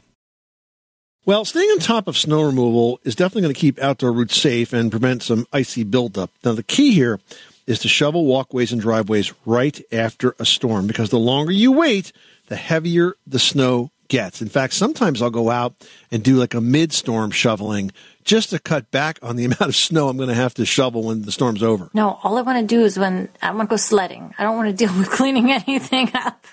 Well, 1.25 1.45
staying 1.45 1.69
on 1.69 1.79
top 1.79 2.07
of 2.07 2.17
snow 2.17 2.41
removal 2.41 2.99
is 3.03 3.15
definitely 3.15 3.43
going 3.43 3.53
to 3.53 3.59
keep 3.59 3.79
outdoor 3.79 4.11
routes 4.11 4.35
safe 4.37 4.73
and 4.73 4.89
prevent 4.89 5.21
some 5.21 5.45
icy 5.53 5.83
buildup. 5.83 6.31
Now, 6.43 6.53
the 6.53 6.63
key 6.63 6.91
here 6.93 7.19
is 7.67 7.77
to 7.79 7.87
shovel 7.87 8.25
walkways 8.25 8.71
and 8.71 8.81
driveways 8.81 9.31
right 9.45 9.79
after 9.91 10.33
a 10.39 10.45
storm 10.45 10.87
because 10.87 11.11
the 11.11 11.19
longer 11.19 11.51
you 11.51 11.71
wait, 11.71 12.11
the 12.47 12.55
heavier 12.55 13.13
the 13.27 13.37
snow 13.37 13.91
gets. 14.09 14.41
In 14.41 14.49
fact, 14.49 14.73
sometimes 14.73 15.21
I'll 15.21 15.29
go 15.29 15.49
out 15.49 15.73
and 16.11 16.21
do 16.21 16.35
like 16.35 16.53
a 16.53 16.61
mid-storm 16.61 17.31
shoveling 17.31 17.91
just 18.29 18.51
to 18.51 18.59
cut 18.59 18.91
back 18.91 19.17
on 19.23 19.37
the 19.37 19.45
amount 19.49 19.61
of 19.61 19.75
snow 19.75 20.09
I'm 20.09 20.17
going 20.17 20.29
to 20.29 20.35
have 20.35 20.53
to 20.55 20.65
shovel 20.65 21.03
when 21.03 21.23
the 21.23 21.31
storm's 21.31 21.63
over. 21.63 21.89
No, 21.93 22.19
all 22.21 22.37
I 22.37 22.41
want 22.41 22.59
to 22.59 22.65
do 22.65 22.83
is 22.83 22.99
when 22.99 23.29
I 23.41 23.51
want 23.51 23.69
to 23.69 23.73
go 23.73 23.77
sledding. 23.77 24.33
I 24.37 24.43
don't 24.43 24.55
want 24.55 24.69
to 24.69 24.73
deal 24.85 24.95
with 24.97 25.09
cleaning 25.09 25.51
anything 25.67 26.11
up. 26.13 26.45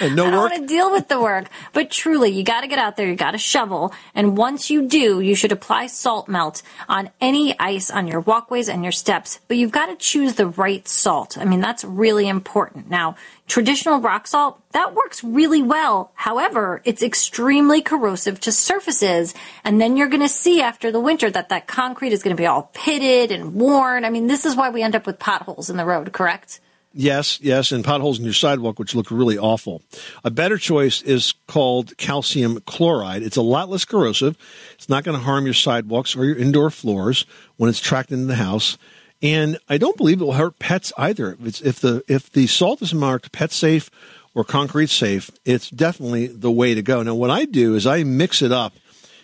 And 0.00 0.16
no 0.16 0.26
I 0.26 0.30
don't 0.30 0.40
want 0.40 0.54
to 0.54 0.66
deal 0.66 0.90
with 0.90 1.08
the 1.08 1.20
work. 1.20 1.48
But 1.72 1.90
truly, 1.90 2.30
you 2.30 2.42
got 2.42 2.62
to 2.62 2.66
get 2.66 2.78
out 2.78 2.96
there. 2.96 3.08
You 3.08 3.16
got 3.16 3.32
to 3.32 3.38
shovel. 3.38 3.92
And 4.14 4.36
once 4.36 4.70
you 4.70 4.88
do, 4.88 5.20
you 5.20 5.34
should 5.34 5.52
apply 5.52 5.86
salt 5.86 6.28
melt 6.28 6.62
on 6.88 7.10
any 7.20 7.58
ice 7.58 7.90
on 7.90 8.08
your 8.08 8.20
walkways 8.20 8.68
and 8.68 8.82
your 8.82 8.92
steps. 8.92 9.40
But 9.46 9.56
you've 9.56 9.72
got 9.72 9.86
to 9.86 9.96
choose 9.96 10.34
the 10.34 10.46
right 10.46 10.86
salt. 10.88 11.38
I 11.38 11.44
mean, 11.44 11.60
that's 11.60 11.84
really 11.84 12.28
important. 12.28 12.90
Now, 12.90 13.16
traditional 13.46 14.00
rock 14.00 14.26
salt, 14.26 14.60
that 14.72 14.94
works 14.94 15.22
really 15.22 15.62
well. 15.62 16.12
However, 16.14 16.80
it's 16.84 17.02
extremely 17.02 17.82
corrosive 17.82 18.40
to 18.40 18.52
surfaces. 18.52 19.34
And 19.64 19.80
then 19.80 19.96
you're 19.96 20.08
going 20.08 20.22
to 20.22 20.28
see 20.28 20.60
after 20.60 20.90
the 20.90 21.00
winter 21.00 21.30
that 21.30 21.50
that 21.50 21.66
concrete 21.66 22.12
is 22.12 22.22
going 22.22 22.36
to 22.36 22.40
be 22.40 22.46
all 22.46 22.70
pitted 22.74 23.30
and 23.30 23.54
worn. 23.54 24.04
I 24.04 24.10
mean, 24.10 24.26
this 24.26 24.44
is 24.44 24.56
why 24.56 24.70
we 24.70 24.82
end 24.82 24.96
up 24.96 25.06
with 25.06 25.18
potholes 25.18 25.70
in 25.70 25.76
the 25.76 25.84
road, 25.84 26.12
correct? 26.12 26.60
Yes, 26.96 27.40
yes, 27.42 27.72
and 27.72 27.84
potholes 27.84 28.20
in 28.20 28.24
your 28.24 28.32
sidewalk, 28.32 28.78
which 28.78 28.94
look 28.94 29.10
really 29.10 29.36
awful. 29.36 29.82
A 30.22 30.30
better 30.30 30.56
choice 30.56 31.02
is 31.02 31.34
called 31.48 31.96
calcium 31.98 32.60
chloride. 32.60 33.24
It's 33.24 33.36
a 33.36 33.42
lot 33.42 33.68
less 33.68 33.84
corrosive. 33.84 34.36
It's 34.74 34.88
not 34.88 35.02
going 35.02 35.18
to 35.18 35.24
harm 35.24 35.44
your 35.44 35.54
sidewalks 35.54 36.14
or 36.14 36.24
your 36.24 36.36
indoor 36.36 36.70
floors 36.70 37.26
when 37.56 37.68
it's 37.68 37.80
tracked 37.80 38.12
into 38.12 38.26
the 38.26 38.36
house. 38.36 38.78
And 39.24 39.58
I 39.70 39.78
don't 39.78 39.96
believe 39.96 40.20
it 40.20 40.24
will 40.24 40.34
hurt 40.34 40.58
pets 40.58 40.92
either. 40.98 41.32
If, 41.32 41.46
it's, 41.46 41.60
if 41.62 41.80
the 41.80 42.04
if 42.06 42.30
the 42.30 42.46
salt 42.46 42.82
is 42.82 42.92
marked 42.92 43.32
pet 43.32 43.52
safe 43.52 43.90
or 44.34 44.44
concrete 44.44 44.90
safe, 44.90 45.30
it's 45.46 45.70
definitely 45.70 46.26
the 46.26 46.50
way 46.50 46.74
to 46.74 46.82
go. 46.82 47.02
Now, 47.02 47.14
what 47.14 47.30
I 47.30 47.46
do 47.46 47.74
is 47.74 47.86
I 47.86 48.04
mix 48.04 48.42
it 48.42 48.52
up 48.52 48.74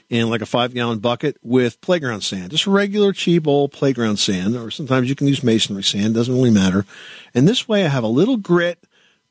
in 0.09 0.31
like 0.31 0.41
a 0.41 0.47
five 0.47 0.73
gallon 0.73 1.01
bucket 1.01 1.37
with 1.43 1.83
playground 1.83 2.23
sand, 2.23 2.51
just 2.51 2.67
regular 2.67 3.13
cheap 3.13 3.47
old 3.47 3.73
playground 3.73 4.17
sand, 4.17 4.57
or 4.57 4.71
sometimes 4.71 5.11
you 5.11 5.15
can 5.15 5.27
use 5.27 5.45
masonry 5.45 5.83
sand, 5.83 6.15
doesn't 6.15 6.35
really 6.35 6.51
matter. 6.51 6.87
And 7.35 7.47
this 7.47 7.69
way 7.69 7.85
I 7.85 7.89
have 7.89 8.03
a 8.03 8.09
little 8.09 8.39
grit 8.39 8.83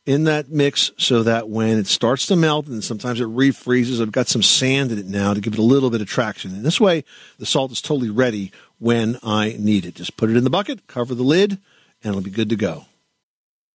in 0.05 0.25
that 0.25 0.49
mix 0.49 0.91
so 0.97 1.23
that 1.23 1.49
when 1.49 1.79
it 1.79 1.87
starts 1.87 2.27
to 2.27 2.35
melt 2.35 2.67
and 2.67 2.83
sometimes 2.83 3.19
it 3.19 3.27
refreezes, 3.27 4.01
I've 4.01 4.11
got 4.11 4.27
some 4.27 4.43
sand 4.43 4.91
in 4.91 4.99
it 4.99 5.07
now 5.07 5.33
to 5.33 5.41
give 5.41 5.53
it 5.53 5.59
a 5.59 5.63
little 5.63 5.89
bit 5.89 6.01
of 6.01 6.07
traction. 6.07 6.51
And 6.51 6.63
this 6.63 6.79
way 6.79 7.03
the 7.39 7.45
salt 7.45 7.71
is 7.71 7.81
totally 7.81 8.09
ready 8.11 8.51
when 8.79 9.19
I 9.21 9.55
need 9.59 9.85
it. 9.85 9.95
Just 9.95 10.17
put 10.17 10.29
it 10.29 10.37
in 10.37 10.43
the 10.43 10.49
bucket, 10.49 10.87
cover 10.87 11.13
the 11.13 11.23
lid, 11.23 11.51
and 12.03 12.11
it'll 12.11 12.21
be 12.21 12.31
good 12.31 12.49
to 12.49 12.55
go. 12.55 12.85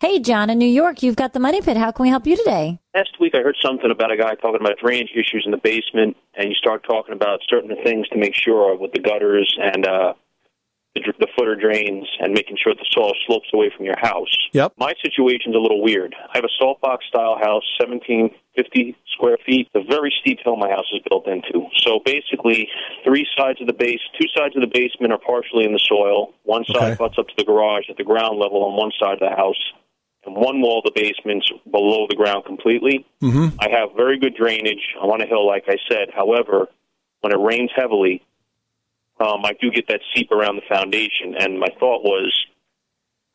Hey, 0.00 0.20
John, 0.20 0.48
in 0.48 0.58
New 0.58 0.68
York, 0.68 1.02
you've 1.02 1.16
got 1.16 1.32
the 1.32 1.40
money 1.40 1.60
pit. 1.60 1.76
How 1.76 1.90
can 1.90 2.04
we 2.04 2.08
help 2.08 2.24
you 2.24 2.36
today? 2.36 2.78
Last 2.94 3.18
week, 3.18 3.34
I 3.34 3.38
heard 3.42 3.56
something 3.60 3.90
about 3.90 4.12
a 4.12 4.16
guy 4.16 4.36
talking 4.36 4.60
about 4.60 4.78
drainage 4.78 5.10
issues 5.12 5.42
in 5.44 5.50
the 5.50 5.58
basement, 5.58 6.16
and 6.36 6.48
you 6.48 6.54
start 6.54 6.84
talking 6.88 7.12
about 7.14 7.40
certain 7.48 7.74
things 7.82 8.06
to 8.10 8.16
make 8.16 8.32
sure 8.32 8.72
of 8.72 8.78
with 8.78 8.92
the 8.92 9.00
gutters 9.00 9.52
and 9.60 9.84
uh, 9.88 10.12
the, 10.94 11.00
the 11.18 11.26
footer 11.36 11.56
drains 11.56 12.06
and 12.20 12.32
making 12.32 12.58
sure 12.62 12.74
the 12.74 12.86
soil 12.94 13.12
slopes 13.26 13.48
away 13.52 13.72
from 13.76 13.86
your 13.86 13.98
house. 13.98 14.30
Yep. 14.52 14.74
My 14.78 14.94
situation's 15.02 15.56
a 15.56 15.58
little 15.58 15.82
weird. 15.82 16.14
I 16.32 16.36
have 16.38 16.44
a 16.44 16.54
salt 16.60 16.80
box 16.80 17.04
style 17.08 17.34
house, 17.36 17.66
1750 17.82 18.94
square 19.14 19.38
feet. 19.44 19.66
It's 19.74 19.84
a 19.84 19.90
very 19.90 20.14
steep 20.20 20.38
hill 20.44 20.54
my 20.54 20.70
house 20.70 20.86
is 20.94 21.02
built 21.10 21.26
into. 21.26 21.66
So 21.82 21.98
basically, 22.04 22.68
three 23.02 23.26
sides 23.36 23.60
of 23.60 23.66
the 23.66 23.72
base, 23.72 23.98
two 24.14 24.28
sides 24.32 24.54
of 24.54 24.62
the 24.62 24.70
basement 24.72 25.12
are 25.12 25.18
partially 25.18 25.64
in 25.64 25.72
the 25.72 25.82
soil. 25.82 26.34
One 26.44 26.64
side 26.70 26.92
Okay. 26.92 26.98
butts 27.02 27.18
up 27.18 27.26
to 27.26 27.34
the 27.36 27.44
garage 27.44 27.90
at 27.90 27.96
the 27.96 28.04
ground 28.04 28.38
level 28.38 28.62
on 28.62 28.76
one 28.76 28.92
side 29.02 29.14
of 29.14 29.26
the 29.28 29.34
house. 29.34 29.58
And 30.24 30.34
one 30.34 30.60
wall 30.60 30.82
of 30.84 30.92
the 30.92 31.00
basement's 31.00 31.50
below 31.70 32.06
the 32.08 32.16
ground 32.16 32.44
completely. 32.44 33.06
Mm-hmm. 33.22 33.58
I 33.60 33.68
have 33.70 33.90
very 33.96 34.18
good 34.18 34.34
drainage. 34.34 34.94
I'm 35.00 35.10
on 35.10 35.22
a 35.22 35.26
hill, 35.26 35.46
like 35.46 35.64
I 35.68 35.76
said. 35.88 36.08
However, 36.14 36.68
when 37.20 37.32
it 37.32 37.38
rains 37.38 37.70
heavily, 37.74 38.22
um, 39.20 39.44
I 39.44 39.52
do 39.60 39.70
get 39.70 39.88
that 39.88 40.00
seep 40.14 40.30
around 40.30 40.56
the 40.56 40.74
foundation. 40.74 41.34
And 41.38 41.58
my 41.58 41.68
thought 41.78 42.02
was, 42.02 42.32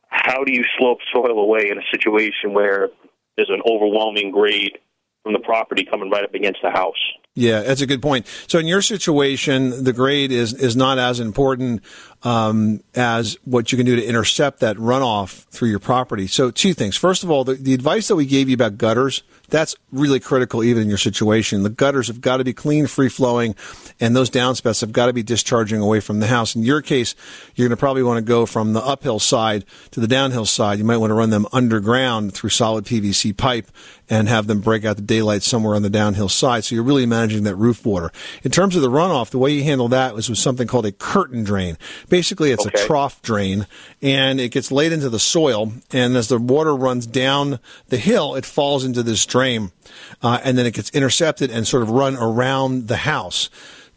how 0.08 0.43
do 0.43 0.54
you 0.54 0.63
slope 0.78 1.00
soil 1.13 1.39
away 1.39 1.69
in 1.69 1.78
a 1.78 1.84
situation 1.91 2.54
where 2.54 2.89
there's 3.36 3.50
an 3.50 3.62
overwhelming 3.65 4.32
grade 4.32 4.78
from 5.24 5.34
the 5.34 5.39
property 5.39 5.86
coming 5.89 6.10
right 6.10 6.24
up 6.24 6.34
against 6.34 6.60
the 6.62 6.69
house? 6.69 7.00
Yeah, 7.36 7.62
that's 7.62 7.82
a 7.82 7.88
good 7.88 8.02
point. 8.02 8.28
So 8.48 8.60
in 8.60 8.67
your 8.67 8.84
situation, 8.84 9.84
the 9.84 9.93
grade 9.93 10.32
is 10.32 10.54
is 10.54 10.76
not 10.76 11.00
as 11.00 11.19
important 11.19 11.84
um, 12.24 12.82
as 12.96 13.38
what 13.44 13.72
you 13.72 13.78
can 13.78 13.86
do 13.86 13.96
to 13.96 14.04
intercept 14.04 14.62
that 14.62 14.78
runoff 14.78 15.44
through 15.46 15.70
your 15.70 15.80
property. 15.80 16.28
So 16.28 16.52
two 16.52 16.74
things. 16.74 16.96
First 16.96 17.24
of 17.24 17.30
all, 17.30 17.44
the, 17.44 17.56
the 17.56 17.74
advice 17.74 18.08
that 18.08 18.16
we 18.16 18.26
gave 18.26 18.48
you 18.48 18.54
about 18.54 18.78
gutters, 18.78 19.24
that's 19.50 19.76
really 19.92 20.20
critical 20.20 20.64
even 20.64 20.84
in 20.84 20.90
your 20.90 20.98
situation. 20.98 21.64
The 21.64 21.70
gutters 21.70 22.08
have 22.08 22.22
got 22.22 22.38
to 22.38 22.44
be 22.44 22.54
clean, 22.54 22.88
free 22.88 23.10
flowing, 23.10 23.56
and 24.00 24.16
those 24.16 24.30
downspouts 24.30 24.82
have 24.82 24.94
got 24.94 25.08
to 25.08 25.14
be 25.14 25.22
discharging 25.22 25.82
away 25.82 26.00
from 26.00 26.22
the 26.22 26.28
house. 26.28 26.56
In 26.56 26.64
your 26.64 26.82
case, 26.82 27.14
you're 27.56 27.68
going 27.68 27.76
to 27.76 27.80
probably 27.80 28.04
want 28.04 28.18
to 28.18 28.28
go 28.28 28.46
from 28.46 28.74
the 28.74 28.84
uphill 28.84 29.20
side 29.20 29.66
to 29.92 30.00
the 30.00 30.08
downhill 30.08 30.46
side. 30.46 30.80
You 30.80 30.86
might 30.86 30.98
want 30.98 31.12
to 31.12 31.16
run 31.16 31.30
them 31.30 31.46
underground 31.52 32.34
through 32.34 32.52
solid 32.52 32.86
PVC 32.86 33.36
pipe 33.36 33.68
and 34.10 34.28
have 34.28 34.48
them 34.48 34.60
break 34.60 34.86
out 34.86 34.96
the 34.96 35.02
daylight 35.02 35.44
somewhere 35.44 35.76
on 35.76 35.82
the 35.82 35.90
downhill 35.90 36.30
side. 36.30 36.64
So 36.64 36.76
you're 36.76 36.84
really 36.84 37.06
managing 37.06 37.44
that 37.44 37.56
roof 37.56 37.86
water. 37.86 38.12
In 38.44 38.52
terms 38.52 38.76
of 38.76 38.82
the 38.82 38.90
runoff, 38.90 39.30
the 39.30 39.38
way 39.38 39.52
you 39.52 39.64
handle 39.64 39.88
that 39.90 40.14
was 40.14 40.30
with 40.30 40.40
something 40.40 40.68
called 40.68 40.86
a 40.86 40.92
curtain 40.92 41.44
drain. 41.44 41.78
Basically, 42.13 42.52
it's 42.52 42.67
a 42.67 42.69
trough 42.69 43.23
drain 43.23 43.65
and 43.99 44.39
it 44.39 44.49
gets 44.49 44.71
laid 44.71 44.91
into 44.91 45.10
the 45.10 45.17
soil. 45.17 45.73
And 45.91 46.15
as 46.15 46.28
the 46.28 46.38
water 46.38 46.76
runs 46.76 47.08
down 47.08 47.58
the 47.88 47.97
hill, 47.97 48.36
it 48.36 48.45
falls 48.45 48.86
into 48.86 49.02
this 49.02 49.26
drain. 49.26 49.71
Uh, 50.21 50.39
and 50.43 50.56
then 50.56 50.67
it 50.67 50.76
gets 50.76 50.91
intercepted 50.91 51.49
and 51.49 51.67
sort 51.67 51.82
of 51.82 51.89
run 51.89 52.15
around 52.15 52.88
the 52.88 52.97
house. 52.97 53.49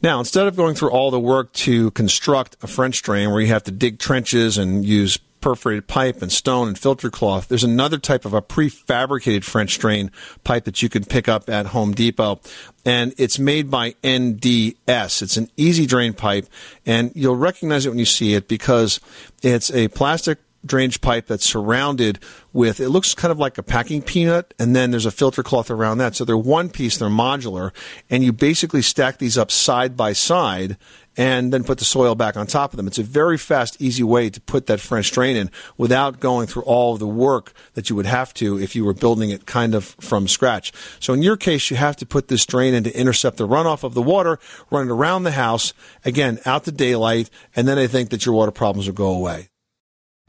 Now, 0.02 0.18
instead 0.18 0.46
of 0.46 0.56
going 0.56 0.74
through 0.74 0.92
all 0.92 1.10
the 1.10 1.20
work 1.20 1.52
to 1.52 1.90
construct 1.90 2.56
a 2.62 2.66
French 2.66 3.02
drain 3.02 3.32
where 3.32 3.42
you 3.42 3.48
have 3.48 3.64
to 3.64 3.70
dig 3.70 3.98
trenches 3.98 4.56
and 4.56 4.82
use 4.82 5.18
perforated 5.46 5.86
pipe 5.86 6.22
and 6.22 6.32
stone 6.32 6.66
and 6.66 6.76
filter 6.76 7.08
cloth, 7.08 7.46
there's 7.46 7.62
another 7.62 7.98
type 7.98 8.24
of 8.24 8.34
a 8.34 8.42
prefabricated 8.42 9.44
French 9.44 9.78
drain 9.78 10.10
pipe 10.42 10.64
that 10.64 10.82
you 10.82 10.88
can 10.88 11.04
pick 11.04 11.28
up 11.28 11.48
at 11.48 11.66
Home 11.66 11.94
Depot. 11.94 12.40
And 12.84 13.14
it's 13.16 13.38
made 13.38 13.70
by 13.70 13.92
NDS. 14.02 15.22
It's 15.22 15.36
an 15.36 15.48
EZ-Drain 15.56 16.14
pipe, 16.14 16.48
and 16.84 17.12
you'll 17.14 17.36
recognize 17.36 17.86
it 17.86 17.90
when 17.90 18.00
you 18.00 18.06
see 18.06 18.34
it 18.34 18.48
because 18.48 18.98
it's 19.40 19.70
a 19.70 19.86
plastic 19.86 20.40
drainage 20.66 21.00
pipe 21.00 21.26
that's 21.26 21.48
surrounded 21.48 22.18
with 22.52 22.80
it 22.80 22.88
looks 22.88 23.14
kind 23.14 23.32
of 23.32 23.38
like 23.38 23.58
a 23.58 23.62
packing 23.62 24.02
peanut 24.02 24.54
and 24.58 24.74
then 24.74 24.90
there's 24.90 25.06
a 25.06 25.10
filter 25.10 25.42
cloth 25.42 25.70
around 25.70 25.98
that. 25.98 26.14
So 26.14 26.24
they're 26.24 26.36
one 26.36 26.70
piece 26.70 26.96
they're 26.96 27.08
modular 27.08 27.72
and 28.10 28.24
you 28.24 28.32
basically 28.32 28.82
stack 28.82 29.18
these 29.18 29.36
up 29.36 29.50
side 29.50 29.96
by 29.96 30.12
side 30.12 30.76
and 31.18 31.50
then 31.50 31.64
put 31.64 31.78
the 31.78 31.84
soil 31.84 32.14
back 32.14 32.36
on 32.36 32.46
top 32.46 32.72
of 32.72 32.76
them. 32.76 32.86
It's 32.86 32.98
a 32.98 33.02
very 33.02 33.38
fast 33.38 33.80
easy 33.80 34.02
way 34.02 34.28
to 34.28 34.40
put 34.40 34.66
that 34.66 34.80
french 34.80 35.10
drain 35.12 35.34
in 35.36 35.50
without 35.78 36.20
going 36.20 36.46
through 36.46 36.64
all 36.64 36.92
of 36.92 36.98
the 36.98 37.06
work 37.06 37.54
that 37.72 37.88
you 37.88 37.96
would 37.96 38.06
have 38.06 38.34
to 38.34 38.58
if 38.58 38.76
you 38.76 38.84
were 38.84 38.92
building 38.92 39.30
it 39.30 39.46
kind 39.46 39.74
of 39.74 39.96
from 40.00 40.28
scratch. 40.28 40.72
So 41.00 41.14
in 41.14 41.22
your 41.22 41.36
case 41.36 41.70
you 41.70 41.76
have 41.76 41.96
to 41.96 42.06
put 42.06 42.28
this 42.28 42.44
drain 42.44 42.74
in 42.74 42.84
to 42.84 42.98
intercept 42.98 43.36
the 43.38 43.48
runoff 43.48 43.82
of 43.82 43.94
the 43.94 44.02
water 44.02 44.38
run 44.70 44.88
it 44.88 44.92
around 44.92 45.22
the 45.22 45.32
house 45.32 45.72
again 46.04 46.38
out 46.44 46.64
to 46.64 46.72
daylight 46.72 47.30
and 47.54 47.66
then 47.66 47.78
i 47.78 47.86
think 47.86 48.10
that 48.10 48.24
your 48.24 48.34
water 48.34 48.52
problems 48.52 48.86
will 48.86 48.94
go 48.94 49.12
away 49.12 49.48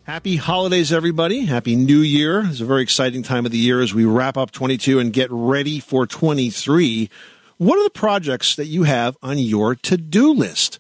Happy 0.08 0.38
holidays, 0.38 0.94
everybody. 0.94 1.44
Happy 1.48 1.76
New 1.76 2.00
Year. 2.00 2.46
It's 2.46 2.62
a 2.62 2.66
very 2.66 2.82
exciting 2.82 3.24
time 3.24 3.46
of 3.46 3.52
the 3.52 3.58
year 3.58 3.82
as 3.82 3.94
we 3.94 4.06
wrap 4.06 4.38
up 4.38 4.52
22 4.52 5.00
and 5.00 5.12
get 5.12 5.28
ready 5.30 5.82
for 5.82 6.08
23. 6.08 7.10
What 7.58 7.78
are 7.78 7.84
the 7.84 7.90
projects 7.90 8.56
that 8.56 8.68
you 8.68 8.84
have 8.84 9.18
on 9.22 9.38
your 9.38 9.76
to 9.76 9.98
do 9.98 10.32
list? 10.32 10.80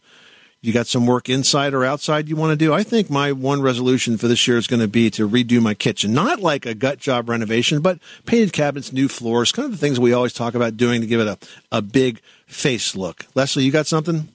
You 0.61 0.71
got 0.71 0.87
some 0.87 1.05
work 1.05 1.27
inside 1.27 1.73
or 1.73 1.83
outside 1.83 2.29
you 2.29 2.37
want 2.37 2.51
to 2.51 2.55
do? 2.55 2.73
I 2.73 2.83
think 2.83 3.09
my 3.09 3.33
one 3.33 3.61
resolution 3.61 4.17
for 4.17 4.29
this 4.29 4.47
year 4.47 4.55
is 4.55 4.65
going 4.65 4.79
to 4.79 4.87
be 4.87 5.09
to 5.09 5.27
redo 5.27 5.61
my 5.61 5.73
kitchen. 5.73 6.13
Not 6.13 6.39
like 6.39 6.65
a 6.65 6.73
gut 6.73 6.97
job 6.97 7.27
renovation, 7.27 7.81
but 7.81 7.99
painted 8.25 8.53
cabinets, 8.53 8.93
new 8.93 9.09
floors, 9.09 9.51
kind 9.51 9.65
of 9.65 9.71
the 9.73 9.77
things 9.77 9.99
we 9.99 10.13
always 10.13 10.31
talk 10.31 10.55
about 10.55 10.77
doing 10.77 11.01
to 11.01 11.07
give 11.07 11.19
it 11.19 11.27
a, 11.27 11.37
a 11.69 11.81
big 11.81 12.21
face 12.45 12.95
look. 12.95 13.25
Leslie, 13.35 13.65
you 13.65 13.73
got 13.73 13.87
something? 13.87 14.29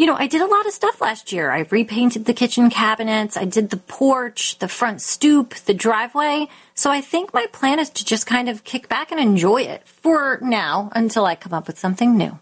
You 0.00 0.06
know, 0.06 0.16
I 0.16 0.28
did 0.28 0.40
a 0.40 0.46
lot 0.46 0.64
of 0.64 0.72
stuff 0.72 1.02
last 1.02 1.30
year. 1.30 1.50
I 1.50 1.66
repainted 1.70 2.24
the 2.24 2.32
kitchen 2.32 2.70
cabinets, 2.70 3.36
I 3.36 3.44
did 3.44 3.68
the 3.68 3.76
porch, 3.76 4.58
the 4.58 4.66
front 4.66 5.02
stoop, 5.02 5.54
the 5.66 5.74
driveway. 5.74 6.48
So 6.72 6.90
I 6.90 7.02
think 7.02 7.34
my 7.34 7.44
plan 7.52 7.78
is 7.78 7.90
to 7.90 8.02
just 8.02 8.24
kind 8.24 8.48
of 8.48 8.64
kick 8.64 8.88
back 8.88 9.12
and 9.12 9.20
enjoy 9.20 9.60
it 9.60 9.86
for 9.86 10.38
now 10.40 10.90
until 10.94 11.26
I 11.26 11.34
come 11.34 11.52
up 11.52 11.66
with 11.66 11.78
something 11.78 12.16
new. 12.16 12.38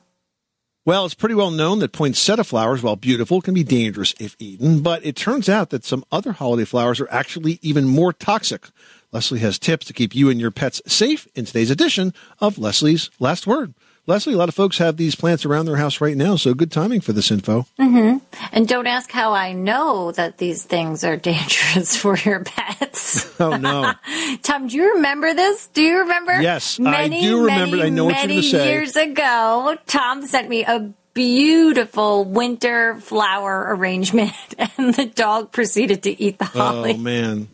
Well, 0.84 1.04
it's 1.04 1.14
pretty 1.14 1.34
well 1.34 1.50
known 1.50 1.80
that 1.80 1.90
poinsettia 1.90 2.44
flowers, 2.44 2.80
while 2.80 2.94
beautiful, 2.94 3.40
can 3.40 3.54
be 3.54 3.64
dangerous 3.64 4.14
if 4.20 4.36
eaten, 4.38 4.80
but 4.80 5.04
it 5.04 5.16
turns 5.16 5.48
out 5.48 5.70
that 5.70 5.84
some 5.84 6.04
other 6.12 6.30
holiday 6.30 6.64
flowers 6.64 7.00
are 7.00 7.11
actually 7.11 7.59
even 7.61 7.88
more 7.88 8.12
toxic. 8.12 8.68
Leslie 9.11 9.40
has 9.40 9.59
tips 9.59 9.84
to 9.86 9.92
keep 9.92 10.14
you 10.14 10.30
and 10.30 10.40
your 10.40 10.52
pets 10.52 10.80
safe 10.86 11.26
in 11.34 11.44
today's 11.44 11.72
edition 11.72 12.14
of 12.38 12.56
Leslie's 12.56 13.11
Last 13.18 13.48
Word. 13.48 13.74
Leslie, 14.09 14.32
a 14.32 14.38
lot 14.38 14.48
of 14.48 14.54
folks 14.54 14.78
have 14.78 14.96
these 14.96 15.14
plants 15.14 15.44
around 15.44 15.66
their 15.66 15.76
house 15.76 16.00
right 16.00 16.16
now, 16.16 16.34
so 16.36 16.54
good 16.54 16.72
timing 16.72 17.02
for 17.02 17.12
this 17.12 17.30
info. 17.30 17.66
hmm 17.78 18.16
And 18.52 18.66
don't 18.66 18.86
ask 18.86 19.12
how 19.12 19.34
I 19.34 19.52
know 19.52 20.12
that 20.12 20.38
these 20.38 20.64
things 20.64 21.04
are 21.04 21.16
dangerous 21.32 21.94
for 21.94 22.16
your 22.16 22.42
pets. 22.42 23.26
Oh, 23.40 23.56
no. 23.56 23.92
Tom, 24.42 24.66
do 24.66 24.76
you 24.76 24.94
remember 24.94 25.32
this? 25.32 25.68
Do 25.68 25.80
you 25.80 26.00
remember? 26.00 26.40
Yes, 26.40 26.80
I 26.80 26.82
many, 26.82 27.20
do 27.20 27.42
remember. 27.42 27.76
Many, 27.76 27.86
I 27.86 27.90
know 27.90 28.06
what 28.06 28.16
you're 28.16 28.22
many 28.26 28.34
gonna 28.36 28.64
say. 28.64 28.72
years 28.72 28.96
ago, 28.96 29.76
Tom 29.86 30.26
sent 30.26 30.48
me 30.48 30.64
a 30.64 30.92
beautiful 31.14 32.24
winter 32.24 32.96
flower 33.00 33.76
arrangement, 33.76 34.32
and 34.59 34.92
the 34.94 35.06
dog 35.06 35.52
proceeded 35.52 36.02
to 36.04 36.20
eat 36.20 36.38
the 36.38 36.46
holly. 36.46 36.94
Oh, 36.94 36.98
man. 36.98 37.48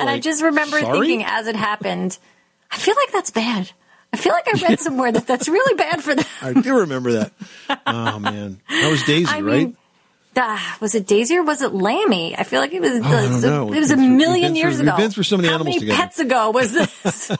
and 0.00 0.08
I 0.08 0.18
just 0.18 0.42
remember 0.42 0.80
sorry? 0.80 0.98
thinking 0.98 1.24
as 1.24 1.46
it 1.46 1.54
happened, 1.54 2.18
I 2.72 2.78
feel 2.78 2.96
like 2.96 3.12
that's 3.12 3.30
bad. 3.30 3.70
I 4.12 4.16
feel 4.16 4.32
like 4.32 4.48
I 4.48 4.68
read 4.68 4.80
somewhere 4.80 5.12
that 5.12 5.26
that's 5.26 5.48
really 5.48 5.74
bad 5.76 6.02
for 6.02 6.14
them. 6.14 6.24
I 6.42 6.52
do 6.54 6.78
remember 6.80 7.12
that. 7.12 7.32
Oh 7.86 8.18
man, 8.18 8.60
that 8.68 8.90
was 8.90 9.02
Daisy, 9.04 9.26
I 9.30 9.40
right? 9.40 9.58
mean, 9.66 9.76
ah, 10.36 10.78
was 10.80 10.94
it 10.94 11.06
Daisy 11.06 11.36
or 11.36 11.42
was 11.42 11.62
it 11.62 11.72
Lammy? 11.74 12.36
I 12.36 12.42
feel 12.44 12.60
like 12.60 12.72
it 12.72 12.80
was. 12.80 12.92
Oh, 12.92 13.04
I 13.04 13.22
don't 13.28 13.40
know. 13.42 13.72
It 13.72 13.78
was 13.78 13.90
a 13.90 13.96
We've 13.96 14.10
million 14.10 14.52
through- 14.52 14.58
years 14.60 14.78
we've 14.78 14.88
ago. 14.88 14.96
been 14.96 15.10
through 15.10 15.22
so 15.24 15.36
many 15.36 15.48
How 15.48 15.54
animals 15.56 15.76
many 15.76 15.80
together. 15.80 15.98
pets 16.02 16.18
ago 16.18 16.50
was 16.50 16.72
this? 17.02 17.30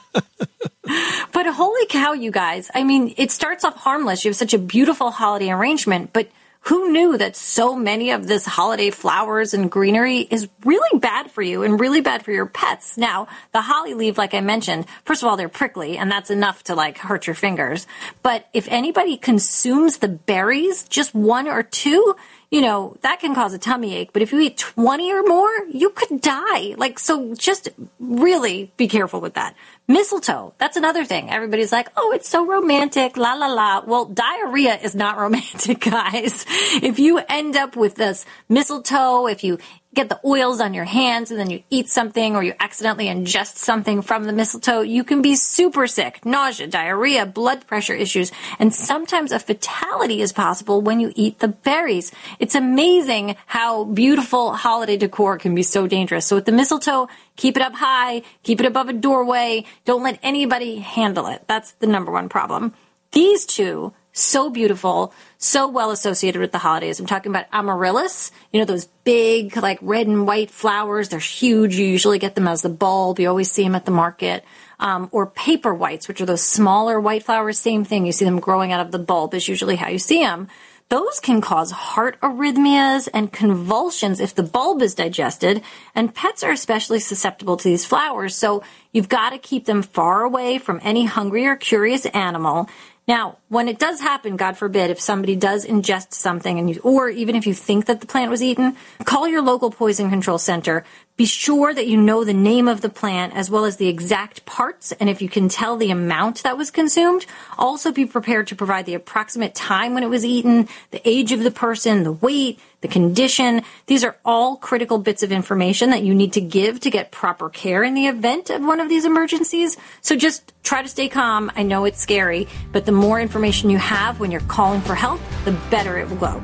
but 1.33 1.45
holy 1.47 1.85
cow, 1.87 2.13
you 2.13 2.31
guys! 2.31 2.69
I 2.73 2.83
mean, 2.83 3.13
it 3.17 3.31
starts 3.31 3.63
off 3.63 3.75
harmless. 3.75 4.23
You 4.23 4.29
have 4.29 4.35
such 4.35 4.53
a 4.53 4.59
beautiful 4.59 5.11
holiday 5.11 5.49
arrangement, 5.51 6.11
but 6.13 6.29
who 6.61 6.91
knew 6.91 7.17
that 7.17 7.35
so 7.35 7.75
many 7.75 8.11
of 8.11 8.27
this 8.27 8.45
holiday 8.45 8.89
flowers 8.89 9.53
and 9.53 9.71
greenery 9.71 10.19
is 10.19 10.49
really 10.65 10.99
bad 10.99 11.31
for 11.31 11.41
you 11.41 11.63
and 11.63 11.79
really 11.79 12.01
bad 12.01 12.23
for 12.23 12.31
your 12.31 12.45
pets? 12.45 12.97
Now, 12.97 13.27
the 13.53 13.61
holly 13.61 13.93
leaf, 13.93 14.17
like 14.17 14.33
I 14.33 14.41
mentioned, 14.41 14.85
first 15.05 15.23
of 15.23 15.29
all, 15.29 15.37
they're 15.37 15.49
prickly, 15.49 15.97
and 15.97 16.11
that's 16.11 16.29
enough 16.29 16.63
to 16.63 16.75
like 16.75 16.97
hurt 16.97 17.27
your 17.27 17.35
fingers. 17.35 17.87
But 18.23 18.47
if 18.53 18.67
anybody 18.69 19.17
consumes 19.17 19.97
the 19.97 20.09
berries, 20.09 20.83
just 20.83 21.15
one 21.15 21.47
or 21.47 21.63
two, 21.63 22.15
you 22.51 22.61
know, 22.61 22.97
that 23.01 23.19
can 23.19 23.35
cause 23.35 23.53
a 23.53 23.59
tummy 23.59 23.95
ache. 23.95 24.11
But 24.11 24.23
if 24.23 24.31
you 24.31 24.39
eat 24.39 24.57
20 24.57 25.13
or 25.13 25.23
more, 25.23 25.49
you 25.71 25.91
could 25.91 26.19
die. 26.19 26.73
Like, 26.77 26.97
so 26.97 27.35
just 27.35 27.69
really 27.99 28.71
be 28.75 28.87
careful 28.87 29.21
with 29.21 29.35
that. 29.35 29.55
Mistletoe, 29.87 30.53
that's 30.57 30.77
another 30.77 31.05
thing. 31.05 31.29
Everybody's 31.29 31.71
like, 31.71 31.89
oh, 31.95 32.11
it's 32.11 32.27
so 32.27 32.45
romantic, 32.45 33.17
la 33.17 33.33
la 33.33 33.47
la. 33.47 33.83
Well, 33.85 34.05
diarrhea 34.05 34.79
is 34.81 34.95
not 34.95 35.17
romantic, 35.19 35.79
guys. 35.79 36.45
If 36.81 36.97
you 36.97 37.19
end 37.29 37.55
up 37.55 37.75
with 37.75 37.95
this 37.95 38.25
mistletoe, 38.49 39.27
if 39.27 39.43
you 39.43 39.59
get 39.95 40.09
the 40.09 40.19
oils 40.23 40.61
on 40.61 40.73
your 40.73 40.85
hands 40.85 41.31
and 41.31 41.39
then 41.39 41.49
you 41.49 41.63
eat 41.69 41.89
something 41.89 42.35
or 42.35 42.43
you 42.43 42.53
accidentally 42.59 43.07
ingest 43.07 43.55
something 43.55 44.01
from 44.01 44.25
the 44.25 44.33
mistletoe, 44.33 44.81
you 44.81 45.03
can 45.03 45.21
be 45.21 45.35
super 45.35 45.87
sick, 45.87 46.23
nausea, 46.25 46.67
diarrhea, 46.67 47.25
blood 47.25 47.65
pressure 47.65 47.95
issues, 47.95 48.31
and 48.59 48.73
sometimes 48.73 49.31
a 49.31 49.39
fatality 49.39 50.21
is 50.21 50.31
possible 50.31 50.81
when 50.81 50.99
you 50.99 51.11
eat 51.15 51.39
the 51.39 51.47
berries. 51.47 52.11
It's 52.37 52.55
amazing 52.55 53.35
how 53.47 53.85
beautiful 53.85 54.53
holiday 54.53 54.97
decor 54.97 55.37
can 55.37 55.55
be 55.55 55.63
so 55.63 55.87
dangerous. 55.87 56.25
So 56.25 56.35
with 56.35 56.45
the 56.45 56.51
mistletoe, 56.51 57.09
keep 57.35 57.57
it 57.57 57.63
up 57.63 57.73
high, 57.73 58.21
keep 58.43 58.59
it 58.59 58.67
above 58.67 58.89
a 58.89 58.93
doorway, 58.93 59.65
don't 59.85 60.03
let 60.03 60.19
anybody 60.21 60.77
handle 60.77 61.27
it. 61.27 61.43
That's 61.47 61.71
the 61.73 61.87
number 61.87 62.11
one 62.11 62.29
problem. 62.29 62.73
These 63.11 63.47
two, 63.47 63.93
so 64.19 64.49
beautiful, 64.49 65.13
so 65.37 65.67
well 65.67 65.91
associated 65.91 66.41
with 66.41 66.51
the 66.51 66.57
holidays. 66.57 66.99
I'm 66.99 67.05
talking 67.05 67.31
about 67.31 67.45
amaryllis, 67.51 68.31
you 68.51 68.59
know, 68.59 68.65
those 68.65 68.85
big, 69.03 69.55
like 69.57 69.79
red 69.81 70.07
and 70.07 70.27
white 70.27 70.51
flowers. 70.51 71.09
They're 71.09 71.19
huge. 71.19 71.75
You 71.75 71.85
usually 71.85 72.19
get 72.19 72.35
them 72.35 72.47
as 72.47 72.61
the 72.61 72.69
bulb. 72.69 73.19
You 73.19 73.29
always 73.29 73.51
see 73.51 73.63
them 73.63 73.75
at 73.75 73.85
the 73.85 73.91
market. 73.91 74.43
Um, 74.79 75.09
or 75.11 75.27
paper 75.27 75.73
whites, 75.73 76.07
which 76.07 76.21
are 76.21 76.25
those 76.25 76.43
smaller 76.43 77.01
white 77.01 77.23
flowers. 77.23 77.59
Same 77.59 77.83
thing. 77.83 78.05
You 78.05 78.13
see 78.13 78.23
them 78.23 78.39
growing 78.39 78.71
out 78.71 78.79
of 78.79 78.91
the 78.91 78.99
bulb 78.99 79.33
is 79.33 79.47
usually 79.47 79.75
how 79.75 79.89
you 79.89 79.99
see 79.99 80.19
them. 80.21 80.47
Those 80.89 81.19
can 81.19 81.39
cause 81.39 81.69
heart 81.69 82.19
arrhythmias 82.21 83.09
and 83.13 83.31
convulsions 83.31 84.19
if 84.19 84.33
the 84.33 84.41
bulb 84.41 84.81
is 84.81 84.95
digested, 84.95 85.61
and 85.93 86.15
pets 86.15 86.43
are 86.43 86.51
especially 86.51 86.99
susceptible 86.99 87.57
to 87.57 87.69
these 87.69 87.85
flowers, 87.85 88.35
so 88.35 88.63
you've 88.91 89.07
got 89.07 89.29
to 89.29 89.37
keep 89.37 89.65
them 89.65 89.83
far 89.83 90.23
away 90.23 90.57
from 90.57 90.79
any 90.81 91.05
hungry 91.05 91.45
or 91.45 91.55
curious 91.55 92.07
animal. 92.07 92.67
Now, 93.07 93.37
when 93.49 93.67
it 93.67 93.79
does 93.79 93.99
happen, 93.99 94.37
God 94.37 94.57
forbid, 94.57 94.91
if 94.91 94.99
somebody 94.99 95.35
does 95.35 95.65
ingest 95.65 96.13
something 96.13 96.59
and 96.59 96.69
you, 96.69 96.79
or 96.83 97.09
even 97.09 97.35
if 97.35 97.47
you 97.47 97.53
think 97.55 97.87
that 97.87 97.99
the 97.99 98.07
plant 98.07 98.29
was 98.29 98.43
eaten, 98.43 98.77
call 99.05 99.27
your 99.27 99.41
local 99.41 99.71
poison 99.71 100.09
control 100.09 100.37
center. 100.37 100.85
Be 101.17 101.25
sure 101.25 101.73
that 101.73 101.87
you 101.87 101.97
know 101.97 102.23
the 102.23 102.33
name 102.33 102.69
of 102.69 102.79
the 102.79 102.87
plant 102.87 103.35
as 103.35 103.49
well 103.49 103.65
as 103.65 103.75
the 103.75 103.89
exact 103.89 104.45
parts 104.45 104.93
and 104.93 105.09
if 105.09 105.21
you 105.21 105.27
can 105.27 105.49
tell 105.49 105.75
the 105.75 105.91
amount 105.91 106.43
that 106.43 106.57
was 106.57 106.71
consumed. 106.71 107.25
Also 107.57 107.91
be 107.91 108.05
prepared 108.05 108.47
to 108.47 108.55
provide 108.55 108.85
the 108.85 108.93
approximate 108.93 109.53
time 109.53 109.93
when 109.93 110.03
it 110.03 110.09
was 110.09 110.23
eaten, 110.23 110.69
the 110.91 111.01
age 111.03 111.33
of 111.33 111.43
the 111.43 111.51
person, 111.51 112.03
the 112.03 112.13
weight, 112.13 112.57
the 112.79 112.87
condition. 112.87 113.63
These 113.87 114.05
are 114.05 114.15
all 114.23 114.55
critical 114.55 114.97
bits 114.97 115.21
of 115.21 115.33
information 115.33 115.89
that 115.89 116.03
you 116.03 116.15
need 116.15 116.31
to 116.33 116.41
give 116.41 116.79
to 116.81 116.89
get 116.89 117.11
proper 117.11 117.49
care 117.49 117.83
in 117.83 117.95
the 117.95 118.07
event 118.07 118.49
of 118.49 118.61
one 118.61 118.79
of 118.79 118.87
these 118.87 119.03
emergencies. 119.03 119.75
So 119.99 120.15
just 120.15 120.53
try 120.63 120.81
to 120.81 120.87
stay 120.87 121.09
calm. 121.09 121.51
I 121.53 121.63
know 121.63 121.83
it's 121.83 121.99
scary, 121.99 122.47
but 122.71 122.85
the 122.85 122.93
more 122.93 123.19
information 123.19 123.38
you 123.43 123.77
have 123.77 124.19
when 124.19 124.31
you're 124.31 124.41
calling 124.41 124.81
for 124.81 124.95
help, 124.95 125.19
the 125.45 125.51
better 125.69 125.97
it 125.97 126.09
will 126.09 126.17
go. 126.17 126.43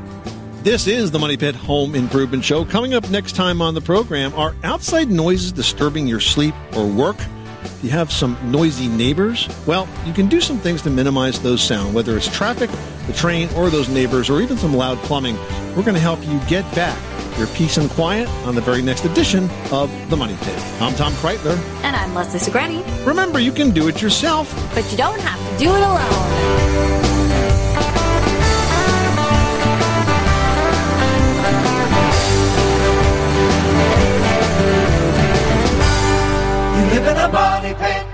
This 0.64 0.88
is 0.88 1.12
the 1.12 1.20
Money 1.20 1.38
Pit 1.38 1.54
Home 1.56 1.94
Improvement 1.94 2.44
Show. 2.44 2.66
Coming 2.66 2.96
up 2.96 3.08
next 3.10 3.36
time 3.36 3.62
on 3.62 3.76
the 3.76 3.82
program, 3.82 4.34
are 4.34 4.56
outside 4.64 5.12
noises 5.12 5.52
disturbing 5.52 6.08
your 6.08 6.20
sleep 6.20 6.56
or 6.76 6.88
work? 6.88 7.18
Do 7.66 7.88
you 7.88 7.90
have 7.92 8.12
some 8.12 8.38
noisy 8.52 8.88
neighbors? 8.88 9.50
Well, 9.66 9.88
you 10.06 10.14
can 10.14 10.28
do 10.28 10.42
some 10.42 10.58
things 10.58 10.82
to 10.84 10.90
minimize 10.90 11.40
those 11.40 11.62
sound, 11.62 11.94
whether 11.94 12.16
it's 12.18 12.28
traffic, 12.28 12.70
the 13.08 13.14
train, 13.14 13.50
or 13.56 13.70
those 13.70 13.90
neighbors, 13.90 14.30
or 14.30 14.42
even 14.42 14.58
some 14.58 14.74
loud 14.74 14.98
plumbing. 15.00 15.38
We're 15.76 15.84
going 15.84 15.96
to 15.96 16.00
help 16.00 16.26
you 16.26 16.40
get 16.48 16.64
back 16.76 16.98
your 17.38 17.48
peace 17.48 17.78
and 17.78 17.90
quiet 17.92 18.30
on 18.46 18.56
the 18.56 18.62
very 18.62 18.82
next 18.82 19.06
edition 19.06 19.50
of 19.72 19.92
The 20.10 20.16
Money 20.16 20.38
Pit. 20.42 20.58
I'm 20.82 20.96
Tom 20.96 21.12
Kraeutler. 21.14 21.58
And 21.84 21.96
I'm 21.96 22.14
Leslie 22.14 22.40
Segrete. 22.40 23.06
Remember, 23.06 23.40
you 23.40 23.52
can 23.52 23.72
do 23.72 23.88
it 23.88 24.02
yourself. 24.02 24.54
But 24.74 24.90
you 24.92 24.98
don't 24.98 25.20
have 25.20 25.40
to 25.52 25.64
do 25.64 25.70
it 25.70 25.82
alone. 25.82 26.95
money, 37.36 37.74
pay 37.74 38.05